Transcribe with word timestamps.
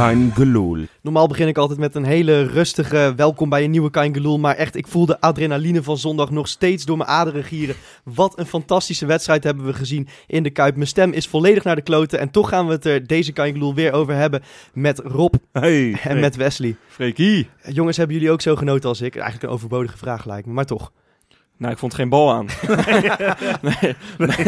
Kein 0.00 0.32
Geloel. 0.34 0.84
Normaal 1.02 1.26
begin 1.26 1.48
ik 1.48 1.58
altijd 1.58 1.78
met 1.78 1.94
een 1.94 2.04
hele 2.04 2.42
rustige 2.42 3.12
welkom 3.16 3.48
bij 3.48 3.64
een 3.64 3.70
nieuwe 3.70 3.90
Kein 3.90 4.14
Geloel. 4.14 4.38
Maar 4.38 4.56
echt, 4.56 4.76
ik 4.76 4.86
voel 4.86 5.06
de 5.06 5.20
adrenaline 5.20 5.82
van 5.82 5.98
zondag 5.98 6.30
nog 6.30 6.48
steeds 6.48 6.84
door 6.84 6.96
mijn 6.96 7.08
aderen 7.08 7.44
gieren. 7.44 7.74
Wat 8.04 8.38
een 8.38 8.46
fantastische 8.46 9.06
wedstrijd 9.06 9.44
hebben 9.44 9.64
we 9.64 9.72
gezien 9.72 10.08
in 10.26 10.42
de 10.42 10.50
Kuip. 10.50 10.74
Mijn 10.74 10.86
stem 10.86 11.12
is 11.12 11.26
volledig 11.26 11.64
naar 11.64 11.74
de 11.74 11.82
kloten. 11.82 12.18
En 12.18 12.30
toch 12.30 12.48
gaan 12.48 12.66
we 12.66 12.72
het 12.72 12.84
er 12.84 13.06
deze 13.06 13.32
Kein 13.32 13.52
Geloel 13.52 13.74
weer 13.74 13.92
over 13.92 14.14
hebben 14.14 14.42
met 14.72 14.98
Rob 14.98 15.34
Hey, 15.52 15.98
en 16.02 16.20
met 16.20 16.36
Wesley. 16.36 16.76
Freekie. 16.88 17.48
Jongens, 17.68 17.96
hebben 17.96 18.16
jullie 18.16 18.30
ook 18.30 18.40
zo 18.40 18.56
genoten 18.56 18.88
als 18.88 19.00
ik? 19.00 19.14
Eigenlijk 19.14 19.44
een 19.44 19.50
overbodige 19.50 19.98
vraag 19.98 20.24
lijkt 20.24 20.46
me, 20.46 20.52
maar 20.52 20.66
toch. 20.66 20.92
Nou, 21.56 21.72
ik 21.72 21.78
vond 21.78 21.94
geen 21.94 22.08
bal 22.08 22.32
aan. 22.32 22.46
nee, 23.62 23.94
nee. 24.18 24.44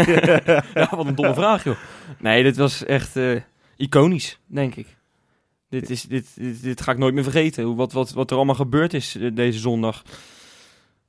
ja, 0.74 0.88
wat 0.90 1.06
een 1.06 1.14
domme 1.14 1.34
vraag, 1.34 1.64
joh. 1.64 1.76
Nee, 2.18 2.42
dit 2.42 2.56
was 2.56 2.84
echt 2.84 3.16
eh, 3.16 3.40
iconisch, 3.76 4.38
denk 4.46 4.74
ik. 4.74 5.00
Dit, 5.80 5.90
is, 5.90 6.02
dit, 6.02 6.26
dit, 6.34 6.62
dit 6.62 6.80
ga 6.80 6.92
ik 6.92 6.98
nooit 6.98 7.14
meer 7.14 7.22
vergeten. 7.22 7.64
Hoe, 7.64 7.76
wat, 7.76 7.92
wat, 7.92 8.12
wat 8.12 8.30
er 8.30 8.36
allemaal 8.36 8.54
gebeurd 8.54 8.94
is 8.94 9.16
eh, 9.16 9.30
deze 9.34 9.58
zondag. 9.58 10.02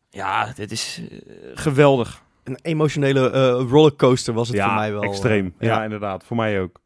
Ja, 0.10 0.52
dit 0.56 0.72
is 0.72 1.02
eh, 1.12 1.18
geweldig. 1.54 2.22
Een 2.44 2.58
emotionele 2.62 3.30
eh, 3.30 3.70
rollercoaster 3.70 4.34
was 4.34 4.48
het 4.48 4.58
ja, 4.58 4.66
voor 4.68 4.76
mij 4.76 4.92
wel. 4.92 5.02
extreem. 5.02 5.54
ja. 5.60 5.84
inderdaad. 5.84 6.24
Voor 6.24 6.36
mij 6.38 6.62
ook. 6.62 6.82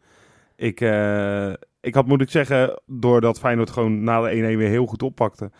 Ik, 0.55 0.81
eh, 0.81 1.49
ik 1.81 1.93
had, 1.95 2.05
moet 2.07 2.21
ik 2.21 2.29
zeggen, 2.29 2.81
doordat 2.85 3.39
Feyenoord 3.39 3.69
gewoon 3.69 4.03
na 4.03 4.21
de 4.21 4.29
1-1 4.35 4.57
weer 4.57 4.69
heel 4.69 4.85
goed 4.85 5.03
oppakte, 5.03 5.51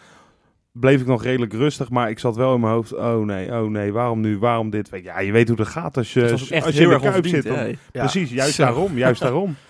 bleef 0.71 1.01
ik 1.01 1.07
nog 1.07 1.23
redelijk 1.23 1.53
rustig. 1.53 1.89
Maar 1.89 2.09
ik 2.09 2.19
zat 2.19 2.35
wel 2.35 2.53
in 2.53 2.59
mijn 2.59 2.73
hoofd, 2.73 2.93
oh 2.93 3.25
nee, 3.25 3.51
oh 3.51 3.69
nee, 3.69 3.93
waarom 3.93 4.19
nu, 4.21 4.37
waarom 4.37 4.69
dit? 4.69 4.89
Weet 4.89 5.03
je, 5.03 5.07
Ja, 5.07 5.19
je 5.19 5.31
weet 5.31 5.47
hoe 5.47 5.57
het 5.57 5.67
gaat 5.67 5.97
als 5.97 6.13
je, 6.13 6.21
Het 6.21 6.31
was 6.31 6.43
ook 6.43 6.49
echt 6.49 6.65
als 6.65 6.75
je 6.75 6.81
in 6.81 6.89
heel 6.89 6.99
de 6.99 7.09
kuip 7.09 7.27
zit. 7.27 7.43
dan-. 7.43 7.67
Ja. 7.67 7.75
Precies, 7.91 8.31
juist 8.31 8.57
daarom, 8.57 8.97
juist 8.97 9.21
daarom. 9.21 9.55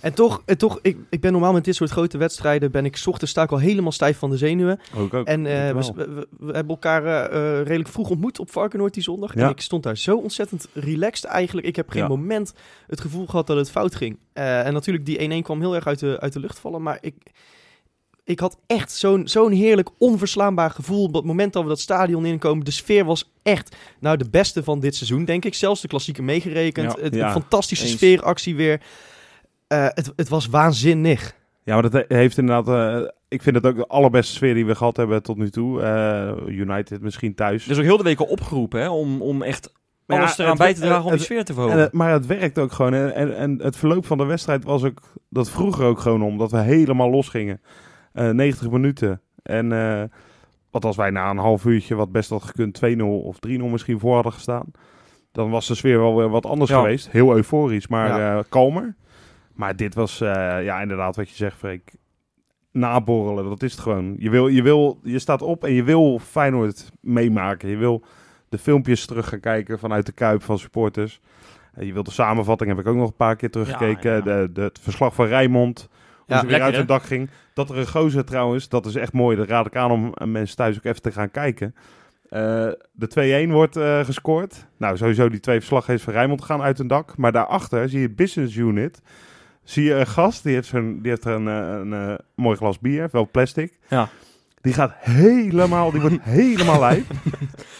En 0.00 0.14
toch, 0.14 0.42
en 0.44 0.58
toch 0.58 0.78
ik, 0.82 0.96
ik 1.10 1.20
ben 1.20 1.32
normaal 1.32 1.52
met 1.52 1.64
dit 1.64 1.74
soort 1.74 1.90
grote 1.90 2.18
wedstrijden, 2.18 2.70
ben 2.70 2.84
ik 2.84 3.02
ochtends 3.04 3.32
sta 3.32 3.42
ik 3.42 3.52
al 3.52 3.58
helemaal 3.58 3.92
stijf 3.92 4.18
van 4.18 4.30
de 4.30 4.36
zenuwen. 4.36 4.80
Ook, 4.96 5.14
ook. 5.14 5.26
En 5.26 5.46
eh, 5.46 5.82
we, 6.38 6.52
hebben 6.52 6.68
elkaar 6.68 7.04
eh, 7.04 7.24
eh, 7.24 7.66
redelijk 7.66 7.88
vroeg 7.88 8.10
ontmoet 8.10 8.38
op 8.38 8.50
Varkenoord 8.50 8.94
die 8.94 9.02
zondag. 9.02 9.34
Ja. 9.34 9.44
En 9.44 9.50
ik 9.50 9.60
stond 9.60 9.82
daar 9.82 9.96
zo 9.96 10.16
ontzettend 10.16 10.68
relaxed 10.72 11.24
eigenlijk. 11.24 11.66
Ik 11.66 11.76
heb 11.76 11.90
geen 11.90 12.02
Ja. 12.02 12.08
moment 12.08 12.54
het 12.86 13.00
gevoel 13.00 13.26
gehad 13.26 13.46
dat 13.46 13.56
het 13.56 13.70
fout 13.70 13.94
ging. 13.94 14.18
En 14.32 14.72
natuurlijk, 14.72 15.06
die 15.06 15.40
1-1 15.40 15.42
kwam 15.42 15.60
heel 15.60 15.74
erg 15.74 15.86
uit 15.86 15.98
de, 15.98 16.20
uit 16.20 16.32
de 16.32 16.40
lucht 16.40 16.58
vallen. 16.58 16.82
Maar 16.82 16.98
ik, 17.00 17.14
ik 18.24 18.40
had 18.40 18.58
echt 18.66 18.92
zo'n 18.92 19.28
zo'n 19.28 19.52
heerlijk 19.52 19.88
onverslaanbaar 19.98 20.70
gevoel. 20.70 21.04
Op 21.04 21.14
het 21.14 21.24
moment 21.24 21.52
dat 21.52 21.62
we 21.62 21.68
dat 21.68 21.80
stadion 21.80 22.26
inkomen, 22.26 22.64
de 22.64 22.70
sfeer 22.70 23.04
was 23.04 23.30
echt 23.42 23.76
nou, 24.00 24.16
de 24.16 24.30
beste 24.30 24.62
van 24.62 24.80
dit 24.80 24.94
seizoen, 24.94 25.24
denk 25.24 25.44
ik. 25.44 25.54
Zelfs 25.54 25.80
de 25.80 25.88
klassieke 25.88 26.22
meegerekend. 26.22 26.96
Ja. 27.12 27.26
Een 27.26 27.32
fantastische 27.32 27.84
Eens. 27.84 27.92
sfeeractie 27.92 28.56
weer. 28.56 28.80
Eh, 29.68 29.84
het, 29.84 30.12
het 30.16 30.28
was 30.28 30.46
waanzinnig. 30.46 31.36
Ja, 31.62 31.72
maar 31.74 31.90
dat 31.90 31.92
he- 31.92 32.16
heeft 32.16 32.38
inderdaad, 32.38 32.68
eh, 33.02 33.08
ik 33.28 33.42
vind 33.42 33.56
het 33.56 33.66
ook 33.66 33.76
de 33.76 33.86
allerbeste 33.86 34.32
sfeer 34.32 34.54
die 34.54 34.66
we 34.66 34.74
gehad 34.74 34.96
hebben 34.96 35.22
tot 35.22 35.36
nu 35.36 35.50
toe. 35.50 35.82
Eh, 35.82 36.30
United 36.46 37.00
misschien 37.00 37.34
thuis. 37.34 37.68
Is 37.68 37.76
ook 37.78 37.82
heel 37.84 37.96
de 37.96 38.02
week 38.02 38.18
al 38.20 38.26
opgeroepen 38.26 38.80
hè, 38.80 38.88
om, 38.88 39.22
om 39.22 39.42
echt 39.42 39.72
Maar 40.06 40.18
alles 40.18 40.36
ja, 40.36 40.44
eraan 40.44 40.56
bij 40.56 40.74
te 40.74 40.80
dragen 40.80 41.04
om 41.04 41.08
het- 41.10 41.16
die 41.18 41.24
sfeer 41.26 41.44
te 41.44 41.52
En, 41.52 41.54
verhogen. 41.58 41.80
het- 41.80 41.92
maar 41.92 42.12
het 42.12 42.26
werkt 42.26 42.58
ook 42.58 42.72
gewoon. 42.72 42.94
En, 42.94 43.14
en, 43.14 43.36
en 43.36 43.58
het 43.62 43.76
verloop 43.76 44.06
van 44.06 44.18
de 44.18 44.24
wedstrijd 44.24 44.64
was 44.64 44.84
ook 44.84 45.00
dat 45.28 45.50
vroeger 45.50 45.84
ook 45.86 45.98
gewoon 45.98 46.22
om. 46.22 46.38
Dat 46.38 46.50
we 46.50 46.58
helemaal 46.58 47.10
los 47.10 47.28
gingen. 47.28 47.60
Eh 48.12 48.30
90 48.30 48.70
minuten. 48.70 49.20
En 49.42 49.72
eh, 49.72 50.02
wat 50.70 50.84
als 50.84 50.96
wij 50.96 51.10
na 51.10 51.30
een 51.30 51.36
half 51.38 51.64
uurtje, 51.64 51.94
wat 51.94 52.12
best 52.12 52.30
had 52.30 52.42
gekund, 52.42 52.74
2-0 52.74 53.00
of 53.22 53.36
3-0 53.38 53.50
misschien 53.70 53.98
voor 53.98 54.14
hadden 54.14 54.32
gestaan. 54.32 54.64
Dan 55.32 55.50
was 55.50 55.66
de 55.66 55.74
sfeer 55.74 55.98
wel 55.98 56.16
weer 56.16 56.28
wat 56.28 56.46
anders 56.46 56.70
Ja. 56.70 56.76
geweest. 56.80 57.10
Heel 57.10 57.34
euforisch, 57.36 57.86
maar 57.86 58.08
Ja. 58.20 58.38
eh, 58.38 58.44
kalmer. 58.48 58.94
Maar 59.58 59.76
dit 59.76 59.94
was, 59.94 60.20
eh, 60.20 60.64
ja 60.64 60.80
inderdaad 60.80 61.16
wat 61.16 61.28
je 61.28 61.34
zegt 61.34 61.56
Freek. 61.56 61.92
Naborrelen, 62.72 63.44
dat 63.44 63.62
is 63.62 63.72
het 63.72 63.80
gewoon. 63.80 64.14
Je, 64.18 64.30
wil, 64.30 64.48
je, 64.48 64.62
wil, 64.62 65.00
je 65.02 65.18
staat 65.18 65.42
op 65.42 65.64
en 65.64 65.72
je 65.72 65.82
wil 65.82 66.18
Feyenoord 66.18 66.92
meemaken. 67.00 67.68
Je 67.68 67.76
wil 67.76 68.04
de 68.48 68.58
filmpjes 68.58 69.06
terug 69.06 69.28
gaan 69.28 69.40
kijken 69.40 69.78
vanuit 69.78 70.06
de 70.06 70.12
Kuip 70.12 70.42
van 70.42 70.58
supporters. 70.58 71.20
Eh, 71.74 71.86
je 71.86 71.92
wilt 71.92 72.06
de 72.06 72.12
samenvatting, 72.12 72.70
heb 72.70 72.78
ik 72.78 72.86
ook 72.86 72.96
nog 72.96 73.08
een 73.08 73.16
paar 73.16 73.36
keer 73.36 73.50
teruggekeken. 73.50 74.10
Ja, 74.10 74.16
ja. 74.16 74.22
De, 74.22 74.52
de, 74.52 74.60
het 74.60 74.78
verslag 74.82 75.14
van 75.14 75.26
Rijmond, 75.26 75.88
hoe 75.90 76.24
Ja, 76.26 76.40
ze 76.40 76.42
weer 76.42 76.50
lekker, 76.50 76.68
uit 76.68 76.76
het 76.76 76.88
dak 76.88 77.02
ging. 77.02 77.30
Dat 77.54 77.70
er 77.70 77.78
een 77.78 77.88
gozer 77.88 78.24
trouwens, 78.24 78.68
dat 78.68 78.86
is 78.86 78.94
echt 78.94 79.12
mooi. 79.12 79.36
Dat 79.36 79.48
raad 79.48 79.66
ik 79.66 79.76
aan 79.76 79.90
om 79.90 80.14
eh, 80.14 80.26
mensen 80.26 80.56
thuis 80.56 80.76
ook 80.76 80.84
even 80.84 81.02
te 81.02 81.12
gaan 81.12 81.30
kijken. 81.30 81.74
De 82.92 83.46
2-1 83.48 83.52
wordt 83.52 83.78
gescoord. 84.04 84.66
Nou, 84.76 84.96
sowieso 84.96 85.28
die 85.28 85.40
twee 85.40 85.58
verslaggevers 85.58 86.02
van 86.02 86.12
Rijnmond 86.12 86.44
gaan 86.44 86.62
uit 86.62 86.78
een 86.78 86.86
dak. 86.86 87.16
Maar 87.16 87.32
daarachter 87.32 87.88
zie 87.88 88.00
je 88.00 88.10
business 88.10 88.56
unit. 88.56 89.00
Zie 89.68 89.84
je 89.84 89.94
een 89.94 90.06
gast, 90.06 90.42
die 90.42 90.54
heeft, 90.54 90.68
zo'n, 90.68 90.98
die 91.02 91.10
heeft 91.10 91.24
er 91.24 91.32
een, 91.32 91.48
eh, 91.48 91.78
een, 91.78 91.92
eh, 91.92 92.14
mooi 92.34 92.56
glas 92.56 92.78
bier, 92.78 93.08
wel 93.12 93.28
plastic. 93.30 93.78
Ja. 93.88 94.08
Die 94.60 94.72
gaat 94.72 94.92
helemaal, 95.00 95.90
die 95.90 96.00
wordt 96.00 96.16
helemaal 96.20 96.80
lijp. 96.80 97.04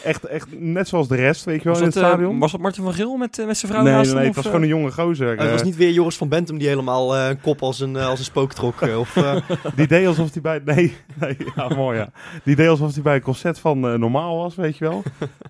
Echt, 0.04 0.24
echt 0.24 0.46
net 0.58 0.88
zoals 0.88 1.08
de 1.08 1.16
rest, 1.16 1.44
weet 1.44 1.62
je 1.62 1.64
wel, 1.64 1.72
was, 1.72 1.80
in 1.82 1.86
het 1.86 1.94
dat, 1.94 2.04
eh, 2.04 2.10
stadion. 2.10 2.38
was 2.38 2.52
dat 2.52 2.60
Martin 2.60 2.82
van 2.82 2.94
Geel 2.94 3.16
met, 3.16 3.38
eh, 3.38 3.46
met 3.46 3.58
zijn 3.58 3.72
vrouw 3.72 3.82
nee, 3.82 3.92
nee, 3.92 4.02
naast 4.02 4.14
nee, 4.14 4.24
hem, 4.24 4.32
het 4.32 4.36
was 4.36 4.46
gewoon 4.46 4.62
een 4.62 4.68
jonge 4.68 4.92
gozer. 4.92 5.38
het 5.38 5.50
was 5.50 5.62
niet 5.62 5.76
weer 5.76 5.90
Joris 5.90 6.16
van 6.16 6.28
Bentum 6.28 6.58
die 6.58 6.68
helemaal 6.68 7.16
eh, 7.16 7.28
een 7.28 7.40
kop 7.40 7.62
als 7.62 7.80
een, 7.80 7.96
als 7.96 8.18
een 8.18 8.24
spook 8.24 8.52
trok. 8.52 8.80
of, 8.80 9.16
eh, 9.16 9.36
Die 9.76 9.86
deed 9.86 10.06
alsof 10.06 10.32
hij 10.32 10.42
bij... 10.42 10.60
Nee, 10.64 10.96
nee 11.20 11.36
ja, 11.54 11.68
mooi 11.68 11.98
ja. 11.98 12.10
Die 12.44 12.56
deed 12.56 12.68
alsof 12.68 12.94
hij 12.94 13.02
bij 13.02 13.14
een 13.14 13.22
concert 13.22 13.58
van 13.58 13.88
eh, 13.88 13.94
Normaal 13.94 14.36
was, 14.36 14.54
weet 14.54 14.76
je 14.76 14.84
wel. 14.84 15.02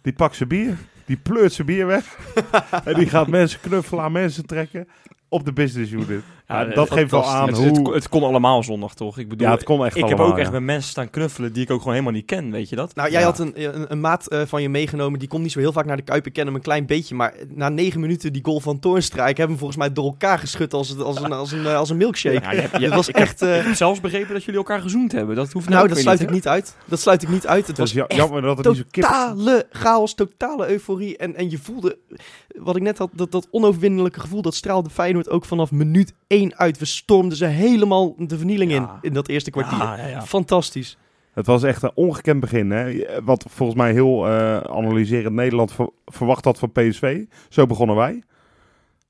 Die 0.03 0.13
pakt 0.13 0.37
zijn 0.37 0.49
bier, 0.49 0.77
die 1.05 1.17
pleurt 1.17 1.53
zijn 1.53 1.67
bier 1.67 1.87
weg. 1.87 2.19
en 2.85 2.95
die 2.95 3.09
gaat 3.09 3.27
mensen 3.27 3.61
knuffelen, 3.61 4.05
aan 4.05 4.13
mensen 4.13 4.47
trekken 4.47 4.89
op 5.29 5.45
de 5.45 5.53
business 5.53 5.93
unit. 5.93 6.23
Ja, 6.49 6.61
Ja, 6.61 6.75
dat 6.75 6.91
geeft 6.91 7.11
wel 7.11 7.25
aan 7.27 7.47
het, 7.49 7.57
hoe... 7.57 7.67
het, 7.67 7.95
het 7.95 8.09
kon 8.09 8.23
allemaal 8.23 8.63
zondag, 8.63 8.95
toch? 8.95 9.19
Ik 9.19 9.29
bedoel, 9.29 9.47
ja, 9.47 9.53
het 9.55 9.63
kon 9.65 9.85
echt 9.85 9.97
ik 9.97 10.09
heb 10.09 10.21
ook 10.21 10.39
echt 10.39 10.51
met 10.53 10.63
mensen 10.63 10.91
staan 10.91 11.11
knuffelen 11.11 11.53
die 11.53 11.63
ik 11.63 11.71
ook 11.71 11.79
gewoon 11.79 11.93
helemaal 11.93 12.15
niet 12.15 12.25
ken, 12.25 12.51
weet 12.51 12.69
je 12.69 12.77
dat? 12.77 12.95
Nou, 12.95 13.11
jij 13.11 13.21
Ja. 13.21 13.27
had 13.27 13.39
een, 13.39 13.53
een, 13.75 13.93
een 13.93 14.01
maat 14.01 14.27
eh, 14.29 14.41
van 14.47 14.63
je 14.63 14.69
meegenomen. 14.69 15.19
Die 15.19 15.29
komt 15.29 15.43
niet 15.43 15.53
zo 15.53 15.59
heel 15.59 15.73
vaak 15.73 15.85
naar 15.85 15.97
de 15.97 16.03
Kuip. 16.03 16.27
Ik 16.27 16.33
ken 16.33 16.47
hem 16.47 16.55
een 16.55 16.61
klein 16.61 16.87
beetje. 16.87 17.15
Maar 17.15 17.35
na 17.55 17.69
negen 17.69 18.01
minuten 18.01 18.33
die 18.33 18.45
goal 18.45 18.61
van 18.61 18.79
Toornstrijk... 18.79 19.27
hebben 19.37 19.47
hem 19.49 19.59
volgens 19.59 19.79
mij 19.79 19.93
door 19.93 20.05
elkaar 20.05 20.39
geschud 20.39 20.75
als, 20.75 20.99
als, 20.99 21.21
een, 21.21 21.33
als, 21.33 21.53
een, 21.53 21.67
eh, 21.67 21.77
als 21.77 21.91
een 21.91 21.97
milkshake. 21.97 22.41
Ja, 22.41 22.51
je 22.53 22.61
hebt- 22.61 22.79
je- 22.79 22.85
Het 22.89 22.95
was 22.95 23.09
ik 23.09 23.17
heb- 23.17 23.25
echt... 23.27 23.43
eh, 23.43 23.59
Ik 23.59 23.65
heb 23.65 23.75
zelfs 23.75 24.01
begrepen 24.01 24.33
dat 24.35 24.45
jullie 24.45 24.61
elkaar 24.61 24.81
gezoend 24.81 25.13
hebben. 25.13 25.37
Dat 25.37 25.53
hoeft 25.53 25.69
nou, 25.69 25.83
ook 25.83 25.89
dat 25.89 25.99
sluit 25.99 26.19
niet, 26.19 26.29
ik 26.29 26.35
niet 26.35 26.49
uit. 26.49 26.77
Dat 26.85 27.01
sluit 27.01 27.23
ik 27.23 27.29
niet 27.29 27.47
uit. 27.47 27.67
Het 27.67 27.79
was 27.79 27.93
jammer 27.93 28.43
dat 28.43 28.57
het 28.59 28.67
niet 28.67 28.77
zo 28.77 28.83
kip... 28.91 29.03
totale 29.05 29.67
chaos, 29.71 30.15
totale 30.15 30.69
euforie. 30.71 31.17
En, 31.17 31.35
en 31.37 31.51
je 31.51 31.59
voelde, 31.59 31.99
wat 32.61 32.77
ik 32.77 32.83
net 32.83 32.99
had, 32.99 33.11
dat, 33.13 33.33
dat 33.33 33.49
onoverwinnelijke 33.51 34.21
gevoel... 34.21 34.43
dat 34.43 34.55
straalde 34.55 34.91
Feyenoord 34.91 35.31
ook 35.31 35.45
vanaf 35.45 35.71
minuut 35.73 36.15
één 36.27 36.57
uit. 36.59 36.79
We 36.79 36.85
stormden 36.85 37.39
ze 37.39 37.45
helemaal 37.45 38.15
de 38.17 38.37
vernieling 38.39 38.71
in, 38.71 38.83
Ja. 38.83 38.99
in 39.01 39.13
dat 39.13 39.29
eerste 39.29 39.51
kwartier. 39.51 39.79
Ja, 39.79 39.97
ja, 39.97 40.07
ja. 40.07 40.23
Fantastisch. 40.23 40.99
Het 41.33 41.47
was 41.47 41.63
echt 41.63 41.83
een 41.83 41.91
ongekend 41.95 42.41
begin. 42.41 42.71
Hè? 42.71 43.05
Wat 43.25 43.45
volgens 43.49 43.79
mij 43.79 43.93
heel 43.93 44.27
eh, 44.29 44.57
analyserend 44.57 45.35
Nederland 45.35 45.73
ver- 45.73 45.91
verwacht 46.07 46.45
had 46.45 46.59
van 46.59 46.73
PSV. 46.73 47.25
Zo 47.49 47.67
begonnen 47.67 47.97
wij. 47.97 48.23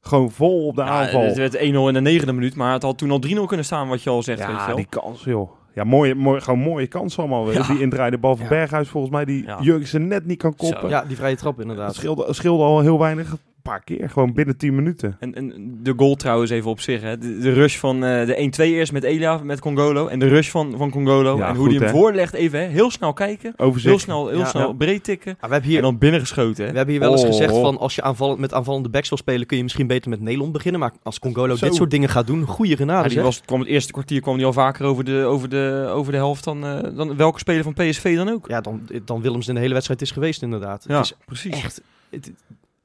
Gewoon 0.01 0.31
vol 0.31 0.67
op 0.67 0.75
de 0.77 0.83
Ja, 0.83 0.89
aanval. 0.89 1.23
Het 1.23 1.37
werd 1.37 1.57
1-0 1.57 1.61
in 1.61 1.93
de 1.93 2.01
negende 2.01 2.33
minuut, 2.33 2.55
maar 2.55 2.73
het 2.73 2.83
had 2.83 2.99
toen 2.99 3.11
al 3.11 3.21
3-0 3.27 3.47
kunnen 3.47 3.65
staan, 3.67 3.89
wat 3.89 4.03
je 4.03 4.11
al 4.11 4.23
zegt, 4.23 4.39
weet 4.39 4.49
je 4.49 4.53
Ja, 4.55 4.67
wel. 4.67 4.77
die 4.77 4.87
kans, 4.89 5.25
joh. 5.25 5.51
Ja, 5.75 5.85
mooie, 5.85 6.15
mooie, 6.15 6.41
gewoon 6.41 6.59
mooie 6.59 6.87
kansen 6.87 7.23
allemaal. 7.23 7.53
Ja. 7.53 7.63
Die 7.67 7.81
indraaide 7.81 8.19
bal 8.19 8.35
van 8.37 8.45
Ja. 8.45 8.51
Berghuis 8.51 8.89
volgens 8.89 9.13
mij, 9.13 9.25
die 9.25 9.45
Ja. 9.45 9.59
Jurgensen 9.61 10.09
net 10.09 10.27
niet 10.27 10.39
kan 10.39 10.55
Zo. 10.59 10.71
koppen. 10.71 10.89
Ja, 10.89 11.05
die 11.05 11.17
vrije 11.17 11.37
trap 11.37 11.61
inderdaad. 11.61 11.95
scheelde, 11.95 12.27
scheelde 12.33 12.63
al 12.63 12.81
heel 12.81 12.99
weinig. 12.99 13.37
Paar 13.69 13.85
keer, 13.85 14.11
gewoon 14.11 14.33
binnen 14.33 14.57
10 14.57 14.75
minuten. 14.75 15.17
En, 15.21 15.35
en 15.35 15.79
de 15.83 15.93
goal 15.97 16.15
trouwens 16.15 16.51
even 16.51 16.71
op 16.71 16.81
zich. 16.81 17.01
Hè. 17.03 17.19
De, 17.19 17.39
de 17.39 17.53
rush 17.53 17.77
van 17.77 18.05
eh, 18.05 18.27
de 18.27 18.51
1-2 18.59 18.65
eerst 18.65 18.93
met 18.93 19.03
Elia, 19.05 19.37
met 19.43 19.61
Congolo. 19.61 20.07
En 20.07 20.19
de 20.19 20.29
rush 20.29 20.49
van, 20.51 20.75
van 20.77 20.91
Congolo. 20.91 21.37
Ja, 21.37 21.49
en 21.49 21.55
hoe 21.55 21.61
goed, 21.61 21.69
die 21.71 21.79
hem 21.79 21.89
hè. 21.89 21.93
voorlegt 21.95 22.35
even. 22.35 22.61
Hè. 22.61 22.67
Heel 22.67 22.91
snel 22.91 23.13
kijken. 23.13 23.53
Overzicht. 23.57 23.91
Heel 23.91 23.99
snel, 23.99 24.29
heel 24.29 24.39
Ja. 24.39 24.45
snel 24.45 24.69
Ja. 24.69 24.73
breed 24.75 25.05
tikken. 25.05 25.33
Ah, 25.41 25.47
we 25.47 25.53
hebben 25.53 25.69
hier, 25.69 25.79
En 25.79 25.85
dan 25.85 25.99
binnengeschoten. 25.99 26.65
Hè. 26.65 26.71
we 26.71 26.77
hebben 26.77 26.95
hier 26.95 27.03
wel 27.05 27.13
eens 27.13 27.21
Oh, 27.23 27.27
gezegd 27.27 27.51
van 27.57 27.79
als 27.79 27.95
je 27.95 28.03
aanvallend, 28.03 28.39
met 28.39 28.53
aanvallende 28.55 28.89
backs 28.89 29.09
wil 29.09 29.19
spelen, 29.19 29.47
kun 29.47 29.57
je 29.57 29.63
misschien 29.63 29.87
beter 29.87 30.11
met 30.11 30.21
Nelon 30.21 30.53
beginnen. 30.53 30.81
Maar 30.81 30.93
als 31.03 31.19
Congolo 31.19 31.57
Zo. 31.57 31.67
dit 31.67 31.75
soort 31.75 31.91
dingen 31.91 32.09
gaat 32.09 32.27
doen, 32.27 32.47
goede 32.47 32.77
genade. 32.77 33.09
die 33.09 33.21
was, 33.21 33.41
kwam 33.45 33.61
het 33.61 33.69
eerste 33.69 33.93
kwartier 33.93 34.21
kwam 34.21 34.37
die 34.37 34.47
al 34.47 34.53
vaker 34.53 34.87
over 34.87 35.05
de, 35.05 35.25
over 35.25 35.49
de, 35.49 35.89
over 35.93 36.13
de 36.13 36.19
helft 36.19 36.45
dan, 36.45 36.67
eh, 36.67 36.97
dan 36.97 37.17
welke 37.17 37.39
speler 37.39 37.63
van 37.63 37.73
PSV 37.75 38.17
dan 38.17 38.29
ook. 38.29 38.49
Ja, 38.49 38.61
dan, 38.61 38.81
dan 39.05 39.23
Willems 39.23 39.49
in 39.49 39.55
de 39.55 39.61
hele 39.61 39.73
wedstrijd 39.73 40.01
is 40.03 40.11
geweest 40.11 40.43
inderdaad. 40.43 40.85
Ja, 40.89 40.97
Het 40.97 41.05
is 41.05 41.15
precies. 41.27 41.53
echt... 41.63 41.83
Het, 42.11 42.33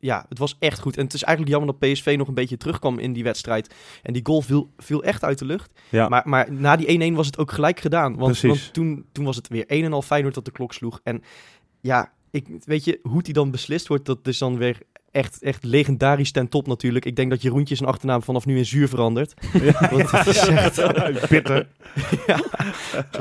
ja, 0.03 0.25
het 0.29 0.37
was 0.37 0.55
echt 0.59 0.79
goed. 0.79 0.97
En 0.97 1.03
het 1.03 1.13
is 1.13 1.23
eigenlijk 1.23 1.57
jammer 1.57 1.75
dat 1.79 1.91
PSV 1.91 2.15
nog 2.17 2.27
een 2.27 2.33
beetje 2.33 2.57
terugkwam 2.57 2.99
in 2.99 3.13
die 3.13 3.23
wedstrijd. 3.23 3.73
En 4.01 4.13
die 4.13 4.25
goal 4.25 4.41
viel, 4.41 4.69
viel 4.77 5.03
echt 5.03 5.23
uit 5.23 5.39
de 5.39 5.45
lucht. 5.45 5.71
Ja. 5.89 6.07
Maar, 6.07 6.21
maar 6.25 6.51
na 6.51 6.75
die 6.75 7.11
1-1 7.11 7.15
was 7.15 7.25
het 7.25 7.37
ook 7.37 7.51
gelijk 7.51 7.79
gedaan. 7.79 8.15
Want, 8.15 8.41
want 8.41 8.73
toen, 8.73 9.05
toen 9.11 9.25
was 9.25 9.35
het 9.35 9.47
weer 9.47 9.63
een 9.67 9.83
en 9.83 9.93
al 9.93 10.01
Feyenoord 10.01 10.33
dat 10.33 10.45
de 10.45 10.51
klok 10.51 10.73
sloeg. 10.73 10.99
En 11.03 11.23
ja, 11.81 12.11
ik, 12.31 12.47
weet 12.65 12.83
je, 12.83 12.99
hoe 13.03 13.21
die 13.21 13.33
dan 13.33 13.51
beslist 13.51 13.87
wordt, 13.87 14.05
dat 14.05 14.27
is 14.27 14.37
dan 14.37 14.57
weer 14.57 14.77
echt, 15.13 15.41
echt 15.41 15.63
legendarisch 15.63 16.31
ten 16.31 16.47
top 16.49 16.67
natuurlijk. 16.67 17.05
Ik 17.05 17.15
denk 17.15 17.29
dat 17.29 17.41
Jeroentje 17.41 17.75
zijn 17.75 17.89
achternaam 17.89 18.23
vanaf 18.23 18.45
nu 18.45 18.57
in 18.57 18.65
zuur 18.65 18.87
verandert. 18.87 19.33
Want 19.91 20.11
het 20.11 20.27
is 20.27 20.47
echt, 20.47 21.29
Bitter. 21.29 21.67
ja, 22.27 22.39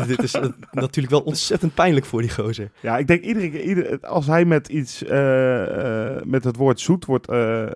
dit 0.06 0.22
is 0.22 0.34
eh, 0.34 0.48
natuurlijk 0.70 1.10
wel 1.14 1.20
ontzettend 1.22 1.74
pijnlijk 1.74 2.06
voor 2.06 2.20
die 2.20 2.30
gozer. 2.30 2.70
Ja, 2.80 2.98
ik 2.98 3.06
denk 3.06 3.22
iedere 3.24 3.50
keer, 3.50 3.62
ieder, 3.62 4.00
als 4.00 4.26
hij 4.26 4.44
met 4.44 4.68
iets, 4.68 5.04
eh, 5.04 6.16
eh, 6.16 6.22
met 6.24 6.44
het 6.44 6.56
woord 6.56 6.80
zoet 6.80 7.04
wordt, 7.04 7.28
eh, 7.28 7.62
eh, 7.62 7.70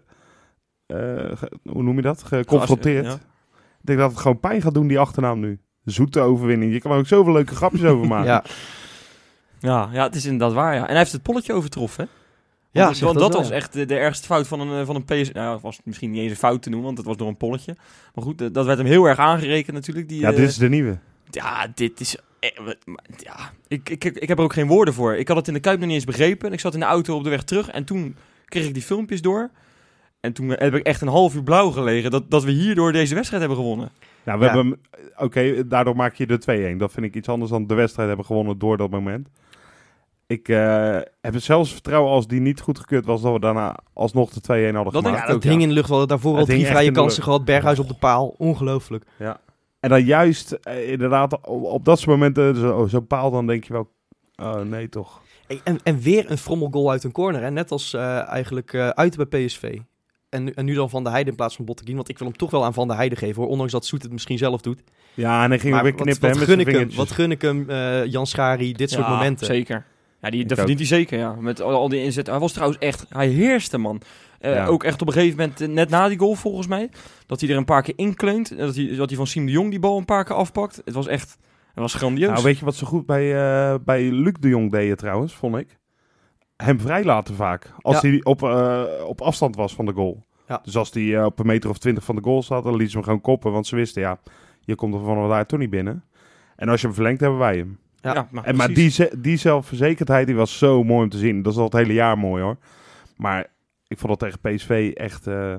ge- 1.35 1.53
hoe 1.63 1.83
noem 1.83 1.97
je 1.97 2.03
dat, 2.03 2.23
geconfronteerd. 2.23 3.05
Ja. 3.07 3.13
Ik 3.13 3.93
denk 3.93 3.99
dat 3.99 4.11
het 4.11 4.21
gewoon 4.21 4.41
pijn 4.41 4.63
gaat 4.63 4.75
doen, 4.75 4.87
die 4.87 4.99
achternaam 4.99 5.41
nu. 5.41 5.59
Zoete 5.85 6.21
overwinning. 6.21 6.73
Je 6.73 6.81
kan 6.81 6.91
er 6.93 6.99
ook 6.99 7.07
zoveel 7.07 7.33
leuke 7.33 7.55
grapjes 7.55 7.85
over 7.85 8.07
maken. 8.17 8.27
Ja, 8.31 8.45
Ja, 9.61 9.89
ja, 9.93 10.03
het 10.05 10.15
is 10.15 10.25
inderdaad 10.25 10.53
waar, 10.53 10.75
ja. 10.75 10.81
En 10.83 10.87
hij 10.89 10.97
heeft 10.99 11.13
het 11.13 11.23
polletje 11.23 11.53
overtroffen, 11.53 12.05
hè? 12.05 12.11
Ja 12.71 12.85
Want, 13.01 13.19
dat 13.19 13.33
wel, 13.33 13.41
was 13.41 13.49
ja. 13.49 13.55
echt 13.55 13.73
de, 13.73 13.85
de 13.85 13.97
ergste 13.97 14.27
fout 14.27 14.47
van 14.49 14.61
een, 14.61 14.81
eh, 14.81 14.87
van 14.87 14.95
een 14.97 15.05
PS... 15.05 15.33
Nou, 15.33 15.59
was 15.63 15.81
misschien 15.85 16.11
niet 16.11 16.21
eens 16.21 16.31
een 16.31 16.37
fout 16.37 16.63
te 16.63 16.69
noemen, 16.69 16.87
want 16.87 16.99
het 16.99 17.07
was 17.07 17.17
door 17.17 17.29
een 17.29 17.37
polletje. 17.37 17.77
Maar 18.15 18.25
goed, 18.25 18.41
eh, 18.41 18.49
dat 18.53 18.67
werd 18.67 18.79
hem 18.79 18.87
heel 18.87 19.05
erg 19.05 19.19
aangerekend 19.19 19.77
natuurlijk. 19.77 20.09
Die, 20.09 20.21
Ja, 20.21 20.31
eh, 20.31 20.37
dit 20.37 20.49
is 20.49 20.57
de 20.57 20.69
nieuwe. 20.69 20.99
Ja, 21.31 21.67
dit 21.75 22.01
is... 22.01 22.17
eh, 22.41 22.51
Ja, 23.17 23.51
ik, 23.69 23.89
ik, 23.89 24.05
ik, 24.05 24.29
heb 24.29 24.39
er 24.39 24.45
ook 24.45 24.53
geen 24.53 24.67
woorden 24.67 24.95
voor. 24.95 25.17
Ik 25.17 25.29
had 25.29 25.37
het 25.37 25.49
in 25.49 25.55
de 25.55 25.61
Kuip 25.61 25.77
nog 25.79 25.87
niet 25.87 25.95
eens 25.97 26.05
begrepen. 26.05 26.53
Ik 26.53 26.61
zat 26.61 26.75
in 26.75 26.81
de 26.81 26.87
auto 26.87 27.17
op 27.17 27.25
de 27.25 27.31
weg 27.31 27.43
terug 27.43 27.69
en 27.71 27.85
toen 27.85 28.17
kreeg 28.45 28.67
ik 28.67 28.75
die 28.75 28.83
filmpjes 28.83 29.23
door. 29.23 29.51
En 30.21 30.33
toen 30.33 30.49
heb 30.49 30.75
ik 30.75 30.87
echt 30.87 31.01
een 31.01 31.09
half 31.09 31.35
uur 31.35 31.43
blauw 31.43 31.71
gelegen 31.71 32.11
dat, 32.11 32.31
dat 32.31 32.45
we 32.45 32.51
hierdoor 32.51 32.93
deze 32.93 33.15
wedstrijd 33.15 33.43
hebben 33.43 33.61
gewonnen. 33.61 33.91
Nou, 34.25 34.39
we 34.39 34.45
Ja. 34.45 34.55
hebben... 34.55 34.81
Oké, 35.17 35.67
daardoor 35.69 35.97
maak 35.97 36.15
je 36.15 36.27
de 36.27 36.73
2-1. 36.75 36.77
Dat 36.79 36.93
vind 36.93 37.07
ik 37.07 37.15
iets 37.15 37.29
anders 37.29 37.51
dan 37.51 37.67
de 37.67 37.75
wedstrijd 37.75 38.09
hebben 38.09 38.27
gewonnen 38.27 38.59
door 38.59 38.77
dat 38.77 38.91
moment. 38.91 39.29
Ik 40.26 40.49
eh, 40.49 40.96
heb 41.20 41.34
het 41.34 41.43
zelfs 41.43 41.73
vertrouwen 41.73 42.12
als 42.12 42.26
die 42.26 42.40
niet 42.40 42.61
goedgekeurd 42.61 43.05
was, 43.05 43.23
dat 43.23 43.32
we 43.32 43.40
daarna 43.40 43.76
alsnog 43.93 44.31
de 44.31 44.40
2-1 44.40 44.44
hadden 44.44 44.73
Dat 44.73 44.93
denk 44.93 45.05
gemaakt. 45.05 45.19
ik 45.23 45.28
Ja, 45.28 45.34
ook, 45.34 45.43
dat 45.43 45.50
hing 45.50 45.55
ja. 45.55 45.62
in 45.62 45.69
de 45.69 45.75
lucht. 45.75 45.87
We 45.88 45.93
hadden 45.94 46.08
daarvoor 46.08 46.38
al 46.38 46.44
drie 46.44 46.67
vrije 46.67 46.88
de 46.93 46.94
kansen 46.99 47.23
gehad. 47.23 47.44
Berghuis 47.44 47.78
op 47.78 47.88
de 47.88 47.94
paal. 47.94 48.34
Ongelooflijk. 48.38 49.05
En 49.81 49.90
dan 49.90 50.05
juist, 50.05 50.52
eh, 50.52 50.90
inderdaad, 50.93 51.32
op, 51.46 51.62
op 51.64 51.84
dat 51.84 51.99
soort 51.99 52.11
momenten, 52.11 52.56
zo- 52.56 52.87
zo'n 52.87 53.06
paal, 53.06 53.31
dan 53.31 53.46
denk 53.46 53.64
je 53.64 53.73
wel, 53.73 53.88
oh 54.37 54.61
nee 54.61 54.88
toch. 54.88 55.20
En, 55.46 55.58
en, 55.64 55.78
en 55.82 55.99
weer 56.00 56.31
een 56.31 56.38
frommelgoal 56.38 56.90
uit 56.90 57.05
een 57.05 57.12
corner. 57.12 57.43
Hè? 57.43 57.50
Net 57.50 57.70
als 57.70 57.94
eh, 57.94 58.29
eigenlijk 58.29 58.72
eh, 58.72 58.88
uit 58.88 59.29
bij 59.29 59.44
PSV. 59.46 59.79
En, 60.29 60.44
nu- 60.44 60.52
en 60.55 60.64
nu 60.64 60.75
dan 60.75 60.90
Van 60.90 61.02
der 61.02 61.12
Heijden 61.12 61.31
in 61.31 61.37
plaats 61.38 61.56
van 61.56 61.64
Botteguin. 61.64 61.96
Want 61.96 62.08
ik 62.08 62.19
wil 62.19 62.26
hem 62.29 62.37
toch 62.37 62.50
wel 62.50 62.64
aan 62.64 62.75
Van 62.75 62.87
der 62.88 62.96
Heijden 62.96 63.19
geven. 63.19 63.43
Hoor. 63.43 63.50
Ondanks 63.50 63.72
dat 63.72 63.87
Soet 63.87 64.02
het 64.02 64.12
misschien 64.12 64.38
zelf 64.38 64.61
doet. 64.61 64.82
Ja, 65.14 65.43
en 65.44 65.50
hij 65.50 65.58
ging 65.58 65.72
Maar 65.75 65.82
weer 65.82 65.93
wat, 65.93 66.00
knippen 66.02 66.29
wat, 66.29 66.38
met 66.38 66.49
gun 66.49 66.61
ik 66.61 66.67
hem, 66.70 66.90
wat 66.94 67.11
gun 67.11 67.31
ik 67.31 67.43
hem, 67.43 67.70
eh, 67.70 68.05
Jan 68.05 68.26
Schari, 68.26 68.72
dit 68.72 68.90
soort 68.90 69.06
Ja, 69.06 69.12
momenten. 69.12 69.46
Zeker. 69.46 69.84
Ja, 70.26 70.32
die, 70.32 70.43
dat 70.43 70.50
ook. 70.52 70.56
verdient 70.67 70.78
hij 70.78 70.99
zeker, 70.99 71.19
ja. 71.19 71.32
Met 71.34 71.61
al, 71.61 71.73
al 71.73 71.88
die 71.88 72.02
inzet. 72.02 72.26
Hij 72.26 72.38
was 72.38 72.52
trouwens 72.52 72.78
echt... 72.81 73.06
Hij 73.08 73.28
heerste, 73.28 73.78
man. 73.78 74.00
Eh, 74.38 74.55
Ja. 74.55 74.67
Ook 74.67 74.84
echt 74.84 75.00
op 75.02 75.06
een 75.06 75.12
gegeven 75.12 75.38
moment, 75.38 75.61
eh, 75.61 75.69
net 75.69 75.88
na 75.88 76.08
die 76.08 76.19
goal 76.19 76.34
volgens 76.34 76.67
mij, 76.67 76.90
dat 77.26 77.40
hij 77.40 77.50
er 77.50 77.56
een 77.56 77.64
paar 77.64 77.82
keer 77.82 77.94
inkleunt. 77.96 78.56
Dat 78.58 78.75
hij, 78.76 78.96
dat 78.96 79.08
hij 79.08 79.17
van 79.17 79.26
Siem 79.26 79.46
de 79.46 79.52
Jong 79.52 79.70
die 79.70 79.78
bal 79.78 79.99
een 79.99 80.05
paar 80.05 80.25
keer 80.25 80.37
afpakt. 80.37 80.82
Het 80.84 80.94
was 80.94 81.06
echt... 81.06 81.38
Het 81.67 81.84
was 81.84 81.94
grandioos. 81.94 82.32
Nou, 82.32 82.43
weet 82.44 82.58
je 82.58 82.64
wat 82.64 82.75
zo 82.75 82.87
goed 82.87 83.06
bij, 83.06 83.34
eh, 83.37 83.75
bij 83.84 84.11
Luc 84.11 84.32
de 84.40 84.49
Jong 84.49 84.70
deden 84.70 84.96
trouwens, 84.96 85.34
vond 85.34 85.56
ik? 85.56 85.78
Hem 86.56 86.81
vrijlaten 86.81 87.34
vaak. 87.34 87.72
Als 87.81 88.00
Ja. 88.00 88.08
hij 88.08 88.20
op, 88.25 88.43
eh, 88.43 88.82
op 89.06 89.20
afstand 89.20 89.56
was 89.56 89.75
van 89.75 89.87
de 89.87 89.93
goal. 89.93 90.25
Ja. 90.49 90.61
Dus 90.64 90.76
als 90.76 90.90
hij 90.93 91.17
eh, 91.17 91.25
op 91.25 91.38
een 91.38 91.46
meter 91.46 91.70
of 91.70 91.79
twintig 91.79 92.05
van 92.05 92.17
de 92.17 92.22
goal 92.22 92.43
zat, 92.43 92.64
dan 92.64 92.76
liet 92.76 92.88
ze 92.90 92.96
hem 92.96 93.05
gewoon 93.05 93.20
koppen. 93.20 93.52
Want 93.52 93.67
ze 93.67 93.76
wisten, 93.76 94.02
ja, 94.02 94.19
je 94.61 94.75
komt 94.75 94.94
er 94.94 95.00
van 95.00 95.29
daar 95.29 95.46
toch 95.46 95.58
niet 95.58 95.70
binnen. 95.70 96.05
En 96.56 96.69
als 96.69 96.81
je 96.81 96.87
hem 96.87 96.94
verlengt, 96.96 97.20
hebben 97.20 97.38
wij 97.38 97.56
hem. 97.56 97.79
Ja. 98.14 98.29
maar, 98.31 98.44
En, 98.44 98.56
maar 98.56 98.69
die, 98.69 99.08
die 99.19 99.37
zelfverzekerdheid 99.37 100.26
die 100.26 100.37
was 100.37 100.58
zo 100.58 100.85
mooi 100.85 101.03
om 101.03 101.08
te 101.11 101.19
zien. 101.19 101.43
Dat 101.43 101.53
is 101.53 101.58
al 101.58 101.64
het 101.64 101.73
hele 101.73 101.93
jaar 101.93 102.19
mooi 102.19 102.43
hoor. 102.43 102.56
Maar 103.17 103.47
ik 103.87 103.99
vond 103.99 104.19
dat 104.20 104.32
tegen 104.38 104.55
PSV 104.56 104.91
echt, 104.94 105.26
eh, 105.26 105.53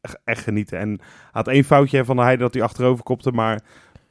echt, 0.00 0.18
echt 0.24 0.42
genieten. 0.42 0.78
En 0.78 0.88
hij 0.98 0.98
had 1.32 1.48
één 1.48 1.64
foutje 1.64 2.04
van 2.04 2.16
de 2.16 2.22
Heide 2.22 2.42
dat 2.42 2.54
hij 2.54 2.62
achterover 2.62 3.04
kopte. 3.04 3.30
Maar 3.30 3.60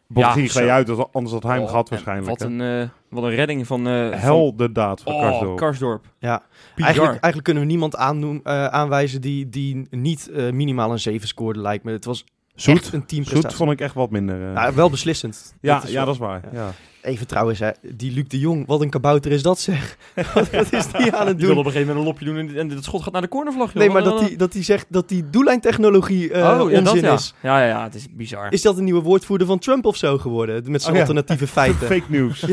Bottegien 0.08 0.44
Ja, 0.44 0.50
zo. 0.50 0.68
uit, 0.68 1.14
anders 1.14 1.34
had 1.34 1.44
hij 1.44 1.54
hem 1.54 1.62
Oh, 1.64 1.70
gehad 1.70 1.90
waarschijnlijk. 1.90 2.30
Wat 2.30 2.42
een, 2.42 2.62
eh, 2.62 2.88
wat 3.10 3.24
een 3.24 3.36
redding 3.36 3.68
van... 3.68 3.88
eh 3.88 4.10
van 4.10 4.20
Heldendaad 4.20 5.02
van 5.02 5.14
oh, 5.14 5.22
Karsdorp. 5.22 5.58
Karsdorp. 5.58 6.06
Ja. 6.20 6.42
Eigenlijk, 6.76 7.12
eigenlijk 7.12 7.44
kunnen 7.44 7.64
we 7.64 7.70
niemand 7.70 7.96
aannoem, 7.96 8.40
eh, 8.44 8.66
aanwijzen 8.66 9.22
die, 9.22 9.50
die 9.50 9.88
niet 9.90 10.30
eh, 10.30 10.52
minimaal 10.52 10.92
een 10.92 11.00
7 11.00 11.28
scoorde, 11.28 11.60
lijkt 11.60 11.84
me. 11.84 11.92
Het 11.92 12.06
was 12.06 12.26
Zoet, 12.56 12.76
echt 12.76 12.94
een 12.94 13.06
teamprestatie. 13.06 13.50
Zoet 13.50 13.58
vond 13.58 13.72
ik 13.72 13.82
echt 13.82 13.94
wat 13.94 14.10
minder. 14.12 14.48
eh. 14.48 14.54
Nou, 14.54 14.76
wel 14.76 14.90
beslissend. 14.90 15.54
ja, 15.62 15.76
Dat 15.76 15.84
is 15.84 15.90
ja, 15.90 15.96
wel- 15.96 16.06
dat 16.06 16.14
is 16.14 16.20
waar. 16.20 16.42
ja. 16.54 16.60
Ja. 16.60 16.72
Even 17.02 17.28
trouwens, 17.28 17.60
hè, 17.60 17.70
die 17.96 18.12
Luc 18.12 18.28
de 18.28 18.40
Jong, 18.40 18.68
wat 18.68 18.82
een 18.82 18.90
kabouter 18.90 19.32
is 19.32 19.42
dat 19.42 19.60
zeg. 19.60 19.98
wat 20.34 20.72
is 20.74 20.88
die 20.92 21.12
aan 21.16 21.28
het 21.28 21.38
Die 21.38 21.46
wil 21.46 21.56
doen? 21.56 21.58
op 21.58 21.66
een 21.66 21.72
gegeven 21.72 21.80
moment 21.96 21.98
een 21.98 22.04
lopje 22.04 22.26
doen 22.26 22.38
en, 22.38 22.58
en 22.58 22.68
dat 22.76 22.84
schot 22.84 23.04
gaat 23.04 23.14
naar 23.14 23.22
de 23.22 23.28
cornervlag. 23.28 23.68
joh. 23.68 23.76
Nee, 23.76 23.90
maar 23.90 24.04
dat 24.04 24.20
hij 24.20 24.36
dat 24.36 24.52
die 24.52 24.64
zegt 24.64 24.86
dat 24.90 25.10
die 25.10 25.30
doellijntechnologie 25.30 26.32
eh 26.32 26.40
oh, 26.62 26.72
ja, 26.72 26.80
dat 26.82 26.94
onzin 26.94 27.08
ja. 27.08 27.14
is. 27.14 27.34
Ja, 27.42 27.60
ja, 27.62 27.68
ja, 27.68 27.84
het 27.84 27.96
is 27.96 28.06
bizar. 28.12 28.52
Is 28.54 28.62
dat 28.62 28.78
een 28.78 28.84
nieuwe 28.84 29.02
woordvoerder 29.02 29.48
van 29.48 29.60
Trump 29.60 29.86
of 29.86 29.96
zo 29.96 30.18
geworden? 30.18 30.72
Met 30.72 30.82
zijn 30.82 30.94
Oh, 30.94 31.00
ja. 31.00 31.06
alternatieve 31.08 31.48
feiten. 31.48 31.88
Fake 32.00 32.06
news. 32.08 32.46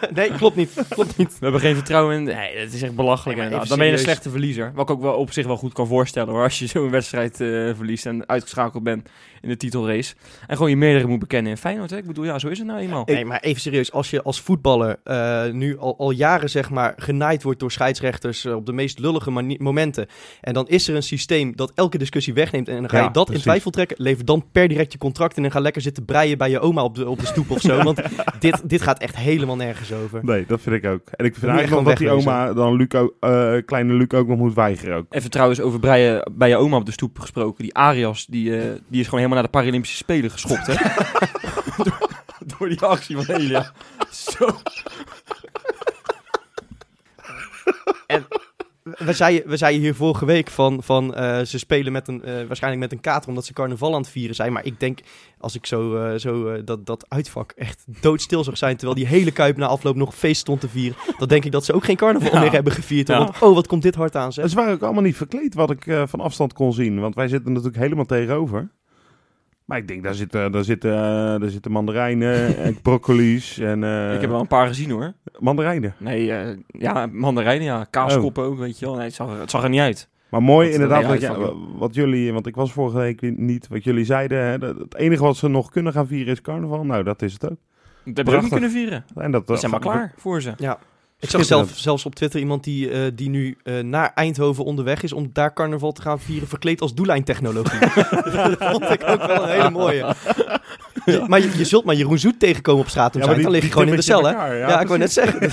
nee, 0.14 0.32
klopt 0.32 0.56
niet. 0.56 0.72
Klopt 0.88 1.16
niet. 1.16 1.28
We 1.28 1.36
hebben 1.40 1.60
geen 1.60 1.74
vertrouwen 1.74 2.16
in... 2.16 2.22
Nee, 2.22 2.56
het 2.56 2.72
is 2.72 2.82
echt 2.82 2.94
belachelijk 2.94 3.38
Nee, 3.38 3.50
Dan 3.50 3.78
ben 3.78 3.86
je 3.86 3.92
een 3.92 3.98
slechte 3.98 4.30
verliezer. 4.30 4.72
Wat 4.74 4.90
ik 4.90 4.96
ook 4.96 5.02
wel 5.02 5.14
op 5.14 5.32
zich 5.32 5.46
wel 5.46 5.56
goed 5.56 5.72
kan 5.72 5.86
voorstellen 5.86 6.32
hoor. 6.32 6.42
Als 6.42 6.58
je 6.58 6.66
zo'n 6.76 6.90
wedstrijd 6.90 7.40
eh, 7.40 7.48
verliest 7.74 8.06
en 8.06 8.28
uitgeschakeld 8.28 8.82
bent 8.82 9.08
in 9.42 9.48
de 9.48 9.56
titelrace. 9.56 10.14
En 10.46 10.56
gewoon 10.56 10.70
je 10.70 10.76
meerdere 10.76 11.06
moet 11.06 11.18
bekennen 11.18 11.50
in 11.50 11.58
Feyenoord. 11.58 11.90
Hè? 11.90 11.96
Ik 11.96 12.06
bedoel, 12.06 12.24
ja, 12.24 12.38
zo 12.38 12.48
is 12.48 12.58
het 12.58 12.66
nou 12.66 12.80
eenmaal. 12.80 13.02
Nee, 13.04 13.24
maar 13.24 13.40
even 13.40 13.60
serieus. 13.60 13.92
Als 13.92 14.10
je 14.10 14.22
als 14.22 14.40
voetballer 14.40 14.96
eh, 15.04 15.44
nu 15.50 15.78
al, 15.78 15.98
al 15.98 16.10
jaren 16.10 16.50
zeg 16.50 16.70
maar 16.70 16.94
genaaid 16.96 17.42
wordt 17.42 17.60
door 17.60 17.72
scheidsrechters 17.72 18.44
eh, 18.44 18.54
op 18.54 18.66
de 18.66 18.72
meest 18.72 18.98
lullige 18.98 19.30
momenten. 19.58 20.06
En 20.40 20.54
dan 20.54 20.68
is 20.68 20.88
er 20.88 20.94
een 20.94 21.02
systeem 21.02 21.56
dat 21.56 21.72
elke 21.74 21.98
discussie 21.98 22.34
wegneemt. 22.34 22.68
En 22.68 22.76
dan 22.76 22.88
ga 22.90 22.96
je 22.96 23.02
Ja, 23.02 23.08
dat 23.08 23.24
precies. 23.24 23.44
in 23.44 23.50
twijfel 23.50 23.70
trekken. 23.70 23.96
Lever 24.00 24.24
dan 24.24 24.44
per 24.52 24.68
direct 24.68 24.92
je 24.92 24.98
contract 24.98 25.36
in 25.36 25.44
en 25.44 25.50
ga 25.50 25.60
lekker 25.60 25.82
zitten 25.82 26.04
breien 26.04 26.38
bij 26.38 26.50
je 26.50 26.60
oma 26.60 26.84
op 26.84 26.94
de, 26.94 27.08
op 27.08 27.20
de 27.20 27.26
stoep 27.26 27.50
of 27.50 27.60
zo. 27.60 27.82
Want 27.82 28.00
dit, 28.38 28.68
dit 28.68 28.82
gaat 28.82 28.98
echt 28.98 29.16
helemaal 29.16 29.56
nergens 29.56 29.85
over. 29.92 30.24
Nee, 30.24 30.44
dat 30.46 30.60
vind 30.60 30.76
ik 30.76 30.90
ook. 30.90 31.08
En 31.10 31.24
ik 31.24 31.34
vind 31.34 31.46
eigenlijk 31.46 31.82
nog 31.82 31.84
dat 31.84 31.96
die 31.96 32.10
oma 32.10 32.52
dan 32.52 32.76
Luc 32.76 32.94
ook, 32.94 33.14
eh, 33.20 33.54
kleine 33.64 33.92
Luc 33.92 34.08
ook 34.08 34.26
nog 34.26 34.38
moet 34.38 34.54
weigeren 34.54 34.96
ook. 34.96 35.06
Even 35.10 35.30
trouwens 35.30 35.60
over 35.60 35.80
breien, 35.80 36.32
bij 36.32 36.48
je 36.48 36.56
oma 36.56 36.76
op 36.76 36.86
de 36.86 36.92
stoep 36.92 37.18
gesproken. 37.18 37.62
Die 37.62 37.74
Arias, 37.74 38.26
die, 38.26 38.56
eh, 38.56 38.62
die 38.88 39.00
is 39.00 39.04
gewoon 39.04 39.20
helemaal 39.20 39.42
naar 39.42 39.52
de 39.52 39.58
Paralympische 39.58 39.96
Spelen 39.96 40.30
geschopt, 40.30 40.66
hè? 40.66 40.74
door, 41.84 42.10
door 42.58 42.68
die 42.68 42.80
actie 42.80 43.16
van 43.16 43.36
Elia. 43.36 43.72
Zo. 44.10 44.48
We 48.96 49.12
zeiden, 49.12 49.48
we 49.48 49.56
zeiden 49.56 49.80
hier 49.80 49.94
vorige 49.94 50.24
week 50.24 50.50
van, 50.50 50.82
van 50.82 51.14
eh, 51.14 51.40
ze 51.40 51.58
spelen 51.58 51.92
met 51.92 52.08
een, 52.08 52.22
eh, 52.24 52.46
waarschijnlijk 52.46 52.82
met 52.82 52.92
een 52.92 53.00
kater 53.00 53.28
omdat 53.28 53.44
ze 53.44 53.52
carnaval 53.52 53.94
aan 53.94 54.00
het 54.00 54.10
vieren 54.10 54.34
zijn. 54.34 54.52
Maar 54.52 54.64
ik 54.64 54.80
denk, 54.80 54.98
als 55.38 55.54
ik 55.54 55.66
zo, 55.66 55.96
eh, 55.96 56.18
zo 56.18 56.64
dat, 56.64 56.86
dat 56.86 57.04
uitvak 57.08 57.52
echt 57.56 57.84
doodstil 58.00 58.44
zag 58.44 58.56
zijn, 58.58 58.76
terwijl 58.76 58.98
die 58.98 59.06
hele 59.06 59.30
Kuip 59.30 59.56
na 59.56 59.66
afloop 59.66 59.96
nog 59.96 60.14
feest 60.14 60.40
stond 60.40 60.60
te 60.60 60.68
vieren, 60.68 60.96
dan 61.18 61.28
denk 61.28 61.44
ik 61.44 61.52
dat 61.52 61.64
ze 61.64 61.72
ook 61.72 61.84
geen 61.84 61.96
carnaval 61.96 62.32
Ja. 62.32 62.40
meer 62.40 62.52
hebben 62.52 62.72
gevierd. 62.72 63.08
Ja. 63.08 63.18
Want, 63.18 63.42
oh, 63.42 63.54
wat 63.54 63.66
komt 63.66 63.82
dit 63.82 63.94
hard 63.94 64.16
aan, 64.16 64.32
zeg. 64.32 64.48
Ze 64.48 64.56
waren 64.56 64.72
ook 64.72 64.82
allemaal 64.82 65.02
niet 65.02 65.16
verkleed 65.16 65.54
wat 65.54 65.70
ik 65.70 65.86
eh, 65.86 66.02
van 66.06 66.20
afstand 66.20 66.52
kon 66.52 66.72
zien. 66.72 67.00
Want 67.00 67.14
wij 67.14 67.28
zitten 67.28 67.52
natuurlijk 67.52 67.78
helemaal 67.82 68.04
tegenover. 68.04 68.68
Maar 69.66 69.78
ik 69.78 69.88
denk, 69.88 70.02
daar 70.02 70.14
zitten, 70.14 70.52
daar 70.52 70.64
zitten, 70.64 70.92
eh, 70.92 71.40
daar 71.40 71.48
zitten 71.48 71.70
mandarijnen 71.72 72.56
en 72.56 72.80
broccoli's 72.82 73.58
en 73.58 73.84
eh, 73.84 74.14
Ik 74.14 74.20
heb 74.20 74.30
wel 74.30 74.40
een 74.40 74.46
paar 74.46 74.66
gezien, 74.66 74.90
hoor. 74.90 75.12
mandarijnen. 75.38 75.94
Nee, 75.98 76.32
eh, 76.32 76.56
ja, 76.68 77.06
mandarijnen, 77.12 77.64
ja. 77.64 77.86
Kaaskoppen 77.90 78.44
ook, 78.44 78.58
weet 78.58 78.78
je 78.78 78.84
wel. 78.86 78.94
Nee, 78.94 79.04
het 79.04 79.14
zag, 79.14 79.30
er- 79.30 79.40
het 79.40 79.50
zag 79.50 79.62
er 79.62 79.68
niet 79.68 79.80
uit. 79.80 80.08
Maar 80.30 80.42
mooi 80.42 80.64
Dat- 80.66 80.74
inderdaad 80.74 81.02
ja, 81.02 81.08
wat, 81.08 81.20
ja, 81.20 81.32
ja, 81.32 81.38
ja. 81.38 81.52
wat 81.78 81.94
jullie, 81.94 82.32
want 82.32 82.46
ik 82.46 82.54
was 82.54 82.72
vorige 82.72 82.96
week 82.98 83.36
niet, 83.38 83.68
wat 83.68 83.84
jullie 83.84 84.04
zeiden. 84.04 84.38
Hè, 84.44 84.58
dat- 84.58 84.78
het 84.78 84.94
enige 84.96 85.22
wat 85.22 85.36
ze 85.36 85.48
nog 85.48 85.70
kunnen 85.70 85.92
gaan 85.92 86.06
vieren 86.06 86.32
is 86.32 86.40
carnaval. 86.40 86.84
Nou, 86.84 87.02
dat 87.02 87.22
is 87.22 87.32
het 87.32 87.44
ook. 87.50 87.56
Dat 88.04 88.16
hebben 88.16 88.34
ook 88.34 88.42
niet 88.42 88.50
kunnen 88.52 88.70
vieren. 88.70 89.04
En 89.14 89.30
dat, 89.30 89.46
Dat 89.46 89.58
zijn 89.60 89.70
maar 89.70 89.80
klaar 89.80 90.12
voor 90.16 90.42
ze. 90.42 90.52
Ik 91.20 91.30
zag 91.30 91.44
zelf, 91.44 91.70
zelfs 91.74 92.06
op 92.06 92.14
Twitter 92.14 92.40
iemand 92.40 92.64
die, 92.64 92.90
eh, 92.90 93.00
die 93.14 93.28
nu 93.28 93.56
eh, 93.62 93.78
naar 93.78 94.12
Eindhoven 94.14 94.64
onderweg 94.64 95.02
is 95.02 95.12
om 95.12 95.30
daar 95.32 95.52
carnaval 95.52 95.92
te 95.92 96.02
gaan 96.02 96.20
vieren, 96.20 96.48
verkleed 96.48 96.80
als 96.80 96.94
doellijntechnologie. 96.94 97.78
dat 98.58 98.70
vond 98.70 98.90
ik 98.90 99.02
ook 99.06 99.26
wel 99.26 99.42
een 99.42 99.48
hele 99.48 99.70
mooie. 99.70 100.14
Je- 101.04 101.24
maar 101.26 101.40
je, 101.40 101.50
je 101.58 101.64
zult 101.64 101.84
maar 101.84 101.94
Jeroen 101.94 102.18
Zoet 102.18 102.38
tegenkomen 102.40 102.80
op 102.82 102.88
straat, 102.88 103.14
Ja, 103.14 103.20
dan 103.34 103.50
lig 103.50 103.62
je 103.64 103.70
gewoon 103.72 103.88
in 103.88 103.96
de 103.96 104.02
cel, 104.02 104.24
hè? 104.24 104.46
je 104.52 104.58
Ja, 104.58 104.80
ik 104.80 104.86
wou 104.86 104.98
net 104.98 105.12
zeggen. 105.12 105.40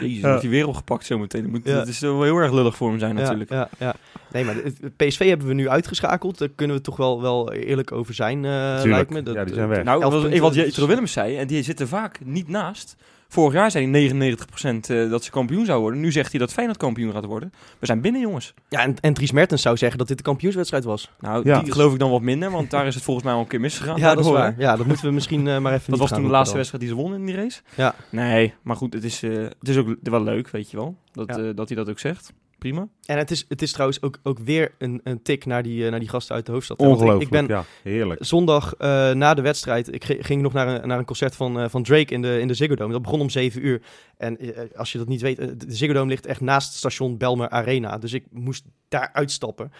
Jezus, 0.00 0.20
Ja. 0.20 0.20
wordt 0.26 0.40
die 0.40 0.50
weer 0.50 0.66
opgepakt 0.66 1.06
zometeen. 1.06 1.50
Moet, 1.50 1.60
Ja. 1.64 1.74
dat 1.74 1.88
is 1.88 1.98
wel 2.00 2.22
heel 2.22 2.36
erg 2.36 2.52
lullig 2.52 2.76
voor 2.76 2.88
hem 2.90 2.98
zijn 2.98 3.14
natuurlijk. 3.14 3.50
Ja, 3.50 3.68
ja, 3.78 3.86
ja. 3.86 3.94
Nee, 4.32 4.44
maar 4.44 4.54
het- 4.54 4.96
PSV 4.96 5.28
hebben 5.28 5.46
we 5.46 5.54
nu 5.54 5.68
uitgeschakeld. 5.68 6.38
Daar 6.38 6.48
kunnen 6.48 6.76
we 6.76 6.82
toch 6.82 6.96
wel, 6.96 7.20
wel 7.22 7.52
eerlijk 7.52 7.92
over 7.92 8.14
zijn, 8.14 8.44
eh 8.44 8.80
lijkt 8.84 9.10
me. 9.10 9.22
Dat, 9.22 9.34
Ja, 9.34 9.44
die 9.44 9.54
zijn 9.54 9.68
weg. 9.68 9.84
Nou, 9.84 10.00
wat, 10.10 10.38
wat 10.38 10.54
Jetro 10.54 10.86
Willems 10.86 11.12
zei, 11.12 11.36
en 11.36 11.46
die 11.46 11.62
zit 11.62 11.80
er 11.80 11.88
vaak 11.88 12.18
niet 12.24 12.48
naast. 12.48 12.96
Vorig 13.28 13.52
jaar 13.54 13.70
zei 13.70 13.90
hij 13.90 13.92
99% 13.92 14.90
eh, 14.90 15.10
dat 15.10 15.24
ze 15.24 15.30
kampioen 15.30 15.64
zou 15.64 15.80
worden. 15.80 16.00
Nu 16.00 16.12
zegt 16.12 16.30
hij 16.30 16.40
dat 16.40 16.52
Feyenoord 16.52 16.78
kampioen 16.78 17.12
gaat 17.12 17.24
worden. 17.24 17.52
We 17.78 17.86
zijn 17.86 18.00
binnen, 18.00 18.20
jongens. 18.20 18.54
Ja, 18.68 18.80
en, 18.80 18.96
en 19.00 19.14
Dries 19.14 19.32
Mertens 19.32 19.62
zou 19.62 19.76
zeggen 19.76 19.98
dat 19.98 20.08
dit 20.08 20.16
de 20.16 20.22
kampioenswedstrijd 20.22 20.84
was. 20.84 21.10
Nou, 21.20 21.44
Ja. 21.48 21.60
die 21.60 21.72
geloof 21.72 21.92
ik 21.92 21.98
dan 21.98 22.10
wat 22.10 22.20
minder, 22.20 22.50
want 22.50 22.70
daar 22.70 22.86
is 22.86 22.94
het 22.94 23.04
volgens 23.04 23.26
mij 23.26 23.34
al 23.34 23.40
een 23.40 23.46
keer 23.46 23.60
misgegaan. 23.60 23.96
Ja, 23.98 24.14
dat 24.14 24.24
is 24.24 24.30
waar. 24.30 24.54
Ja, 24.58 24.76
dat 24.76 24.86
moeten 24.86 25.04
we 25.04 25.10
misschien 25.12 25.46
eh, 25.48 25.58
maar 25.58 25.72
even 25.72 25.78
Dat 25.80 25.88
niet 25.90 25.98
was 25.98 26.08
gaan 26.08 26.18
toen 26.18 26.26
de 26.26 26.32
laatste 26.32 26.56
wedstrijd 26.56 26.84
die 26.84 26.92
ze 26.92 26.98
wonnen 27.00 27.18
in 27.20 27.26
die 27.26 27.34
race. 27.36 27.60
Ja. 27.74 27.94
Nee, 28.10 28.54
maar 28.62 28.76
goed, 28.76 28.92
het 28.94 29.04
is, 29.04 29.22
eh, 29.22 29.30
het 29.58 29.68
is 29.68 29.76
ook 29.76 29.94
wel 30.02 30.22
leuk, 30.22 30.48
weet 30.50 30.70
je 30.70 30.76
wel. 30.76 30.96
Dat, 31.12 31.28
Ja. 31.28 31.36
eh, 31.42 31.50
dat 31.54 31.68
hij 31.68 31.76
dat 31.76 31.88
ook 31.90 31.98
zegt. 31.98 32.32
Prima. 32.62 32.88
En 33.06 33.18
het 33.18 33.30
is, 33.30 33.44
het 33.48 33.62
is 33.62 33.72
trouwens 33.72 34.02
ook, 34.02 34.18
ook 34.22 34.38
weer 34.38 34.74
een, 34.78 35.00
een 35.04 35.22
tik 35.22 35.46
naar 35.46 35.62
die, 35.62 35.84
eh, 35.84 35.90
naar 35.90 36.00
die 36.00 36.08
gasten 36.08 36.34
uit 36.34 36.46
de 36.46 36.52
hoofdstad. 36.52 36.78
Ongelooflijk, 36.78 37.22
Ik, 37.22 37.28
ben 37.28 37.46
ja. 37.46 37.64
Heerlijk. 37.82 38.24
zondag 38.24 38.74
eh, 38.74 39.10
na 39.10 39.34
de 39.34 39.42
wedstrijd, 39.42 39.94
ik 39.94 40.04
ging 40.04 40.42
nog 40.42 40.52
naar 40.52 40.68
een, 40.68 40.88
naar 40.88 40.98
een 40.98 41.04
concert 41.04 41.36
van, 41.36 41.60
eh, 41.60 41.68
van 41.68 41.82
Drake 41.82 42.14
in 42.14 42.22
de, 42.22 42.40
in 42.40 42.48
de 42.48 42.54
Ziggo 42.54 42.74
Dome. 42.74 42.92
Dat 42.92 43.02
begon 43.02 43.20
om 43.20 43.30
7 43.30 43.66
uur. 43.66 43.82
En 44.16 44.38
als 44.76 44.92
je 44.92 44.98
dat 44.98 45.08
niet 45.08 45.20
weet, 45.20 45.36
de 45.36 45.74
Ziggo 45.74 45.92
Dome 45.94 46.08
ligt 46.08 46.26
echt 46.26 46.40
naast 46.40 46.74
station 46.74 47.16
Belmer 47.16 47.48
Arena. 47.48 47.98
Dus 47.98 48.12
ik 48.12 48.24
moest 48.30 48.64
daar 48.88 49.10
uitstappen. 49.12 49.72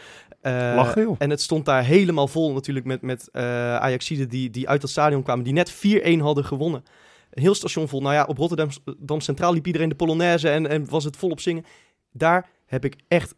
Joh. 0.43 1.15
En 1.19 1.31
het 1.31 1.41
stond 1.41 1.65
daar 1.65 1.85
helemaal 1.85 2.29
vol 2.29 2.53
natuurlijk 2.53 2.87
met, 2.87 3.03
met 3.03 3.29
Ajaxiden 3.33 4.29
die, 4.29 4.51
die 4.51 4.69
uit 4.69 4.81
dat 4.81 4.91
stadion 4.91 5.23
kwamen, 5.23 5.45
die 5.45 5.53
net 5.53 5.73
4-1 5.73 6.19
hadden 6.19 6.45
gewonnen. 6.45 6.85
Een 7.31 7.43
heel 7.43 7.55
station 7.55 7.89
vol. 7.89 8.01
Nou 8.01 8.15
ja, 8.15 8.25
op 8.25 8.39
Rotterdam 8.39 8.69
Dam 8.99 9.21
Centraal 9.21 9.53
liep 9.53 9.67
iedereen 9.67 9.89
de 9.89 9.95
Polonaise 9.95 10.49
en, 10.49 10.67
en 10.67 10.89
was 10.89 11.05
het 11.05 11.17
volop 11.17 11.41
zingen. 11.41 11.65
Daar 12.13 12.49
heb 12.73 12.85
ik 12.85 12.97
echt, 13.09 13.35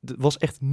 het 0.00 0.14
was 0.18 0.36
echt 0.38 0.58
0,0 0.62 0.68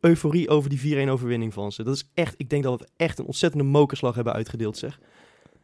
euforie 0.00 0.48
over 0.48 0.70
die 0.70 1.06
4-1 1.06 1.10
overwinning 1.10 1.52
van 1.54 1.72
ze. 1.72 1.82
Dat 1.82 1.94
is 1.94 2.10
echt, 2.14 2.34
ik 2.36 2.50
denk 2.50 2.62
dat 2.62 2.80
we 2.80 2.88
echt 2.96 3.18
een 3.18 3.24
ontzettende 3.24 3.64
mokerslag 3.64 4.14
hebben 4.14 4.32
uitgedeeld 4.32 4.76
zeg. 4.76 4.98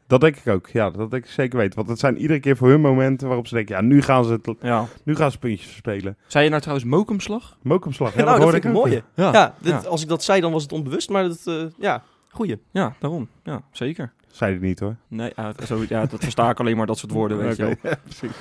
Dat 0.07 0.21
denk 0.21 0.37
ik 0.37 0.47
ook. 0.47 0.69
Ja, 0.69 0.91
dat 0.91 1.11
denk 1.11 1.25
ik 1.25 1.31
zeker 1.31 1.59
weten. 1.59 1.77
Want 1.77 1.89
het 1.89 1.99
zijn 1.99 2.17
iedere 2.19 2.41
keer 2.41 2.57
voor 2.57 2.69
hun 2.69 2.81
momenten 2.81 3.27
waarop 3.27 3.47
ze 3.47 3.55
denken, 3.55 3.75
ja, 3.77 3.81
nu 3.83 4.03
gaan 4.03 4.25
ze, 4.25 4.33
het, 4.33 4.55
Ja. 4.61 4.87
nu 5.05 5.17
gaan 5.17 5.31
ze 5.31 5.39
puntjes 5.39 5.69
verspelen. 5.69 6.17
Zei 6.27 6.45
je 6.45 6.51
nou 6.51 6.63
trouwens 6.63 6.89
mokumslag? 6.91 7.59
Mokumslag. 7.63 8.15
Ja, 8.17 8.25
nou, 8.25 8.41
dat 8.41 8.51
vind 8.51 8.65
ik 8.65 8.73
mooie. 8.73 9.03
Ja. 9.15 9.33
Ja, 9.33 9.55
dit- 9.61 9.73
ja. 9.83 9.89
als 9.89 10.03
ik 10.03 10.09
dat 10.09 10.23
zei 10.25 10.41
dan 10.41 10.53
was 10.53 10.63
het 10.63 10.73
onbewust, 10.73 11.09
maar 11.11 11.29
dat, 11.29 11.43
eh, 11.47 11.65
ja, 11.79 12.03
goeie. 12.31 12.61
Ja, 12.71 12.95
daarom. 13.01 13.29
Ja, 13.43 13.63
zeker. 13.73 14.13
Zei 14.31 14.59
hij 14.59 14.67
niet 14.69 14.81
hoor. 14.81 14.97
Nee, 15.09 15.33
ja, 15.37 15.53
zo, 15.67 15.85
ja, 15.89 16.07
dat 16.07 16.21
versta 16.23 16.51
ik 16.51 16.61
alleen 16.61 16.77
maar 16.77 16.87
dat 16.87 16.99
soort 16.99 17.13
woorden, 17.13 17.39
weet 17.39 17.57
je 17.57 17.77
wel. 17.83 17.95
precies. 18.03 18.37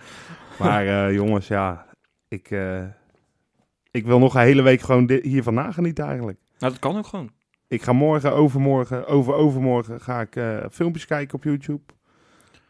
maar 0.60 0.86
eh, 0.86 1.14
jongens, 1.14 1.46
ja, 1.48 1.86
ik, 2.28 2.50
eh, 2.50 2.84
ik 3.90 4.06
wil 4.06 4.18
nog 4.18 4.34
een 4.34 4.40
hele 4.40 4.62
week 4.62 4.80
gewoon 4.80 5.06
dit, 5.06 5.24
hiervan 5.24 5.54
nagenieten 5.54 6.04
eigenlijk. 6.04 6.38
Nou, 6.58 6.72
dat 6.72 6.80
kan 6.80 6.96
ook 6.96 7.06
gewoon. 7.06 7.30
Ik 7.68 7.82
ga 7.82 7.92
morgen, 7.92 8.32
overmorgen, 8.32 9.06
over 9.06 9.34
overmorgen 9.34 10.00
ga 10.00 10.20
ik 10.20 10.36
eh, 10.36 10.64
filmpjes 10.70 11.06
kijken 11.06 11.34
op 11.34 11.44
YouTube. 11.44 11.82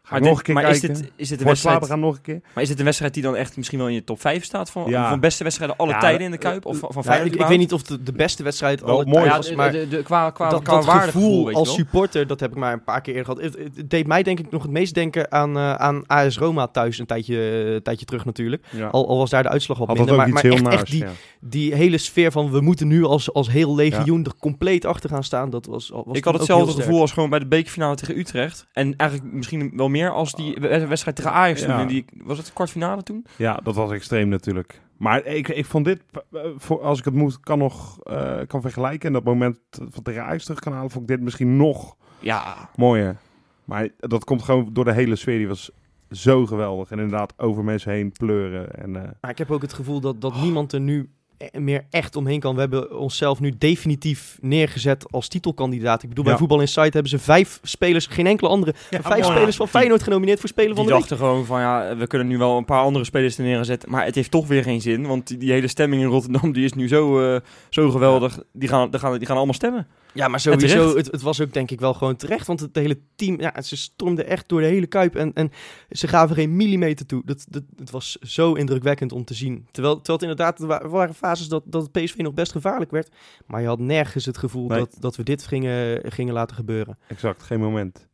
Ga 0.09 0.19
nog 0.19 0.37
een 0.37 0.43
keer 0.43 0.53
maar 0.53 0.69
is, 0.69 0.79
dit, 0.79 1.11
is, 1.15 1.29
dit 1.29 1.39
een 1.39 1.45
wedstrijd, 1.45 1.85
gaan 1.85 1.99
nog 1.99 2.15
een 2.15 2.21
keer. 2.21 2.41
maar 2.53 2.63
is 2.63 2.69
dit 2.69 2.79
een 2.79 2.85
wedstrijd 2.85 3.13
die 3.13 3.23
dan 3.23 3.35
echt 3.35 3.57
misschien 3.57 3.77
wel 3.79 3.87
in 3.87 3.93
je 3.93 4.03
top 4.03 4.21
5 4.21 4.43
staat 4.43 4.71
van, 4.71 4.89
Ja. 4.89 5.09
van 5.09 5.19
beste 5.19 5.43
wedstrijden 5.43 5.77
alle 5.77 5.91
Ja, 5.91 5.99
tijden 5.99 6.21
in 6.21 6.31
de 6.31 6.37
eh, 6.37 6.43
Kuip? 6.43 6.65
Of 6.65 6.77
van, 6.77 6.93
van 6.93 7.01
Ja, 7.05 7.09
Feyenoord 7.09 7.33
ik, 7.35 7.41
ik 7.41 7.47
weet 7.47 7.57
niet 7.57 7.73
of 7.73 7.81
de 7.83 8.11
beste 8.15 8.43
wedstrijd 8.43 8.81
Wel 8.81 8.89
alle 8.95 9.05
mooi. 9.05 9.29
was, 9.29 9.47
de- 9.47 9.55
maar 9.55 9.71
de, 9.71 9.87
de, 9.87 10.01
qua, 10.03 10.29
qua, 10.29 10.49
dat, 10.49 10.61
qua 10.63 10.75
dat 10.81 10.85
gevoel 11.03 11.51
als 11.51 11.73
supporter, 11.73 12.27
dat 12.27 12.39
heb 12.39 12.51
ik 12.51 12.57
maar 12.57 12.73
een 12.73 12.83
paar 12.83 13.01
keer 13.01 13.25
gehad. 13.25 13.41
Het, 13.41 13.57
het- 13.57 13.75
het 13.77 13.89
deed 13.89 14.07
mij 14.07 14.23
denk 14.23 14.39
ik 14.39 14.51
nog 14.51 14.61
het 14.61 14.71
meest 14.71 14.93
denken 14.93 15.31
aan, 15.31 15.57
eh, 15.57 15.73
aan 15.73 16.03
AS 16.07 16.37
Roma 16.37 16.67
thuis 16.67 16.97
een 16.99 17.05
tijdje, 17.05 17.37
een 17.75 17.81
tijdje 17.83 18.05
terug 18.05 18.25
natuurlijk. 18.25 18.65
Ja. 18.69 18.87
Al, 18.87 19.07
al 19.07 19.17
was 19.17 19.29
daar 19.29 19.43
de 19.43 19.49
uitslag 19.49 19.77
wat 19.77 19.87
Had 19.87 19.95
minder. 19.97 20.13
ook 20.15 20.19
Maar, 20.19 20.29
iets 20.29 20.35
maar 20.41 20.43
heel 20.51 20.53
echt, 20.53 20.63
naars. 20.63 20.81
echt 20.81 20.91
die, 20.91 20.99
ja. 21.03 21.09
die 21.39 21.73
hele 21.75 21.97
sfeer 21.97 22.31
van 22.31 22.51
we 22.51 22.61
moeten 22.61 22.87
nu 22.87 23.03
als, 23.05 23.33
als 23.33 23.49
heel 23.49 23.75
legioen 23.75 24.23
er 24.25 24.33
compleet 24.39 24.85
achter 24.85 25.09
gaan 25.09 25.23
staan. 25.23 25.49
Dat 25.49 25.65
was, 25.65 25.89
was 25.89 26.17
ik 26.17 26.23
had 26.25 26.33
hetzelfde 26.33 26.73
gevoel 26.81 27.01
als 27.01 27.11
gewoon 27.11 27.29
bij 27.29 27.39
de 27.39 27.47
bekerfinale 27.47 27.95
tegen 27.95 28.17
Utrecht. 28.17 28.67
En 28.73 28.95
eigenlijk 28.95 29.33
misschien 29.33 29.71
wel 29.75 29.89
meer 29.89 29.98
als 30.07 30.31
die 30.33 30.57
we- 30.59 30.87
wedstrijd 30.87 31.15
tegen 31.15 31.31
Ajax 31.31 31.61
toen. 31.61 31.69
Ja. 31.69 31.85
Die, 31.85 32.05
was 32.23 32.37
het 32.37 32.45
de 32.45 32.53
kwartfinale 32.53 33.03
toen? 33.03 33.25
ja, 33.35 33.59
dat 33.63 33.75
was 33.75 33.91
extreem 33.91 34.27
natuurlijk. 34.29 34.81
Maar 34.97 35.25
ik, 35.25 35.47
ik 35.47 35.65
vond 35.65 35.85
dit, 35.85 36.01
eh, 36.31 36.41
voor, 36.57 36.81
als 36.81 36.99
ik 36.99 37.05
het 37.05 37.13
moet, 37.13 37.39
kan 37.39 37.57
nog 37.57 37.99
eh, 38.03 38.37
kan 38.47 38.61
vergelijken. 38.61 39.07
En 39.07 39.13
dat 39.13 39.23
moment 39.23 39.59
van 39.89 40.03
tegen 40.03 40.23
Ajax 40.23 40.43
terug 40.43 40.59
kan 40.59 40.73
halen, 40.73 40.89
vond 40.91 41.09
ik 41.09 41.15
dit 41.15 41.21
misschien 41.25 41.57
nog 41.57 41.95
Ja. 42.19 42.69
mooier. 42.75 43.17
Maar 43.65 43.87
dat 43.97 44.23
komt 44.23 44.41
gewoon 44.43 44.69
door 44.73 44.85
de 44.85 44.93
hele 44.93 45.15
sfeer. 45.15 45.37
Die 45.37 45.47
was 45.47 45.71
zo 46.11 46.45
geweldig. 46.45 46.91
En 46.91 46.99
inderdaad 46.99 47.33
over 47.37 47.63
mensen 47.63 47.91
heen 47.91 48.11
pleuren. 48.11 48.75
En, 48.75 48.95
eh, 48.95 49.09
Maar 49.21 49.31
ik 49.31 49.37
heb 49.37 49.51
ook 49.51 49.61
het 49.61 49.73
gevoel 49.73 49.99
dat, 49.99 50.21
dat 50.21 50.41
niemand 50.41 50.73
er 50.73 50.79
nu 50.79 51.09
meer 51.53 51.85
echt 51.89 52.15
omheen 52.15 52.39
kan. 52.39 52.53
We 52.53 52.59
hebben 52.59 52.97
onszelf 52.97 53.39
nu 53.39 53.53
definitief 53.57 54.37
neergezet 54.41 55.11
als 55.11 55.27
titelkandidaat. 55.27 56.03
Ik 56.03 56.09
bedoel, 56.09 56.23
bij. 56.23 56.37
Voetbal 56.37 56.59
Insight 56.59 56.93
hebben 56.93 57.09
ze 57.11 57.19
vijf 57.19 57.59
spelers, 57.63 58.05
geen 58.05 58.27
enkele 58.27 58.49
andere, 58.49 58.73
vijf 58.89 59.25
spelers 59.25 59.55
van 59.55 59.65
Die- 59.65 59.75
Feyenoord 59.75 60.03
genomineerd 60.03 60.39
voor 60.39 60.49
Speler 60.49 60.75
van 60.75 60.83
Die 60.85 60.93
de 60.93 60.99
Week. 60.99 61.09
dachten 61.09 61.27
gewoon 61.27 61.45
van 61.45 61.59
ja, 61.61 61.95
we 61.97 62.07
kunnen 62.07 62.27
nu 62.27 62.37
wel 62.37 62.57
een 62.57 62.65
paar 62.65 62.81
andere 62.83 63.05
spelers 63.05 63.37
er 63.37 63.43
neerzetten. 63.43 63.89
Maar 63.91 64.05
het 64.05 64.15
heeft 64.15 64.31
toch 64.31 64.47
weer 64.47 64.63
geen 64.63 64.81
zin. 64.81 65.07
Want 65.07 65.27
die, 65.27 65.37
die 65.37 65.51
hele 65.51 65.67
stemming 65.67 66.01
in 66.01 66.07
Rotterdam 66.07 66.51
die 66.51 66.63
is 66.65 66.73
nu 66.73 66.87
zo, 66.87 67.33
eh, 67.35 67.39
zo 67.69 67.89
geweldig. 67.89 68.39
Die, 68.53 68.69
gaan, 68.69 68.89
die, 68.91 68.99
gaan, 68.99 69.17
die 69.17 69.27
gaan 69.27 69.35
allemaal 69.37 69.53
stemmen. 69.55 69.87
Ja, 70.13 70.27
maar 70.27 70.39
sowieso, 70.39 70.95
het, 70.95 71.11
het 71.11 71.21
was 71.21 71.41
ook 71.41 71.53
denk 71.53 71.71
ik 71.71 71.79
wel 71.79 71.93
gewoon 71.93 72.15
terecht. 72.15 72.47
Want 72.47 72.59
het 72.59 72.75
hele 72.75 72.99
team, 73.15 73.39
ja, 73.41 73.61
ze 73.61 73.77
stormden 73.77 74.27
echt 74.27 74.49
door 74.49 74.61
de 74.61 74.67
hele 74.67 74.87
kuip. 74.87 75.15
En, 75.15 75.33
en 75.33 75.51
ze 75.89 76.07
gaven 76.07 76.35
geen 76.35 76.55
millimeter 76.55 77.05
toe. 77.05 77.21
Dat, 77.25 77.45
dat, 77.49 77.63
het 77.75 77.89
was 77.89 78.11
zo 78.21 78.53
indrukwekkend 78.53 79.11
om 79.11 79.23
te 79.25 79.33
zien. 79.33 79.67
Terwijl, 79.71 79.95
terwijl 79.95 80.19
het 80.19 80.29
inderdaad, 80.29 80.59
er 80.59 80.67
wa- 80.67 80.87
waren 80.87 81.15
fases 81.15 81.47
dat, 81.47 81.63
dat 81.65 81.81
het 81.81 81.91
PSV 81.91 82.15
nog 82.15 82.33
best 82.33 82.51
gevaarlijk 82.51 82.91
werd. 82.91 83.15
Maar 83.45 83.61
je 83.61 83.67
had 83.67 83.79
nergens 83.79 84.25
het 84.25 84.37
gevoel 84.37 84.67
Nee. 84.67 84.79
dat, 84.79 84.95
dat 84.99 85.15
we 85.15 85.23
dit 85.23 85.47
gingen, 85.47 86.01
gingen 86.11 86.33
laten 86.33 86.55
gebeuren. 86.55 86.97
exact, 87.07 87.43
geen 87.43 87.59
moment. 87.59 88.07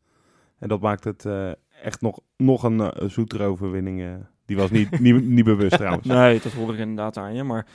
En 0.58 0.68
dat 0.68 0.80
maakt 0.80 1.04
het 1.04 1.24
eh, 1.24 1.50
echt 1.82 2.00
nog, 2.00 2.20
nog 2.36 2.62
een 2.62 2.80
eh, 2.80 3.08
zoetere 3.08 3.44
overwinning. 3.44 4.02
eh. 4.02 4.08
die 4.46 4.56
was 4.56 4.70
niet, 4.70 5.00
niet, 5.00 5.24
niet 5.24 5.44
bewust 5.44 5.76
trouwens. 5.76 6.06
Nee, 6.06 6.40
dat 6.42 6.52
hoor 6.52 6.72
ik 6.72 6.78
inderdaad 6.78 7.16
aan 7.16 7.34
je. 7.34 7.42
Maar, 7.42 7.66